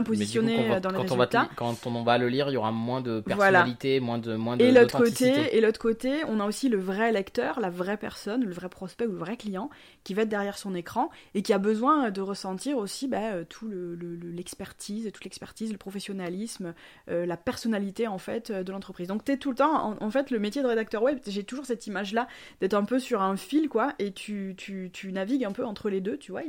bien 0.00 0.02
coup, 0.02 0.10
positionné 0.12 0.56
quand 0.68 0.74
euh, 0.76 0.80
dans 0.80 0.90
le 0.90 0.98
quand 0.98 1.12
on, 1.14 1.16
va 1.16 1.26
te 1.26 1.36
quand 1.56 1.86
on 1.86 2.02
va 2.04 2.18
le 2.18 2.28
lire, 2.28 2.48
il 2.48 2.54
y 2.54 2.56
aura 2.56 2.72
moins 2.72 3.00
de 3.00 3.22
Voilà. 3.26 3.64
personnalité, 3.64 4.00
moins 4.00 4.18
de 4.18 4.34
moins 4.36 4.56
de 4.56 4.64
Et 4.64 4.72
l'autre 4.72 4.98
côté, 5.02 5.56
et 5.56 5.60
l'autre 5.60 5.78
côté, 5.80 6.12
on 6.28 6.40
a 6.40 6.46
aussi 6.46 6.68
le 6.68 6.78
vrai 6.78 7.12
lecteur, 7.12 7.60
la 7.60 7.70
vraie 7.70 7.96
personne, 7.96 8.44
le 8.44 8.52
vrai 8.52 8.68
prospect 8.68 9.06
ou 9.06 9.12
le 9.12 9.18
vrai 9.18 9.36
client 9.36 9.70
qui 10.04 10.14
va 10.14 10.22
être 10.22 10.28
derrière 10.28 10.58
son 10.58 10.74
écran 10.74 11.10
et 11.34 11.42
qui 11.42 11.52
a 11.52 11.58
besoin 11.58 12.10
de 12.10 12.20
ressentir 12.20 12.78
aussi 12.78 13.08
bah, 13.08 13.32
euh, 13.32 13.44
tout 13.48 13.68
le, 13.68 13.94
le- 13.94 14.16
le- 14.16 14.30
l'expertise, 14.30 15.10
toute 15.12 15.24
l'expertise, 15.24 15.72
le 15.72 15.78
professionnalisme, 15.78 16.74
euh, 17.10 17.26
la 17.26 17.36
personnalité 17.36 18.06
en 18.06 18.18
fait 18.18 18.52
de 18.52 18.72
l'entreprise. 18.72 19.08
Donc 19.08 19.24
t'es 19.24 19.36
tout 19.36 19.50
le 19.50 19.56
temps, 19.56 19.74
en, 19.74 19.96
en 20.04 20.10
fait, 20.10 20.30
le 20.30 20.38
métier 20.38 20.62
de 20.62 20.66
rédacteur 20.66 21.02
web, 21.02 21.18
j'ai 21.26 21.44
toujours 21.44 21.66
cette 21.66 21.86
image-là 21.86 22.28
d'être 22.60 22.74
un 22.74 22.84
peu 22.84 22.98
sur 22.98 23.22
un 23.22 23.36
fil 23.36 23.68
quoi, 23.68 23.92
et 23.98 24.12
tu, 24.12 24.54
tu, 24.56 24.90
tu 24.92 25.12
navigues 25.12 25.44
un 25.44 25.52
peu 25.52 25.64
entre 25.64 25.90
les 25.90 26.00
deux, 26.00 26.16
tu 26.18 26.32
vois. 26.32 26.42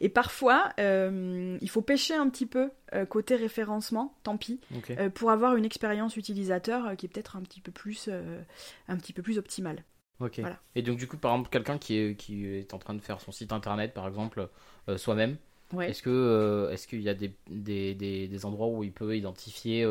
Et 0.00 0.08
parfois, 0.08 0.70
euh, 0.80 1.56
il 1.60 1.70
faut 1.70 1.82
pêcher 1.82 2.14
un 2.14 2.28
petit 2.28 2.46
peu 2.46 2.69
euh, 2.94 3.04
côté 3.06 3.36
référencement, 3.36 4.14
tant 4.22 4.36
pis. 4.36 4.60
Euh, 4.90 5.10
pour 5.10 5.30
avoir 5.30 5.56
une 5.56 5.64
expérience 5.64 6.16
utilisateur 6.16 6.86
euh, 6.86 6.94
qui 6.94 7.06
est 7.06 7.08
peut-être 7.08 7.36
un 7.36 7.42
petit 7.42 7.60
peu 7.60 7.72
plus 7.72 8.08
un 8.88 8.96
petit 8.96 9.12
peu 9.12 9.22
plus 9.22 9.38
optimale. 9.38 9.84
Ok. 10.20 10.40
Voilà. 10.40 10.60
Et 10.74 10.82
donc 10.82 10.98
du 10.98 11.06
coup, 11.06 11.16
par 11.16 11.32
exemple, 11.32 11.50
quelqu'un 11.50 11.78
qui 11.78 11.96
est, 11.96 12.14
qui 12.16 12.46
est 12.46 12.74
en 12.74 12.78
train 12.78 12.94
de 12.94 13.00
faire 13.00 13.20
son 13.20 13.32
site 13.32 13.52
internet, 13.52 13.94
par 13.94 14.06
exemple, 14.06 14.48
soi-même, 14.96 15.36
Ouais. 15.72 15.88
est-ce 15.88 16.02
que 16.02 16.68
est-ce 16.72 16.88
qu'il 16.88 17.00
y 17.00 17.08
a 17.08 17.14
des, 17.14 17.32
des, 17.48 17.94
des, 17.94 18.26
des 18.26 18.44
endroits 18.44 18.66
où 18.66 18.82
il 18.82 18.92
peut 18.92 19.16
identifier 19.16 19.86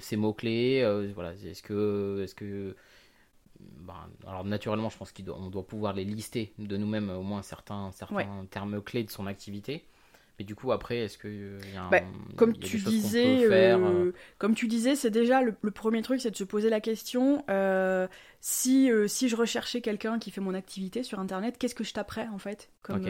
ses 0.00 0.16
mots 0.16 0.32
clés 0.32 0.82
Voilà. 1.14 1.32
Est-ce 1.34 1.62
que 1.62 2.20
est-ce 2.22 2.34
que 2.34 2.76
ben, 3.58 3.94
alors 4.26 4.44
naturellement, 4.44 4.90
je 4.90 4.98
pense 4.98 5.12
qu'on 5.12 5.50
doit, 5.50 5.66
pouvoir 5.66 5.94
les 5.94 6.04
lister 6.04 6.52
de 6.58 6.76
nous-mêmes 6.76 7.10
au 7.10 7.22
moins 7.22 7.42
certains 7.42 7.90
certains 7.92 8.16
Ouais. 8.16 8.46
termes 8.50 8.80
clés 8.82 9.04
de 9.04 9.10
son 9.10 9.26
activité. 9.26 9.84
Mais 10.38 10.44
du 10.44 10.54
coup, 10.54 10.72
après, 10.72 10.98
est-ce 10.98 11.18
que 11.18 11.28
euh, 11.28 11.58
y 11.72 11.76
a 11.76 11.82
un- 11.82 11.90
Bah, 11.90 12.00
Comme 12.36 12.52
y 12.52 12.56
a 12.56 12.68
tu 12.68 12.78
disais, 12.78 13.38
faire, 13.38 13.78
euh, 13.84 14.08
euh, 14.08 14.12
comme 14.38 14.54
tu 14.54 14.68
disais, 14.68 14.94
c'est 14.96 15.10
déjà 15.10 15.42
le, 15.42 15.54
le 15.62 15.70
premier 15.70 16.02
truc, 16.02 16.20
c'est 16.20 16.30
de 16.30 16.36
se 16.36 16.44
poser 16.44 16.68
la 16.70 16.80
question 16.80 17.42
euh, 17.48 18.06
si 18.40 18.90
euh, 18.90 19.08
si 19.08 19.28
je 19.28 19.36
recherchais 19.36 19.80
quelqu'un 19.80 20.18
qui 20.18 20.30
fait 20.30 20.40
mon 20.42 20.54
activité 20.54 21.02
sur 21.02 21.18
internet, 21.20 21.56
qu'est-ce 21.58 21.74
que 21.74 21.84
je 21.84 21.94
taperais 21.94 22.28
en 22.28 22.38
fait 22.38 22.70
comme 22.82 23.06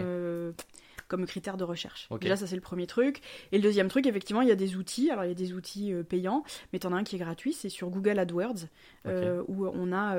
comme 1.09 1.27
critère 1.27 1.57
de 1.57 1.65
recherche? 1.65 2.11
Déjà, 2.21 2.37
ça 2.37 2.47
c'est 2.47 2.57
le 2.57 2.61
premier 2.61 2.87
truc. 2.87 3.21
Et 3.53 3.59
le 3.59 3.62
deuxième 3.62 3.89
truc, 3.89 4.07
effectivement, 4.07 4.43
il 4.43 4.49
y 4.49 4.53
a 4.53 4.57
des 4.57 4.77
outils. 4.77 5.11
Alors, 5.11 5.25
il 5.25 5.29
y 5.29 5.31
a 5.31 5.35
des 5.35 5.53
outils 5.53 5.93
payants, 6.09 6.43
mais 6.73 6.79
t'en 6.81 6.93
as 6.93 6.97
un 6.97 7.05
qui 7.05 7.17
est 7.17 7.19
gratuit, 7.21 7.53
c'est 7.53 7.69
sur 7.69 7.91
Google 7.91 8.19
AdWords, 8.19 8.67
où 9.07 9.67
on 9.67 9.93
a, 9.93 10.17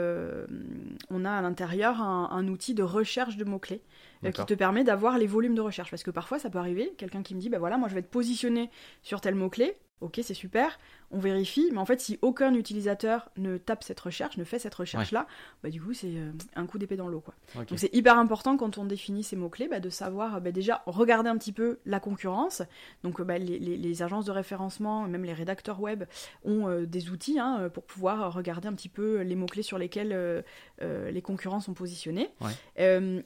on 1.10 1.26
a 1.26 1.32
à 1.32 1.42
l'intérieur 1.42 2.02
un, 2.02 2.30
un 2.32 2.48
outil 2.48 2.74
de 2.74 2.84
recherche 2.84 3.38
de 3.38 3.44
mots-clés 3.44 3.82
qui 4.20 4.26
D'accord. 4.26 4.46
te 4.46 4.54
permet 4.54 4.84
d'avoir 4.84 5.18
les 5.18 5.28
volumes 5.28 5.56
de 5.56 5.62
recherche. 5.62 5.90
Parce 5.90 6.04
que 6.04 6.12
parfois, 6.12 6.40
ça 6.40 6.50
peut 6.50 6.60
arriver, 6.60 6.94
quelqu'un 6.98 7.24
qui 7.24 7.36
me 7.36 7.40
dit, 7.40 7.50
bah 7.50 7.60
voilà, 7.60 7.78
moi 7.78 7.88
je 7.88 7.96
vais 7.96 8.02
te 8.02 8.12
positionner 8.12 8.70
sur 9.02 9.22
tel 9.22 9.36
mot-clé. 9.36 9.76
Ok, 10.02 10.20
c'est 10.22 10.36
super, 10.36 10.80
on 11.12 11.20
vérifie, 11.20 11.70
mais 11.72 11.78
en 11.78 11.86
fait, 11.86 12.02
si 12.02 12.20
aucun 12.22 12.54
utilisateur 12.54 13.30
ne 13.38 13.58
tape 13.58 13.84
cette 13.84 14.00
recherche, 14.00 14.38
ne 14.38 14.44
fait 14.44 14.60
cette 14.60 14.76
recherche-là, 14.76 15.26
bah 15.64 15.70
du 15.70 15.82
coup, 15.82 15.94
c'est 15.94 16.08
euh, 16.16 16.32
un 16.56 16.66
coup 16.66 16.78
d'épée 16.78 16.98
dans 16.98 17.08
l'eau, 17.08 17.22
quoi. 17.22 17.34
Donc 17.70 17.80
c'est 17.80 17.94
hyper 17.96 18.18
important 18.20 18.58
quand 18.58 18.78
on 18.78 18.84
définit 18.86 19.24
ces 19.24 19.36
mots-clés, 19.38 19.68
bah, 19.70 19.80
de 19.80 19.90
savoir 19.90 20.42
bah, 20.42 20.52
déjà 20.52 20.84
regarder 20.86 21.30
un 21.30 21.38
petit 21.38 21.54
peu 21.54 21.80
la 21.86 22.00
concurrence. 22.00 22.62
Donc 23.04 23.22
bah, 23.22 23.38
les, 23.38 23.58
les- 23.58 23.78
les 23.78 24.04
agences 24.04 24.26
de 24.26 24.32
référencement, 24.32 25.08
même 25.08 25.24
les 25.24 25.34
rédacteurs 25.34 25.80
web, 25.80 26.04
ont 26.44 26.68
euh, 26.68 26.86
des 26.86 27.10
outils 27.10 27.40
hein, 27.40 27.70
pour 27.74 27.84
pouvoir 27.84 28.34
regarder 28.34 28.68
un 28.68 28.74
petit 28.74 28.90
peu 28.90 29.22
les 29.22 29.36
mots-clés 29.36 29.64
sur 29.64 29.78
lesquels 29.78 30.12
euh, 30.12 30.42
euh, 30.82 31.10
les 31.10 31.22
concurrents 31.22 31.62
sont 31.62 31.74
positionnés. 31.74 32.30
Ouais. 32.42 32.52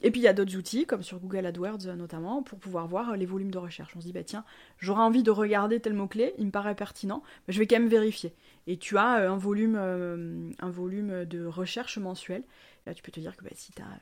Et 0.02 0.10
puis 0.10 0.20
il 0.20 0.24
y 0.24 0.28
a 0.28 0.32
d'autres 0.32 0.56
outils, 0.56 0.86
comme 0.86 1.02
sur 1.02 1.18
Google 1.18 1.46
AdWords 1.46 1.86
notamment, 1.96 2.42
pour 2.42 2.58
pouvoir 2.58 2.86
voir 2.86 3.16
les 3.16 3.26
volumes 3.26 3.50
de 3.50 3.58
recherche. 3.58 3.92
On 3.96 4.00
se 4.00 4.06
dit, 4.06 4.12
bah 4.12 4.22
tiens, 4.24 4.44
j'aurais 4.78 5.02
envie 5.02 5.22
de 5.22 5.30
regarder 5.30 5.80
tel 5.80 5.94
mot-clé, 5.94 6.34
il 6.38 6.46
me 6.46 6.50
paraît 6.50 6.74
pertinent, 6.74 7.22
mais 7.46 7.54
je 7.54 7.58
vais 7.58 7.66
quand 7.72 7.80
même 7.80 7.88
vérifier. 7.88 8.34
Et 8.66 8.78
tu 8.78 8.96
as 8.98 9.18
euh, 9.20 9.30
un, 9.30 9.36
volume, 9.36 9.76
euh, 9.78 10.50
un 10.60 10.70
volume 10.70 11.24
de 11.24 11.44
recherche 11.44 11.98
mensuel. 11.98 12.42
Là, 12.86 12.94
tu 12.94 13.02
peux 13.02 13.12
te 13.12 13.20
dire 13.20 13.36
que 13.36 13.44
bah, 13.44 13.50
si 13.54 13.72
tu 13.72 13.82
as 13.82 14.00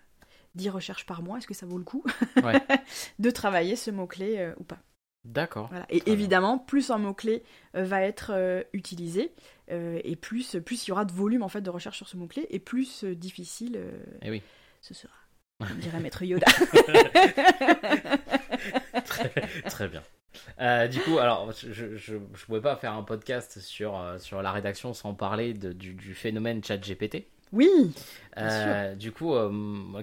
10 0.54 0.70
recherches 0.70 1.06
par 1.06 1.22
mois, 1.22 1.38
est-ce 1.38 1.46
que 1.46 1.54
ça 1.54 1.66
vaut 1.66 1.78
le 1.78 1.84
coup 1.84 2.04
Ouais. 2.44 2.60
de 3.18 3.30
travailler 3.30 3.76
ce 3.76 3.90
mot-clé 3.90 4.36
euh, 4.38 4.54
ou 4.58 4.64
pas? 4.64 4.78
D'accord. 5.24 5.68
voilà. 5.68 5.84
Et 5.90 6.00
bien. 6.00 6.12
évidemment, 6.14 6.58
plus 6.58 6.90
un 6.90 6.98
mot-clé 6.98 7.42
euh, 7.76 7.84
va 7.84 8.02
être 8.02 8.32
euh, 8.34 8.62
utilisé, 8.72 9.32
et 9.68 10.16
plus, 10.16 10.56
plus 10.66 10.84
il 10.84 10.88
y 10.88 10.92
aura 10.92 11.04
de 11.04 11.12
volume 11.12 11.44
en 11.44 11.48
fait 11.48 11.60
de 11.60 11.70
recherche 11.70 11.96
sur 11.98 12.08
ce 12.08 12.16
mot-clé, 12.16 12.44
et 12.50 12.58
plus 12.58 13.04
difficile 13.04 13.80
Eh 14.22 14.30
oui. 14.30 14.42
ce 14.80 14.94
sera. 14.94 15.14
Comme 15.60 15.78
dirait 15.78 16.00
Maître 16.00 16.24
Yoda. 16.24 16.46
très, 19.04 19.28
très 19.68 19.88
bien. 19.88 20.02
Euh, 20.60 20.88
du 20.88 21.00
coup, 21.00 21.18
alors, 21.18 21.50
je, 21.52 21.96
je 21.96 22.16
pouvais 22.46 22.60
pas 22.60 22.76
faire 22.76 22.92
un 22.92 23.02
podcast 23.02 23.60
sur, 23.60 23.98
euh, 23.98 24.18
sur 24.18 24.42
la 24.42 24.52
rédaction 24.52 24.92
sans 24.94 25.14
parler 25.14 25.54
de- 25.54 25.72
du, 25.72 25.94
du 25.94 26.14
phénomène 26.14 26.62
ChatGPT. 26.62 27.26
oui 27.52 27.68
Euh, 28.38 28.94
du 28.94 29.12
coup, 29.12 29.34
euh, 29.34 29.50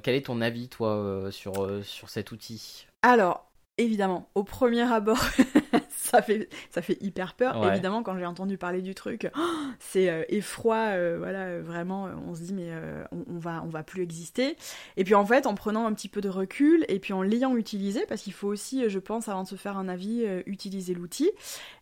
quel 0.03 0.15
est 0.15 0.25
ton 0.25 0.41
avis, 0.41 0.67
toi, 0.69 1.27
sur, 1.31 1.53
sur 1.83 2.09
cet 2.09 2.31
outil? 2.31 2.87
Alors, 3.01 3.49
évidemment, 3.77 4.27
au 4.35 4.43
premier 4.43 4.81
abord, 4.91 5.23
ça 6.07 6.21
fait, 6.21 6.47
ça 6.69 6.81
fait 6.81 6.97
hyper 7.01 7.33
peur. 7.33 7.59
Ouais. 7.59 7.69
Évidemment, 7.69 8.03
quand 8.03 8.17
j'ai 8.17 8.25
entendu 8.25 8.57
parler 8.57 8.81
du 8.83 8.93
truc, 8.93 9.29
oh, 9.35 9.39
c'est 9.79 10.09
euh, 10.09 10.23
effroi, 10.29 10.75
euh, 10.91 11.15
voilà, 11.17 11.45
euh, 11.45 11.61
vraiment, 11.63 12.07
on 12.27 12.35
se 12.35 12.41
dit, 12.43 12.53
mais 12.53 12.67
euh, 12.69 13.03
on, 13.11 13.25
on 13.35 13.39
va, 13.39 13.63
on 13.65 13.69
va 13.69 13.81
plus 13.83 14.03
exister. 14.03 14.55
Et 14.95 15.03
puis 15.03 15.15
en 15.15 15.25
fait, 15.25 15.47
en 15.47 15.55
prenant 15.55 15.85
un 15.87 15.93
petit 15.93 16.07
peu 16.07 16.21
de 16.21 16.29
recul, 16.29 16.85
et 16.87 16.99
puis 16.99 17.13
en 17.13 17.23
l'ayant 17.23 17.55
utilisé, 17.57 18.05
parce 18.07 18.21
qu'il 18.21 18.33
faut 18.33 18.47
aussi, 18.47 18.89
je 18.89 18.99
pense, 18.99 19.27
avant 19.27 19.41
de 19.43 19.47
se 19.47 19.55
faire 19.55 19.77
un 19.77 19.87
avis, 19.87 20.23
utiliser 20.45 20.93
l'outil, 20.93 21.31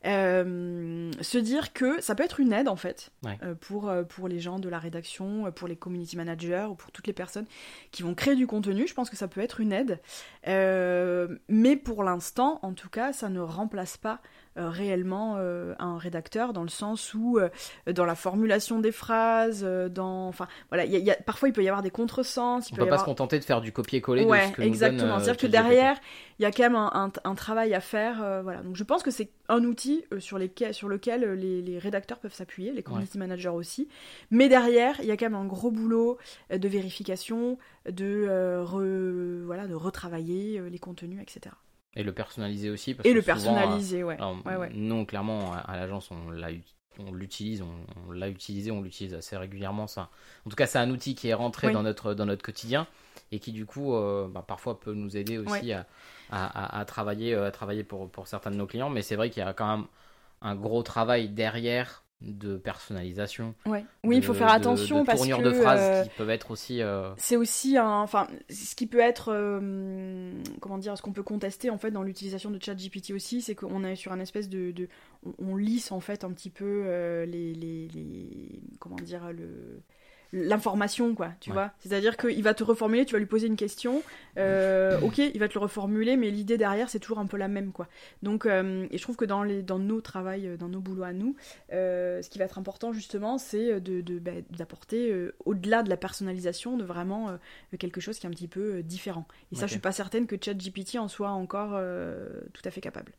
se 0.04 1.38
dire 1.38 1.74
que 1.74 2.02
ça 2.02 2.16
peut 2.16 2.24
être 2.24 2.40
une 2.40 2.54
aide, 2.54 2.68
en 2.70 2.76
fait, 2.78 3.12
Ouais. 3.24 3.38
pour, 3.62 3.92
pour 4.10 4.28
les 4.28 4.40
gens 4.40 4.60
de 4.60 4.70
la 4.70 4.80
rédaction, 4.80 5.52
pour 5.52 5.68
les 5.68 5.76
community 5.76 6.16
managers, 6.16 6.68
ou 6.70 6.76
pour 6.76 6.92
toutes 6.92 7.08
les 7.08 7.14
personnes 7.14 7.46
qui 7.92 8.04
vont 8.04 8.14
créer 8.16 8.36
du 8.36 8.48
contenu. 8.48 8.88
Je 8.88 8.94
pense 8.94 9.10
que 9.10 9.18
ça 9.18 9.28
peut 9.28 9.42
être 9.42 9.60
une 9.60 9.74
aide. 9.74 10.00
Mais 10.46 11.76
pour 11.76 12.04
l'instant, 12.04 12.60
en 12.62 12.74
tout 12.74 12.90
cas, 12.90 13.12
ça 13.14 13.30
ne 13.30 13.40
remplace 13.40 13.98
pas 13.98 14.05
euh, 14.58 14.70
réellement 14.70 15.36
euh, 15.38 15.74
un 15.80 15.98
rédacteur 15.98 16.54
dans 16.54 16.64
le 16.64 16.70
sens 16.70 17.14
où 17.14 17.38
euh, 17.40 17.50
dans 17.92 18.06
la 18.06 18.16
formulation 18.16 18.80
des 18.80 18.94
phrases, 18.94 19.64
dans, 19.92 20.28
enfin, 20.30 20.48
voilà, 20.70 20.86
il 20.86 20.92
y 20.92 20.96
a- 20.96 21.00
y 21.00 21.12
a- 21.12 21.16
parfois 21.16 21.50
il 21.50 21.52
peut 21.52 21.64
y 21.64 21.68
avoir 21.68 21.82
des 21.84 21.90
contresens. 21.90 22.70
Il 22.70 22.74
On 22.74 22.76
peut 22.78 22.82
peut 22.84 22.88
y 22.88 22.90
pas 22.90 22.96
avoir... 22.96 23.02
se 23.02 23.06
contenter 23.06 23.38
de 23.40 23.44
faire 23.44 23.60
du 23.62 23.72
copier-coller 23.74 24.24
de 24.24 24.30
Ouais, 24.30 24.48
ce 24.48 24.52
que 24.54 24.62
nous 24.62 24.68
exactement. 24.68 25.02
donne, 25.16 25.20
C'est-à-dire 25.24 25.38
que 25.42 25.48
derrière, 25.48 25.98
il 26.40 26.44
y 26.44 26.46
a 26.46 26.52
quand 26.52 26.64
même 26.64 26.76
un, 26.76 26.90
un- 26.94 27.30
un 27.30 27.36
travail 27.36 27.74
à 27.74 27.82
faire. 27.82 28.18
voilà. 28.44 28.62
Donc 28.62 28.76
je 28.78 28.84
pense 28.86 29.04
que 29.04 29.12
c'est 29.12 29.30
un 29.50 29.64
outil 29.66 30.06
sur, 30.20 30.38
lesquels- 30.38 30.74
sur 30.74 30.88
lequel 30.88 31.34
les, 31.34 31.62
les 31.62 31.78
rédacteurs 31.78 32.20
peuvent 32.20 32.34
s'appuyer, 32.34 32.72
les 32.72 32.82
community 32.84 33.18
managers 33.18 33.50
aussi. 33.50 33.90
Mais 34.32 34.48
derrière, 34.48 34.96
il 35.02 35.06
y 35.06 35.12
a 35.12 35.18
quand 35.18 35.26
même 35.26 35.36
un 35.36 35.46
gros 35.46 35.70
boulot 35.72 36.18
de 36.50 36.68
vérification, 36.70 37.58
de, 37.90 38.26
re- 38.64 39.44
voilà, 39.44 39.68
de 39.68 39.76
retravailler 39.76 40.62
les 40.70 40.80
contenus, 40.80 41.22
etc. 41.22 41.54
Et 41.96 42.04
le 42.04 42.12
personnaliser 42.12 42.70
aussi. 42.70 42.94
Parce 42.94 43.08
Et 43.08 43.12
que 43.12 43.16
le 43.16 43.22
souvent, 43.22 43.34
personnaliser, 43.36 44.04
ouais. 44.04 44.16
euh, 44.16 44.18
alors, 44.18 44.46
ouais, 44.46 44.56
ouais. 44.56 44.70
Nous, 44.74 45.06
clairement, 45.06 45.54
à, 45.54 45.76
l'agence, 45.78 46.12
on 46.12 46.30
l'a 46.30 46.52
eu. 46.52 46.62
on 47.00 47.14
l'utilise, 47.14 47.64
on, 48.08 48.12
l'a 48.12 48.30
utilisé, 48.30 48.72
on 48.72 48.82
l'utilise 48.82 49.14
assez 49.14 49.38
régulièrement. 49.38 49.88
Ça. 49.88 50.10
En 50.46 50.50
tout 50.50 50.56
cas, 50.56 50.68
c'est 50.68 50.80
un 50.80 50.90
outil 50.90 51.16
qui 51.16 51.30
est 51.30 51.34
rentré 51.34 51.72
dans, 51.72 51.84
notre, 51.84 52.14
dans 52.14 52.26
notre 52.26 52.44
quotidien 52.44 52.88
et 53.32 53.40
qui, 53.40 53.52
du 53.52 53.66
coup, 53.66 53.96
euh, 53.96 54.28
bah, 54.28 54.44
parfois 54.46 54.80
peut 54.80 54.94
nous 54.94 55.18
aider 55.18 55.38
aussi 55.38 55.72
à, 55.72 55.86
à, 56.32 56.80
à, 56.80 56.86
travailler, 56.86 57.34
à 57.34 57.52
travailler 57.52 57.84
pour, 57.84 58.10
pour 58.10 58.28
certains 58.28 58.52
de 58.52 58.58
nos 58.58 58.68
clients. 58.68 58.90
Mais 58.90 59.02
c'est 59.02 59.16
vrai 59.16 59.30
qu'il 59.30 59.44
y 59.44 59.46
a 59.46 59.54
quand 59.54 59.78
même 59.78 59.88
un 60.42 60.56
gros 60.56 60.84
travail 60.84 61.30
derrière 61.30 62.05
de 62.26 62.58
personnalisation. 62.58 63.54
Ouais. 63.66 63.86
Oui, 64.04 64.18
il 64.18 64.24
faut 64.24 64.34
faire 64.34 64.52
attention 64.52 65.02
de, 65.02 65.06
parce 65.06 65.26
que 65.26 65.42
de 65.42 65.52
phrases 65.54 65.80
euh, 65.82 66.04
qui 66.04 66.10
peuvent 66.18 66.30
être 66.30 66.52
aussi. 66.52 66.82
Euh, 66.82 67.14
c'est 67.18 67.36
aussi 67.36 67.78
un, 67.78 68.00
enfin, 68.02 68.28
ce 68.50 68.76
qui 68.76 68.88
peut 68.88 69.00
être, 69.00 69.32
euh, 69.32 70.32
comment 70.60 70.78
dire, 70.78 70.98
ce 70.98 71.02
qu'on 71.02 71.14
peut 71.14 71.24
contester 71.24 71.70
en 71.70 71.78
fait 71.78 71.92
dans 71.92 72.04
l'utilisation 72.04 72.52
de 72.52 72.62
ChatGPT 72.62 73.12
aussi, 73.12 73.42
c'est 73.42 73.56
qu'on 73.56 73.84
est 73.84 73.96
sur 73.96 74.12
un 74.12 74.20
espèce 74.20 74.50
de, 74.50 74.72
de 74.72 74.88
on, 75.40 75.56
lisse 75.56 75.92
en 75.92 76.00
fait 76.00 76.24
un 76.24 76.32
petit 76.32 76.50
peu 76.50 76.84
les, 77.26 77.54
les, 77.54 77.88
les, 77.88 78.62
comment 78.80 78.98
dire 78.98 79.32
le 79.32 79.82
l'information, 80.36 81.16
quoi, 81.16 81.32
tu 81.40 81.52
vois. 81.52 81.72
C'est-à-dire 81.80 82.18
qu'il 82.18 82.44
va 82.44 82.54
te 82.54 82.64
reformuler, 82.64 83.06
tu 83.06 83.14
vas 83.14 83.20
lui 83.20 83.26
poser 83.26 83.48
une 83.48 83.56
question, 83.56 84.04
euh, 84.38 85.00
ok, 85.00 85.18
il 85.20 85.40
va 85.40 85.48
te 85.48 85.54
le 85.54 85.62
reformuler, 85.62 86.18
mais 86.18 86.30
l'idée 86.30 86.58
derrière, 86.58 86.90
c'est 86.90 87.00
toujours 87.00 87.20
un 87.20 87.26
peu 87.26 87.38
la 87.38 87.48
même, 87.48 87.72
quoi. 87.72 87.88
Donc, 88.22 88.46
euh, 88.46 88.86
et 88.92 88.98
je 88.98 89.02
trouve 89.02 89.16
que 89.16 89.24
dans, 89.24 89.44
les, 89.44 89.64
dans 89.64 89.80
nos 89.80 90.02
travails, 90.02 90.48
euh, 90.48 90.58
dans 90.58 90.68
nos 90.68 90.82
boulots 90.82 91.04
à 91.04 91.14
nous, 91.14 91.36
ce 91.72 92.30
qui 92.30 92.38
va 92.38 92.46
être 92.46 92.58
important, 92.58 92.92
justement, 92.92 93.38
c'est 93.38 93.80
de, 93.80 94.20
bah, 94.20 94.32
d'apporter, 94.52 95.30
au-delà 95.46 95.84
de 95.84 95.90
la 95.90 95.98
personnalisation, 95.98 96.78
de 96.78 96.84
vraiment 96.84 97.38
quelque 97.80 98.02
chose 98.02 98.20
qui 98.20 98.26
est 98.26 98.30
un 98.30 98.34
petit 98.34 98.50
peu 98.50 98.84
différent. 98.84 99.26
Et 99.52 99.56
ça, 99.56 99.68
je 99.68 99.72
suis 99.72 99.80
pas 99.80 99.92
certaine 99.92 100.28
que 100.28 100.36
ChatGPT 100.40 100.98
en 100.98 101.08
soit 101.08 101.30
encore 101.30 101.80
tout 102.54 102.62
à 102.66 102.72
fait 102.72 102.82
capable. 102.82 103.14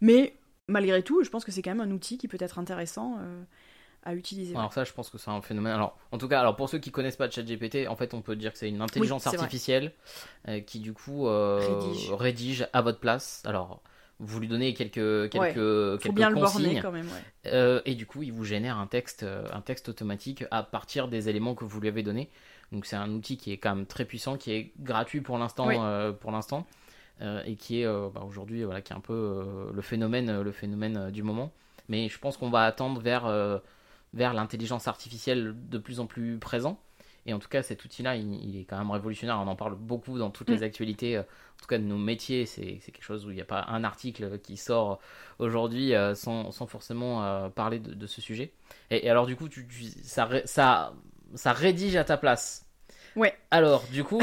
Mais 0.00 0.34
malgré 0.68 1.02
tout, 1.02 1.22
je 1.22 1.30
pense 1.30 1.44
que 1.44 1.52
c'est 1.52 1.62
quand 1.62 1.74
même 1.74 1.88
un 1.88 1.92
outil 1.92 2.18
qui 2.18 2.28
peut 2.28 2.38
être 2.40 2.58
intéressant 2.58 3.18
à 4.04 4.14
utiliser. 4.14 4.54
Alors 4.56 4.72
ça, 4.72 4.84
je 4.84 4.92
pense 4.92 5.10
que 5.10 5.18
c'est 5.18 5.30
un 5.30 5.42
phénomène. 5.42 5.72
Alors, 5.72 5.98
en 6.12 6.18
tout 6.18 6.28
cas, 6.28 6.40
alors 6.40 6.56
pour 6.56 6.68
ceux 6.68 6.78
qui 6.78 6.90
connaissent 6.90 7.16
pas 7.16 7.28
ChatGPT, 7.28 7.88
en 7.88 7.96
fait, 7.96 8.14
on 8.14 8.22
peut 8.22 8.36
dire 8.36 8.52
que 8.52 8.58
c'est 8.58 8.68
une 8.68 8.80
intelligence 8.80 9.26
artificielle 9.26 9.92
euh, 10.48 10.60
qui 10.60 10.80
du 10.80 10.92
coup 10.92 11.26
euh, 11.26 11.60
rédige. 12.12 12.66
à 12.72 12.80
votre 12.80 13.00
place. 13.00 13.42
Alors, 13.44 13.82
vous 14.20 14.40
lui 14.40 14.48
donnez 14.48 14.74
quelques 14.74 15.30
quelques 15.30 15.54
Faut 15.54 15.98
quelques 15.98 16.14
bien 16.14 16.32
consignes, 16.32 16.76
le 16.76 16.82
quand 16.82 16.92
même. 16.92 17.08
Euh, 17.46 17.80
et 17.84 17.94
du 17.94 18.06
coup, 18.06 18.22
il 18.22 18.32
vous 18.32 18.44
génère 18.44 18.78
un 18.78 18.86
texte 18.86 19.24
un 19.52 19.60
texte 19.60 19.88
automatique 19.88 20.44
à 20.50 20.62
partir 20.62 21.08
des 21.08 21.28
éléments 21.28 21.54
que 21.54 21.64
vous 21.64 21.80
lui 21.80 21.88
avez 21.88 22.02
donnés. 22.02 22.30
Donc 22.72 22.86
c'est 22.86 22.96
un 22.96 23.10
outil 23.10 23.36
qui 23.36 23.52
est 23.52 23.58
quand 23.58 23.74
même 23.74 23.86
très 23.86 24.04
puissant, 24.04 24.36
qui 24.36 24.52
est 24.52 24.72
gratuit 24.78 25.20
pour 25.20 25.38
l'instant 25.38 25.68
pour 26.20 26.30
l'instant. 26.30 26.66
et 27.20 27.56
qui 27.56 27.82
est 27.82 27.86
bah, 27.86 28.22
aujourd'hui 28.26 28.64
voilà 28.64 28.80
qui 28.80 28.92
est 28.92 28.96
un 28.96 29.00
peu 29.00 29.70
le 29.74 29.82
phénomène 29.82 30.40
le 30.40 30.52
phénomène 30.52 31.10
du 31.10 31.22
moment 31.22 31.50
mais 31.88 32.08
je 32.08 32.18
pense 32.18 32.36
qu'on 32.36 32.50
va 32.50 32.64
attendre 32.64 33.00
vers 33.00 33.26
vers 34.14 34.34
l'intelligence 34.34 34.88
artificielle 34.88 35.54
de 35.68 35.78
plus 35.78 36.00
en 36.00 36.06
plus 36.06 36.38
présent. 36.38 36.80
Et 37.28 37.34
en 37.34 37.38
tout 37.38 37.48
cas, 37.48 37.62
cet 37.62 37.84
outil-là, 37.84 38.16
il, 38.16 38.58
est 38.58 38.64
quand 38.64 38.78
même 38.78 38.90
révolutionnaire. 38.90 39.38
On 39.38 39.48
en 39.48 39.54
parle 39.54 39.74
beaucoup 39.74 40.18
dans 40.18 40.30
toutes 40.30 40.48
les 40.48 40.60
mm. 40.60 40.62
actualités, 40.62 41.16
euh, 41.18 41.20
en 41.20 41.60
tout 41.60 41.66
cas 41.68 41.76
de 41.76 41.84
nos 41.84 41.98
métiers. 41.98 42.46
C'est 42.46 42.78
quelque 42.78 43.02
chose 43.02 43.26
où 43.26 43.30
il 43.30 43.34
n'y 43.34 43.42
a 43.42 43.46
pas 43.46 43.66
un 43.68 43.84
article 43.84 44.38
qui 44.38 44.56
sort 44.56 44.98
aujourd'hui 45.38 45.94
euh, 45.94 46.14
sans, 46.14 46.50
sans, 46.52 46.66
forcément 46.66 47.22
euh, 47.22 47.50
parler 47.50 47.80
de, 47.80 48.06
ce 48.06 48.22
sujet. 48.22 48.52
Et, 48.90 49.10
alors, 49.10 49.26
du 49.26 49.36
coup, 49.36 49.50
tu, 49.50 49.66
ça, 50.02 50.26
ça, 50.46 50.94
ça 51.34 51.52
rédige 51.52 51.96
à 51.96 52.04
ta 52.04 52.16
place. 52.16 52.64
Ouais. 53.14 53.36
Alors, 53.50 53.84
du 53.92 54.04
coup, 54.04 54.22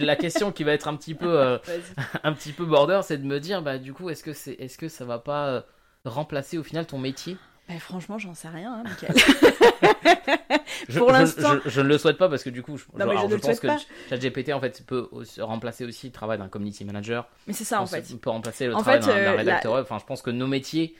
la 0.00 0.14
question 0.14 0.52
qui 0.52 0.62
va 0.62 0.72
être 0.72 0.86
un 0.86 0.94
petit 0.94 1.16
peu, 1.16 1.58
un 2.22 2.32
petit 2.32 2.52
peu 2.52 2.64
border, 2.64 3.00
c'est 3.02 3.18
de 3.18 3.26
me 3.26 3.40
dire, 3.40 3.60
bah, 3.60 3.78
du 3.78 3.92
coup, 3.92 4.08
est-ce 4.08 4.22
que, 4.22 4.32
c'est 4.32 4.52
est 4.52 4.68
-ce 4.68 4.78
que 4.78 4.88
ça 4.88 5.04
va 5.04 5.18
pas 5.18 5.64
remplacer 6.04 6.58
au 6.58 6.62
final 6.62 6.86
ton 6.86 6.98
métier? 6.98 7.36
Bah, 7.68 7.74
franchement, 7.80 8.18
j'en 8.18 8.34
sais 8.34 8.48
rien, 8.48 8.84
hein, 8.84 9.08
Pour 10.96 11.10
l'instant. 11.10 11.56
Je, 11.64 11.80
ne 11.80 11.88
le 11.88 11.98
souhaite 11.98 12.16
pas 12.16 12.28
parce 12.28 12.44
que 12.44 12.50
du 12.50 12.62
coup, 12.62 12.76
je, 12.76 12.84
je, 12.84 13.36
pense 13.36 13.58
que 13.58 13.66
ChatGPT 14.08 14.52
en 14.52 14.60
fait 14.60 14.84
peut 14.86 15.08
remplacer 15.40 15.84
aussi 15.84 16.06
le 16.06 16.12
travail 16.12 16.38
d'un 16.38 16.48
community 16.48 16.84
manager. 16.84 17.28
Mais 17.46 17.52
c'est 17.52 17.64
ça 17.64 17.82
en 17.82 17.86
fait. 17.86 18.08
Il 18.10 18.18
peut 18.18 18.30
remplacer 18.30 18.66
le 18.66 18.72
travail 18.72 19.00
d'un 19.00 19.08
euh, 19.08 19.36
rédacteur 19.36 19.72
web. 19.74 19.82
Enfin, 19.82 19.98
je 19.98 20.04
pense 20.04 20.22
que 20.22 20.30
nos 20.30 20.46
métiers, 20.46 20.94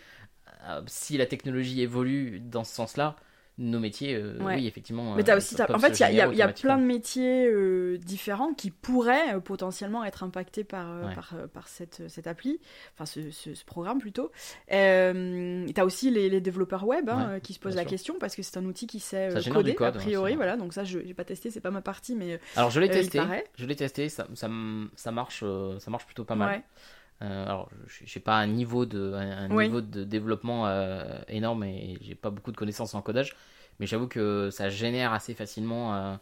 euh, 0.69 0.83
si 0.87 1.17
la 1.17 1.27
technologie 1.27 1.83
évolue 1.83 2.41
dans 2.41 2.65
ce 2.65 2.75
sens-là, 2.75 3.17
nos 3.59 3.79
métiers, 3.79 4.15
euh, 4.15 4.37
oui, 4.41 4.67
effectivement. 4.67 5.15
Mais 5.15 5.29
as 5.31 5.37
aussi, 5.37 5.57
en 5.61 5.79
fait, 5.79 5.99
il 6.01 6.13
y, 6.13 6.37
y, 6.37 6.43
a 6.43 6.49
plein 6.49 6.77
de 6.77 6.85
métiers 6.85 7.47
euh, 7.47 7.97
différents 7.97 8.53
qui 8.53 8.71
pourraient 8.71 9.35
euh, 9.35 9.41
potentiellement 9.41 10.05
être 10.05 10.23
impactés 10.23 10.63
par, 10.63 10.87
par, 11.15 11.35
par, 11.55 11.69
cette, 11.69 12.03
cette 12.09 12.27
appli, 12.27 12.61
enfin 12.95 13.07
ce, 13.07 13.31
ce, 13.31 13.65
programme 13.65 13.99
plutôt. 13.99 14.31
tu 14.69 14.75
as 14.77 15.85
aussi 15.85 16.11
les, 16.11 16.29
les, 16.29 16.41
développeurs 16.41 16.87
web 16.87 17.09
hein, 17.09 17.41
qui 17.43 17.55
se 17.55 17.59
posent 17.59 17.77
la 17.77 17.87
question 17.87 18.17
parce 18.21 18.37
que 18.37 18.43
c'est 18.43 18.59
un 18.59 18.65
outil 18.67 18.87
qui 18.87 19.01
sait 19.01 19.31
coder, 19.51 19.75
code, 19.75 19.89
a 19.89 19.93
priori. 19.93 20.37
voilà, 20.37 20.57
donc 20.57 20.75
ça, 20.75 20.85
je 20.85 20.99
n'ai 20.99 21.15
pas 21.15 21.25
testé, 21.25 21.51
c'est 21.51 21.61
pas 21.61 21.71
ma 21.71 21.83
partie, 21.83 22.15
mais. 22.15 22.39
Alors, 22.57 22.71
je 22.71 22.81
l'ai 22.81 22.91
testé. 22.91 23.21
Je 23.57 23.65
l'ai 23.65 23.77
testé, 23.77 24.11
ça, 24.11 24.27
ça, 24.35 24.51
ça, 24.97 25.13
marche, 25.13 25.45
ça 25.79 25.91
marche 25.91 26.05
plutôt 26.05 26.25
pas 26.25 26.35
mal. 26.35 26.63
Alors, 27.21 27.71
je 27.87 28.05
n'ai 28.05 28.23
pas 28.23 28.37
un 28.37 28.47
niveau 28.47 28.85
de, 28.85 29.15
un, 29.15 29.49
niveau 29.49 29.81
de 29.81 30.05
développement 30.05 30.69
énorme 31.29 31.65
et 31.65 31.99
j'ai 32.01 32.15
pas 32.15 32.31
beaucoup 32.31 32.53
de 32.53 32.57
connaissances 32.57 32.95
en 32.95 33.03
codage, 33.03 33.37
mais 33.79 33.87
j'avoue 33.87 34.09
que 34.09 34.51
ça 34.51 34.69
génère 34.69 35.13
assez 35.13 35.35
facilement 35.35 36.17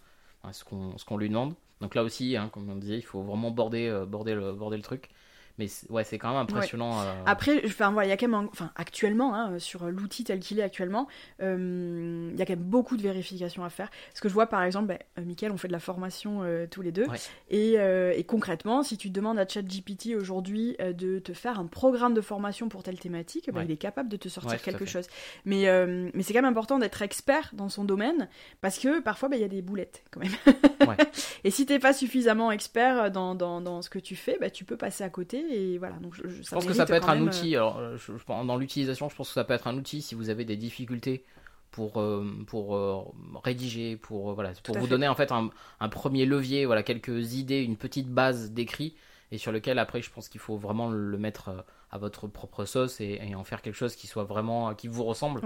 euh, 0.44 0.52
ce 0.52 1.04
qu'on 1.04 1.16
lui 1.16 1.28
demande. 1.28 1.54
Donc 1.80 1.94
là 1.94 2.02
aussi, 2.02 2.36
hein, 2.36 2.48
comme 2.52 2.68
on 2.70 2.76
disait, 2.76 2.98
il 2.98 3.02
faut 3.02 3.22
vraiment 3.22 3.50
border, 3.50 3.88
euh, 3.88 4.06
border, 4.06 4.34
le, 4.34 4.52
border 4.52 4.76
le 4.76 4.82
truc. 4.82 5.10
Mais 5.58 5.66
ouais, 5.88 6.02
c'est 6.02 6.18
quand 6.18 6.30
même 6.30 6.38
impressionnant. 6.38 7.00
Euh. 7.00 7.12
Après, 7.26 7.62
enfin, 7.64 7.92
voilà, 7.92 8.08
il 8.08 8.10
y 8.10 8.12
a 8.12 8.16
quand 8.16 8.26
même, 8.26 8.48
enfin, 8.50 8.72
actuellement, 8.74 9.34
hein, 9.36 9.58
sur 9.60 9.86
l'outil 9.86 10.24
tel 10.24 10.40
qu'il 10.40 10.58
est 10.58 10.62
actuellement, 10.62 11.06
euh, 11.42 12.30
il 12.32 12.38
y 12.38 12.42
a 12.42 12.46
quand 12.46 12.56
même 12.56 12.64
beaucoup 12.64 12.96
de 12.96 13.02
vérifications 13.02 13.64
à 13.64 13.70
faire. 13.70 13.88
Ce 14.14 14.20
que 14.20 14.28
je 14.28 14.34
vois, 14.34 14.48
par 14.48 14.64
exemple, 14.64 14.88
bah, 14.88 14.98
euh, 15.18 15.24
Mickaël, 15.24 15.52
on 15.52 15.56
fait 15.56 15.68
de 15.68 15.72
la 15.72 15.78
formation 15.78 16.42
tous 16.70 16.82
les 16.82 16.90
deux. 16.90 17.06
Et, 17.50 17.74
et, 17.74 18.24
concrètement, 18.24 18.82
si 18.82 18.96
tu 18.96 19.10
demandes 19.10 19.38
à 19.38 19.46
ChatGPT 19.46 20.16
aujourd'hui 20.16 20.76
de 20.80 21.18
te 21.20 21.32
faire 21.32 21.60
un 21.60 21.66
programme 21.66 22.14
de 22.14 22.20
formation 22.20 22.68
pour 22.68 22.82
telle 22.82 22.98
thématique, 22.98 23.50
bah, 23.52 23.62
il 23.64 23.70
est 23.70 23.76
capable 23.76 24.08
de 24.08 24.16
te 24.16 24.28
sortir 24.28 24.60
quelque 24.60 24.86
chose. 24.86 25.06
Mais, 25.44 25.66
mais 26.14 26.22
c'est 26.22 26.32
quand 26.32 26.42
même 26.42 26.50
important 26.50 26.78
d'être 26.78 27.02
expert 27.02 27.50
dans 27.52 27.68
son 27.68 27.84
domaine 27.84 28.28
parce 28.60 28.78
que 28.78 29.00
parfois, 29.00 29.28
bah, 29.28 29.36
il 29.36 29.42
y 29.42 29.44
a 29.44 29.48
des 29.48 29.62
boulettes 29.62 30.02
quand 30.10 30.20
même. 30.20 30.32
et 31.44 31.50
si 31.50 31.66
t'es 31.66 31.78
pas 31.78 31.92
suffisamment 31.92 32.50
expert 32.50 33.10
dans, 33.10 33.34
dans, 33.34 33.60
dans, 33.60 33.82
ce 33.82 33.90
que 33.90 33.98
tu 33.98 34.16
fais, 34.16 34.36
bah, 34.40 34.50
tu 34.50 34.64
peux 34.64 34.76
passer 34.76 35.04
à 35.04 35.10
côté 35.10 35.43
et 35.50 35.78
voilà. 35.78 35.96
Donc 35.96 36.14
je, 36.14 36.28
je 36.28 36.50
pense 36.50 36.66
que 36.66 36.72
ça 36.72 36.86
peut 36.86 36.94
être 36.94 37.08
un 37.08 37.20
outil. 37.20 37.56
Euh, 37.56 37.60
alors, 37.60 37.78
euh, 37.78 37.96
je, 37.96 38.12
dans 38.26 38.56
l'utilisation, 38.56 39.08
je 39.08 39.16
pense 39.16 39.28
que 39.28 39.34
ça 39.34 39.44
peut 39.44 39.54
être 39.54 39.66
un 39.66 39.76
outil 39.76 40.02
si 40.02 40.14
vous 40.14 40.30
avez 40.30 40.44
des 40.44 40.56
difficultés 40.56 41.24
pour 41.70 42.00
euh, 42.00 42.24
pour 42.46 43.14
rédiger, 43.42 43.96
pour 43.96 44.34
voilà, 44.34 44.52
pour 44.62 44.78
vous 44.78 44.86
donner 44.86 45.08
en 45.08 45.14
fait 45.14 45.32
un, 45.32 45.50
un, 45.80 45.88
premier 45.88 46.26
levier, 46.26 46.66
voilà, 46.66 46.82
quelques 46.82 47.34
idées, 47.34 47.62
une 47.62 47.76
petite 47.76 48.08
base 48.08 48.50
d'écrit 48.52 48.94
et 49.32 49.38
sur 49.38 49.52
lequel 49.52 49.78
après 49.78 50.02
je 50.02 50.10
pense 50.10 50.28
qu'il 50.28 50.40
faut 50.40 50.56
vraiment 50.56 50.90
le 50.90 51.18
mettre 51.18 51.64
à 51.90 51.98
votre 51.98 52.28
propre 52.28 52.64
sauce 52.64 53.00
et, 53.00 53.34
en 53.34 53.44
faire 53.44 53.62
quelque 53.62 53.74
chose 53.74 53.96
qui 53.96 54.06
soit 54.06 54.24
vraiment 54.24 54.74
qui 54.74 54.88
vous 54.88 55.04
ressemble. 55.04 55.40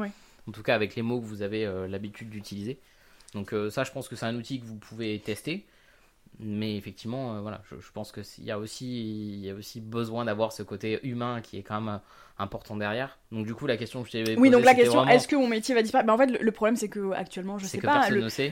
En 0.47 0.53
tout 0.53 0.63
cas 0.63 0.75
avec 0.75 0.97
les 0.97 1.03
mots 1.03 1.21
que 1.21 1.27
vous 1.27 1.43
avez 1.43 1.65
l'habitude 1.89 2.31
d'utiliser. 2.31 2.79
Donc 3.35 3.55
ça, 3.71 3.85
je 3.85 3.93
pense 3.93 4.09
que 4.09 4.17
c'est 4.17 4.27
un 4.27 4.35
outil 4.35 4.61
que 4.61 4.67
vous 4.67 4.77
pouvez 4.77 5.19
tester 5.21 5.67
mais 6.39 6.77
effectivement, 6.77 7.37
euh, 7.37 7.41
voilà, 7.41 7.63
je, 7.71 7.93
pense 7.93 8.13
aussi, 8.17 8.43
il 8.43 9.41
y 9.41 9.51
a 9.51 9.55
aussi 9.55 9.81
besoin 9.81 10.25
d'avoir 10.25 10.53
ce 10.53 10.63
côté 10.63 11.01
humain 11.07 11.41
qui 11.41 11.59
est 11.59 11.63
quand 11.63 11.81
même 11.81 12.01
important 12.39 12.77
derrière. 12.77 13.19
Donc 13.33 13.47
du 13.47 13.55
coup, 13.55 13.67
la 13.67 13.77
question 13.77 14.03
que 14.03 14.09
je 14.09 14.13
t'ai 14.13 14.37
Oui, 14.39 14.49
donc 14.49 14.65
la 14.65 14.75
question, 14.75 15.07
est-ce 15.07 15.29
que 15.29 15.37
mon 15.37 15.49
métier 15.49 15.75
va 15.75 15.83
disparaître? 15.83 16.07
Ben, 16.07 16.15
En 16.15 16.19
fait, 16.19 16.27
le, 16.27 16.53
problème, 16.53 16.77
c'est 16.77 16.89
que 16.89 17.13
actuellement, 17.13 17.59
je 17.59 17.67
sais 17.67 17.79
pas. 17.79 18.09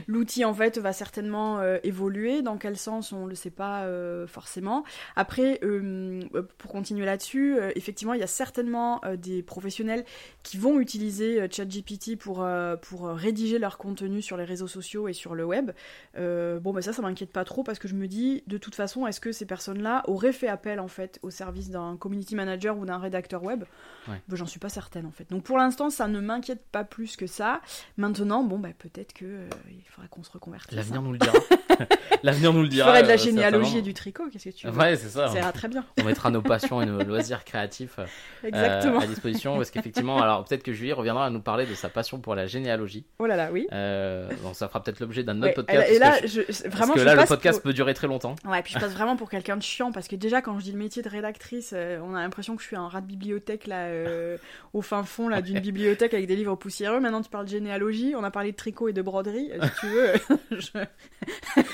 L'outil, 0.07 0.45
en 0.45 0.53
fait, 0.53 0.77
va 0.77 0.93
certainement 0.93 1.59
euh, 1.59 1.77
évoluer. 1.83 2.41
Dans 2.41 2.57
quel 2.57 2.77
sens, 2.77 3.11
on 3.11 3.25
le 3.25 3.33
sait 3.33 3.49
pas 3.49 3.83
euh, 3.83 4.27
forcément. 4.27 4.83
Après, 5.15 5.59
euh, 5.63 6.21
pour 6.57 6.71
continuer 6.71 7.05
là-dessus, 7.05 7.57
effectivement, 7.75 8.13
il 8.13 8.19
y 8.19 8.23
a 8.23 8.27
certainement 8.27 9.01
des 9.17 9.41
professionnels 9.41 10.05
qui 10.43 10.57
vont 10.57 10.79
utiliser 10.79 11.47
ChatGPT 11.49 12.17
pour, 12.17 12.47
pour 12.81 13.07
rédiger 13.07 13.59
leur 13.59 13.77
contenu 13.77 14.21
sur 14.21 14.37
les 14.37 14.43
réseaux 14.43 14.67
sociaux 14.67 15.07
et 15.07 15.13
sur 15.13 15.33
le 15.33 15.45
web. 15.45 15.71
bon, 16.15 16.73
ben 16.73 16.81
ça, 16.81 16.93
ça 16.93 17.01
m'inquiète 17.01 17.31
pas 17.31 17.45
trop 17.45 17.63
parce 17.63 17.79
que 17.79 17.87
je 17.87 17.95
me 17.95 18.07
dis, 18.07 18.43
de 18.47 18.57
toute 18.57 18.75
façon, 18.75 19.07
est-ce 19.07 19.19
que 19.19 19.31
ces 19.31 19.45
personnes-là 19.45 20.03
auraient 20.07 20.33
fait 20.33 20.47
appel, 20.47 20.79
en 20.79 20.87
fait, 20.87 21.19
au 21.23 21.29
service 21.29 21.69
d'un 21.69 21.97
community 21.97 22.35
manager 22.35 22.77
ou 22.77 22.85
d'un 22.85 22.97
rédacteur 22.97 23.43
web? 23.43 23.63
Ouais. 24.07 24.21
J'en 24.31 24.45
suis 24.45 24.59
pas 24.59 24.69
certaine 24.69 25.05
en 25.05 25.11
fait. 25.11 25.29
Donc 25.29 25.43
pour 25.43 25.57
l'instant, 25.57 25.89
ça 25.89 26.07
ne 26.07 26.19
m'inquiète 26.19 26.63
pas 26.71 26.83
plus 26.83 27.15
que 27.15 27.27
ça. 27.27 27.61
Maintenant, 27.97 28.43
bon, 28.43 28.59
bah, 28.59 28.69
peut-être 28.77 29.13
que 29.13 29.25
euh, 29.25 29.49
il 29.69 29.83
faudra 29.89 30.07
qu'on 30.07 30.23
se 30.23 30.31
reconvertisse. 30.31 30.75
L'avenir 30.75 31.01
nous 31.01 31.13
le 31.13 31.17
dira. 31.17 31.33
L'avenir 32.23 32.53
nous 32.53 32.61
le 32.61 32.67
dira. 32.67 32.87
Je 32.87 32.91
ferai 32.91 33.03
de 33.03 33.07
la 33.07 33.13
euh, 33.13 33.17
généalogie 33.17 33.77
et 33.79 33.81
du 33.81 33.93
tricot, 33.93 34.25
qu'est-ce 34.31 34.49
que 34.49 34.55
tu 34.55 34.67
veux 34.67 34.77
Ouais, 34.77 34.95
c'est 34.95 35.09
ça. 35.09 35.29
Ça 35.29 35.37
ira 35.37 35.51
très 35.51 35.67
bien. 35.67 35.85
On 35.99 36.03
mettra 36.03 36.29
nos 36.29 36.41
passions 36.41 36.81
et 36.81 36.85
nos 36.85 37.03
loisirs 37.03 37.43
créatifs 37.45 37.99
euh, 38.43 38.99
à 38.99 39.07
disposition 39.07 39.55
parce 39.55 39.71
qu'effectivement, 39.71 40.21
alors 40.21 40.45
peut-être 40.45 40.63
que 40.63 40.73
Julie 40.73 40.93
reviendra 40.93 41.25
à 41.25 41.29
nous 41.29 41.41
parler 41.41 41.65
de 41.65 41.73
sa 41.73 41.89
passion 41.89 42.19
pour 42.19 42.35
la 42.35 42.47
généalogie. 42.47 43.05
Oh 43.19 43.25
là 43.25 43.35
là, 43.35 43.49
oui. 43.51 43.67
bon, 43.71 44.53
ça 44.53 44.67
fera 44.67 44.83
peut-être 44.83 44.99
l'objet 44.99 45.23
d'un 45.23 45.41
autre 45.41 45.53
podcast. 45.53 45.91
Et 45.91 45.99
là, 45.99 46.17
je, 46.25 46.41
vraiment, 46.69 46.93
parce 46.93 46.99
que 46.99 47.05
là, 47.05 47.15
le 47.15 47.25
podcast 47.25 47.37
podcast 47.47 47.63
peut 47.63 47.73
durer 47.73 47.93
très 47.93 48.07
longtemps. 48.07 48.35
Ouais, 48.45 48.61
puis 48.61 48.73
je 48.73 48.79
passe 48.79 48.93
vraiment 48.93 49.15
pour 49.15 49.29
quelqu'un 49.29 49.57
de 49.57 49.63
chiant 49.63 49.91
parce 49.91 50.07
que 50.07 50.15
déjà 50.15 50.41
quand 50.41 50.59
je 50.59 50.65
dis 50.65 50.71
le 50.71 50.77
métier 50.77 51.01
de 51.01 51.09
rédactrice, 51.09 51.73
euh, 51.75 51.99
on 52.03 52.15
a 52.15 52.21
l'impression 52.21 52.55
que 52.55 52.61
je 52.61 52.67
suis 52.67 52.75
un 52.75 52.87
rat 52.87 53.01
de 53.01 53.07
bibliothèque 53.07 53.66
là, 53.67 53.85
euh, 53.85 54.37
au 54.73 54.81
fin 54.81 55.03
fond 55.03 55.27
là 55.27 55.41
d'une 55.41 55.59
bibliothèque 55.59 56.13
avec 56.13 56.27
des 56.27 56.35
livres 56.35 56.55
poussiéreux. 56.55 56.99
Maintenant 56.99 57.21
tu 57.21 57.29
parles 57.29 57.45
de 57.45 57.49
généalogie, 57.51 58.13
on 58.15 58.23
a 58.23 58.31
parlé 58.31 58.51
de 58.51 58.57
tricot 58.57 58.87
et 58.87 58.93
de 58.93 59.01
broderie. 59.01 59.51
Euh, 59.53 59.61
si 59.67 59.79
tu 59.81 59.85
veux, 59.87 60.13
je- 60.59 61.65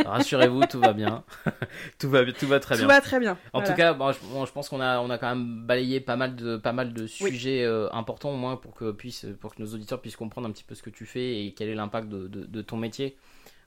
Rassurez-vous, 0.04 0.66
tout 0.66 0.80
va 0.80 0.92
bien. 0.92 1.24
tout, 1.98 2.10
va, 2.10 2.24
tout 2.32 2.46
va 2.46 2.60
très 2.60 2.74
tout 2.74 2.80
bien. 2.80 2.88
va 2.88 3.00
très 3.00 3.18
bien. 3.20 3.32
En 3.52 3.60
Voilà. 3.60 3.68
tout 3.68 3.76
cas, 3.76 3.94
bon, 3.94 4.12
je, 4.12 4.18
bon, 4.20 4.46
je 4.46 4.52
pense 4.52 4.68
qu'on 4.68 4.80
a, 4.80 5.00
on 5.00 5.10
a 5.10 5.18
quand 5.18 5.28
même 5.34 5.64
balayé 5.66 6.00
pas 6.00 6.16
mal 6.16 6.36
de, 6.36 6.56
pas 6.56 6.72
mal 6.72 6.92
de 6.92 7.06
sujets 7.06 7.64
euh, 7.64 7.88
importants 7.92 8.30
au 8.32 8.36
moins 8.36 8.56
pour 8.56 8.74
que, 8.74 8.92
puisse, 8.92 9.26
pour 9.40 9.54
que 9.54 9.62
nos 9.62 9.68
auditeurs 9.74 10.00
puissent 10.00 10.16
comprendre 10.16 10.48
un 10.48 10.52
petit 10.52 10.64
peu 10.64 10.74
ce 10.74 10.82
que 10.82 10.90
tu 10.90 11.06
fais 11.06 11.44
et 11.46 11.54
quel 11.54 11.68
est 11.68 11.74
l'impact 11.74 12.08
de, 12.08 12.28
de- 12.28 12.44
de 12.44 12.62
ton 12.62 12.76
métier, 12.76 13.16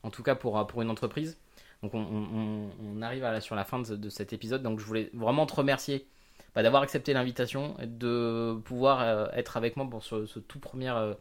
en 0.04 0.10
tout 0.10 0.24
cas 0.24 0.36
pour, 0.36 0.66
pour 0.68 0.82
une 0.82 0.90
entreprise. 0.90 1.38
Donc 1.84 1.94
on, 1.94 2.00
on- 2.00 2.38
on- 2.38 2.70
on 2.98 3.02
arrive 3.02 3.24
à 3.24 3.32
la- 3.32 3.42
sur 3.42 3.56
la 3.56 3.64
fin 3.64 3.80
de, 3.80 3.96
de 3.96 4.10
cet 4.10 4.34
épisode, 4.34 4.62
donc 4.64 4.80
je 4.80 4.86
voulais 4.86 5.10
vraiment 5.14 5.46
te 5.46 5.56
remercier 5.56 6.08
bah, 6.56 6.64
d'avoir 6.64 6.84
accepté 6.84 7.14
l'invitation 7.14 7.78
et 7.80 7.88
de 7.88 8.60
pouvoir 8.66 9.02
euh, 9.02 9.28
être 9.34 9.58
avec 9.58 9.78
moi 9.78 9.88
pour 9.90 10.04
ce, 10.04 10.26
ce 10.26 10.40
tout 10.40 10.60
premier 10.60 10.90
euh, 10.90 11.14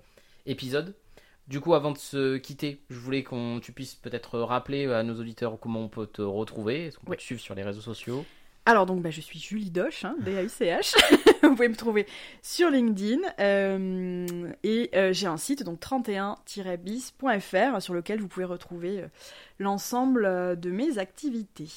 épisode. 0.47 0.95
Du 1.47 1.61
coup, 1.61 1.75
avant 1.75 1.93
de 1.93 1.99
se 1.99 2.37
quitter, 2.37 2.83
je 2.91 2.99
voulais 2.99 3.23
qu'on 3.23 3.59
tu 3.61 3.73
puisses 3.73 3.95
peut-être 3.95 4.39
rappeler 4.39 4.87
à 4.87 5.03
nos 5.03 5.19
auditeurs 5.19 5.59
comment 5.59 5.81
on 5.81 5.89
peut 5.89 6.07
te 6.07 6.21
retrouver, 6.21 6.87
est-ce 6.87 6.99
qu'on 6.99 7.07
peut 7.07 7.13
Oui. 7.13 7.17
te 7.17 7.23
suivre 7.23 7.41
sur 7.41 7.55
les 7.55 7.63
réseaux 7.63 7.81
sociaux? 7.81 8.25
Alors 8.67 8.85
donc 8.85 9.01
bah, 9.01 9.09
je 9.09 9.23
suis 9.23 9.39
Julie 9.39 9.71
Doche, 9.71 10.05
hein, 10.05 10.15
D-A-U-C-H. 10.21 10.95
Vous 11.43 11.55
pouvez 11.55 11.71
me 11.71 11.75
trouver 11.75 12.07
sur 12.43 12.69
LinkedIn 12.69 13.21
euh, 13.41 14.53
et 14.63 14.91
euh, 14.95 15.15
j'ai 15.15 15.27
un 15.27 15.39
site 15.39 15.63
donc 15.63 15.81
31-bis.fr 15.81 17.81
sur 17.81 17.95
lequel 17.95 18.21
vous 18.21 18.29
pouvez 18.29 18.45
retrouver 18.45 19.01
euh, 19.01 19.07
l'ensemble 19.59 20.61
de 20.61 20.71
mes 20.71 20.99
activités. 20.99 21.71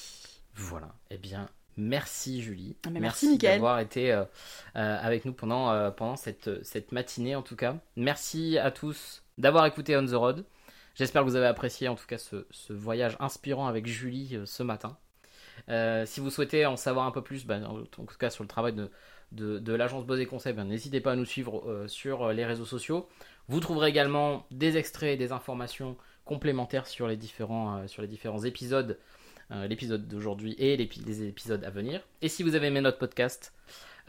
Voilà. 0.56 0.89
Eh 1.12 1.18
bien, 1.18 1.47
merci 1.82 2.41
Julie. 2.41 2.75
Ah, 2.86 2.89
merci, 2.91 3.27
Mickaël. 3.29 3.55
d'avoir 3.55 3.79
été 3.79 4.11
euh, 4.11 4.23
euh, 4.75 4.97
avec 5.01 5.25
nous 5.25 5.34
pendant, 5.34 5.71
euh, 5.71 5.91
pendant 5.91 6.15
cette, 6.15 6.63
cette 6.63 6.91
matinée 6.91 7.36
en 7.36 7.41
tout 7.41 7.55
cas. 7.55 7.77
Merci 7.95 8.57
à 8.57 8.71
tous 8.71 9.23
d'avoir 9.38 9.65
écouté 9.65 9.97
On 9.97 10.05
the 10.05 10.13
Road. 10.13 10.45
J'espère 10.95 11.23
que 11.23 11.27
vous 11.27 11.36
avez 11.36 11.47
apprécié 11.47 11.88
en 11.88 11.95
tout 11.95 12.05
cas 12.05 12.17
ce, 12.17 12.45
ce 12.51 12.73
voyage 12.73 13.17
inspirant 13.19 13.67
avec 13.67 13.88
Julie 13.88 14.39
ce 14.45 14.63
matin. 14.63 14.97
Si 16.05 16.19
vous 16.19 16.29
souhaitez 16.29 16.65
en 16.65 16.75
savoir 16.75 17.05
un 17.05 17.11
peu 17.11 17.21
plus, 17.21 17.45
ben, 17.45 17.63
en 17.65 17.84
tout 17.84 18.17
cas 18.19 18.29
sur 18.29 18.43
le 18.43 18.47
travail 18.49 18.73
de, 18.73 18.89
de, 19.32 19.57
de 19.57 19.73
l'agence 19.73 20.05
Bosé 20.05 20.25
Conseil, 20.25 20.53
ben, 20.53 20.65
n'hésitez 20.65 20.99
pas 20.99 21.13
à 21.13 21.15
nous 21.15 21.25
suivre 21.25 21.86
sur 21.88 22.34
les 22.34 22.45
réseaux 22.45 22.65
sociaux. 22.65 23.07
Vous 23.47 23.59
trouverez 23.61 23.89
également 23.89 24.45
des 24.51 24.77
extraits 24.77 25.13
et 25.13 25.17
des 25.17 25.32
informations 25.32 25.97
complémentaires 26.25 26.88
sur 26.88 27.07
les 27.07 27.17
différents, 27.17 27.88
sur 27.88 28.01
les 28.01 28.07
différents 28.07 28.43
épisodes, 28.43 28.99
euh, 29.52 29.68
l'épisode 29.68 30.08
d'aujourd'hui 30.08 30.56
et 30.58 30.78
les 30.78 31.24
épisodes 31.24 31.64
à 31.64 31.70
venir. 31.70 32.02
Et 32.22 32.30
si 32.30 32.43
vous 32.43 32.56
avez 32.56 32.68
aimé 32.68 32.82
notre 32.82 32.97
podcast, 32.97 33.54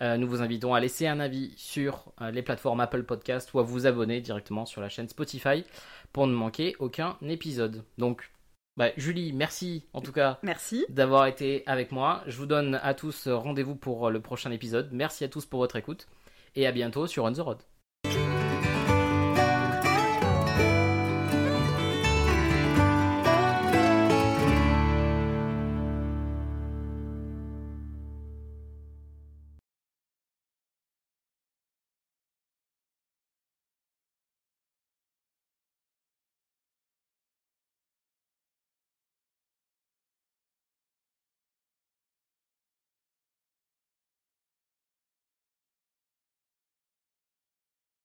euh, 0.00 0.16
nous 0.16 0.28
vous 0.28 0.42
invitons 0.42 0.74
à 0.74 0.80
laisser 0.80 1.06
un 1.06 1.20
avis 1.20 1.52
sur 1.56 2.12
euh, 2.20 2.30
les 2.30 2.42
plateformes 2.42 2.80
Apple 2.80 3.02
Podcast 3.02 3.52
ou 3.54 3.58
à 3.58 3.62
vous 3.62 3.86
abonner 3.86 4.20
directement 4.20 4.66
sur 4.66 4.80
la 4.80 4.88
chaîne 4.88 5.08
Spotify 5.08 5.64
pour 6.12 6.26
ne 6.26 6.34
manquer 6.34 6.76
aucun 6.78 7.16
épisode. 7.22 7.84
Donc, 7.98 8.30
bah, 8.76 8.90
Julie, 8.96 9.32
merci 9.32 9.84
en 9.92 10.00
tout 10.00 10.12
cas 10.12 10.38
Merci. 10.42 10.86
d'avoir 10.88 11.26
été 11.26 11.62
avec 11.66 11.92
moi. 11.92 12.22
Je 12.26 12.36
vous 12.36 12.46
donne 12.46 12.80
à 12.82 12.94
tous 12.94 13.28
rendez-vous 13.28 13.76
pour 13.76 14.10
le 14.10 14.20
prochain 14.20 14.50
épisode. 14.50 14.90
Merci 14.92 15.24
à 15.24 15.28
tous 15.28 15.46
pour 15.46 15.60
votre 15.60 15.76
écoute 15.76 16.06
et 16.54 16.66
à 16.66 16.72
bientôt 16.72 17.06
sur 17.06 17.24
On 17.24 17.32
the 17.32 17.38
Road. 17.38 17.71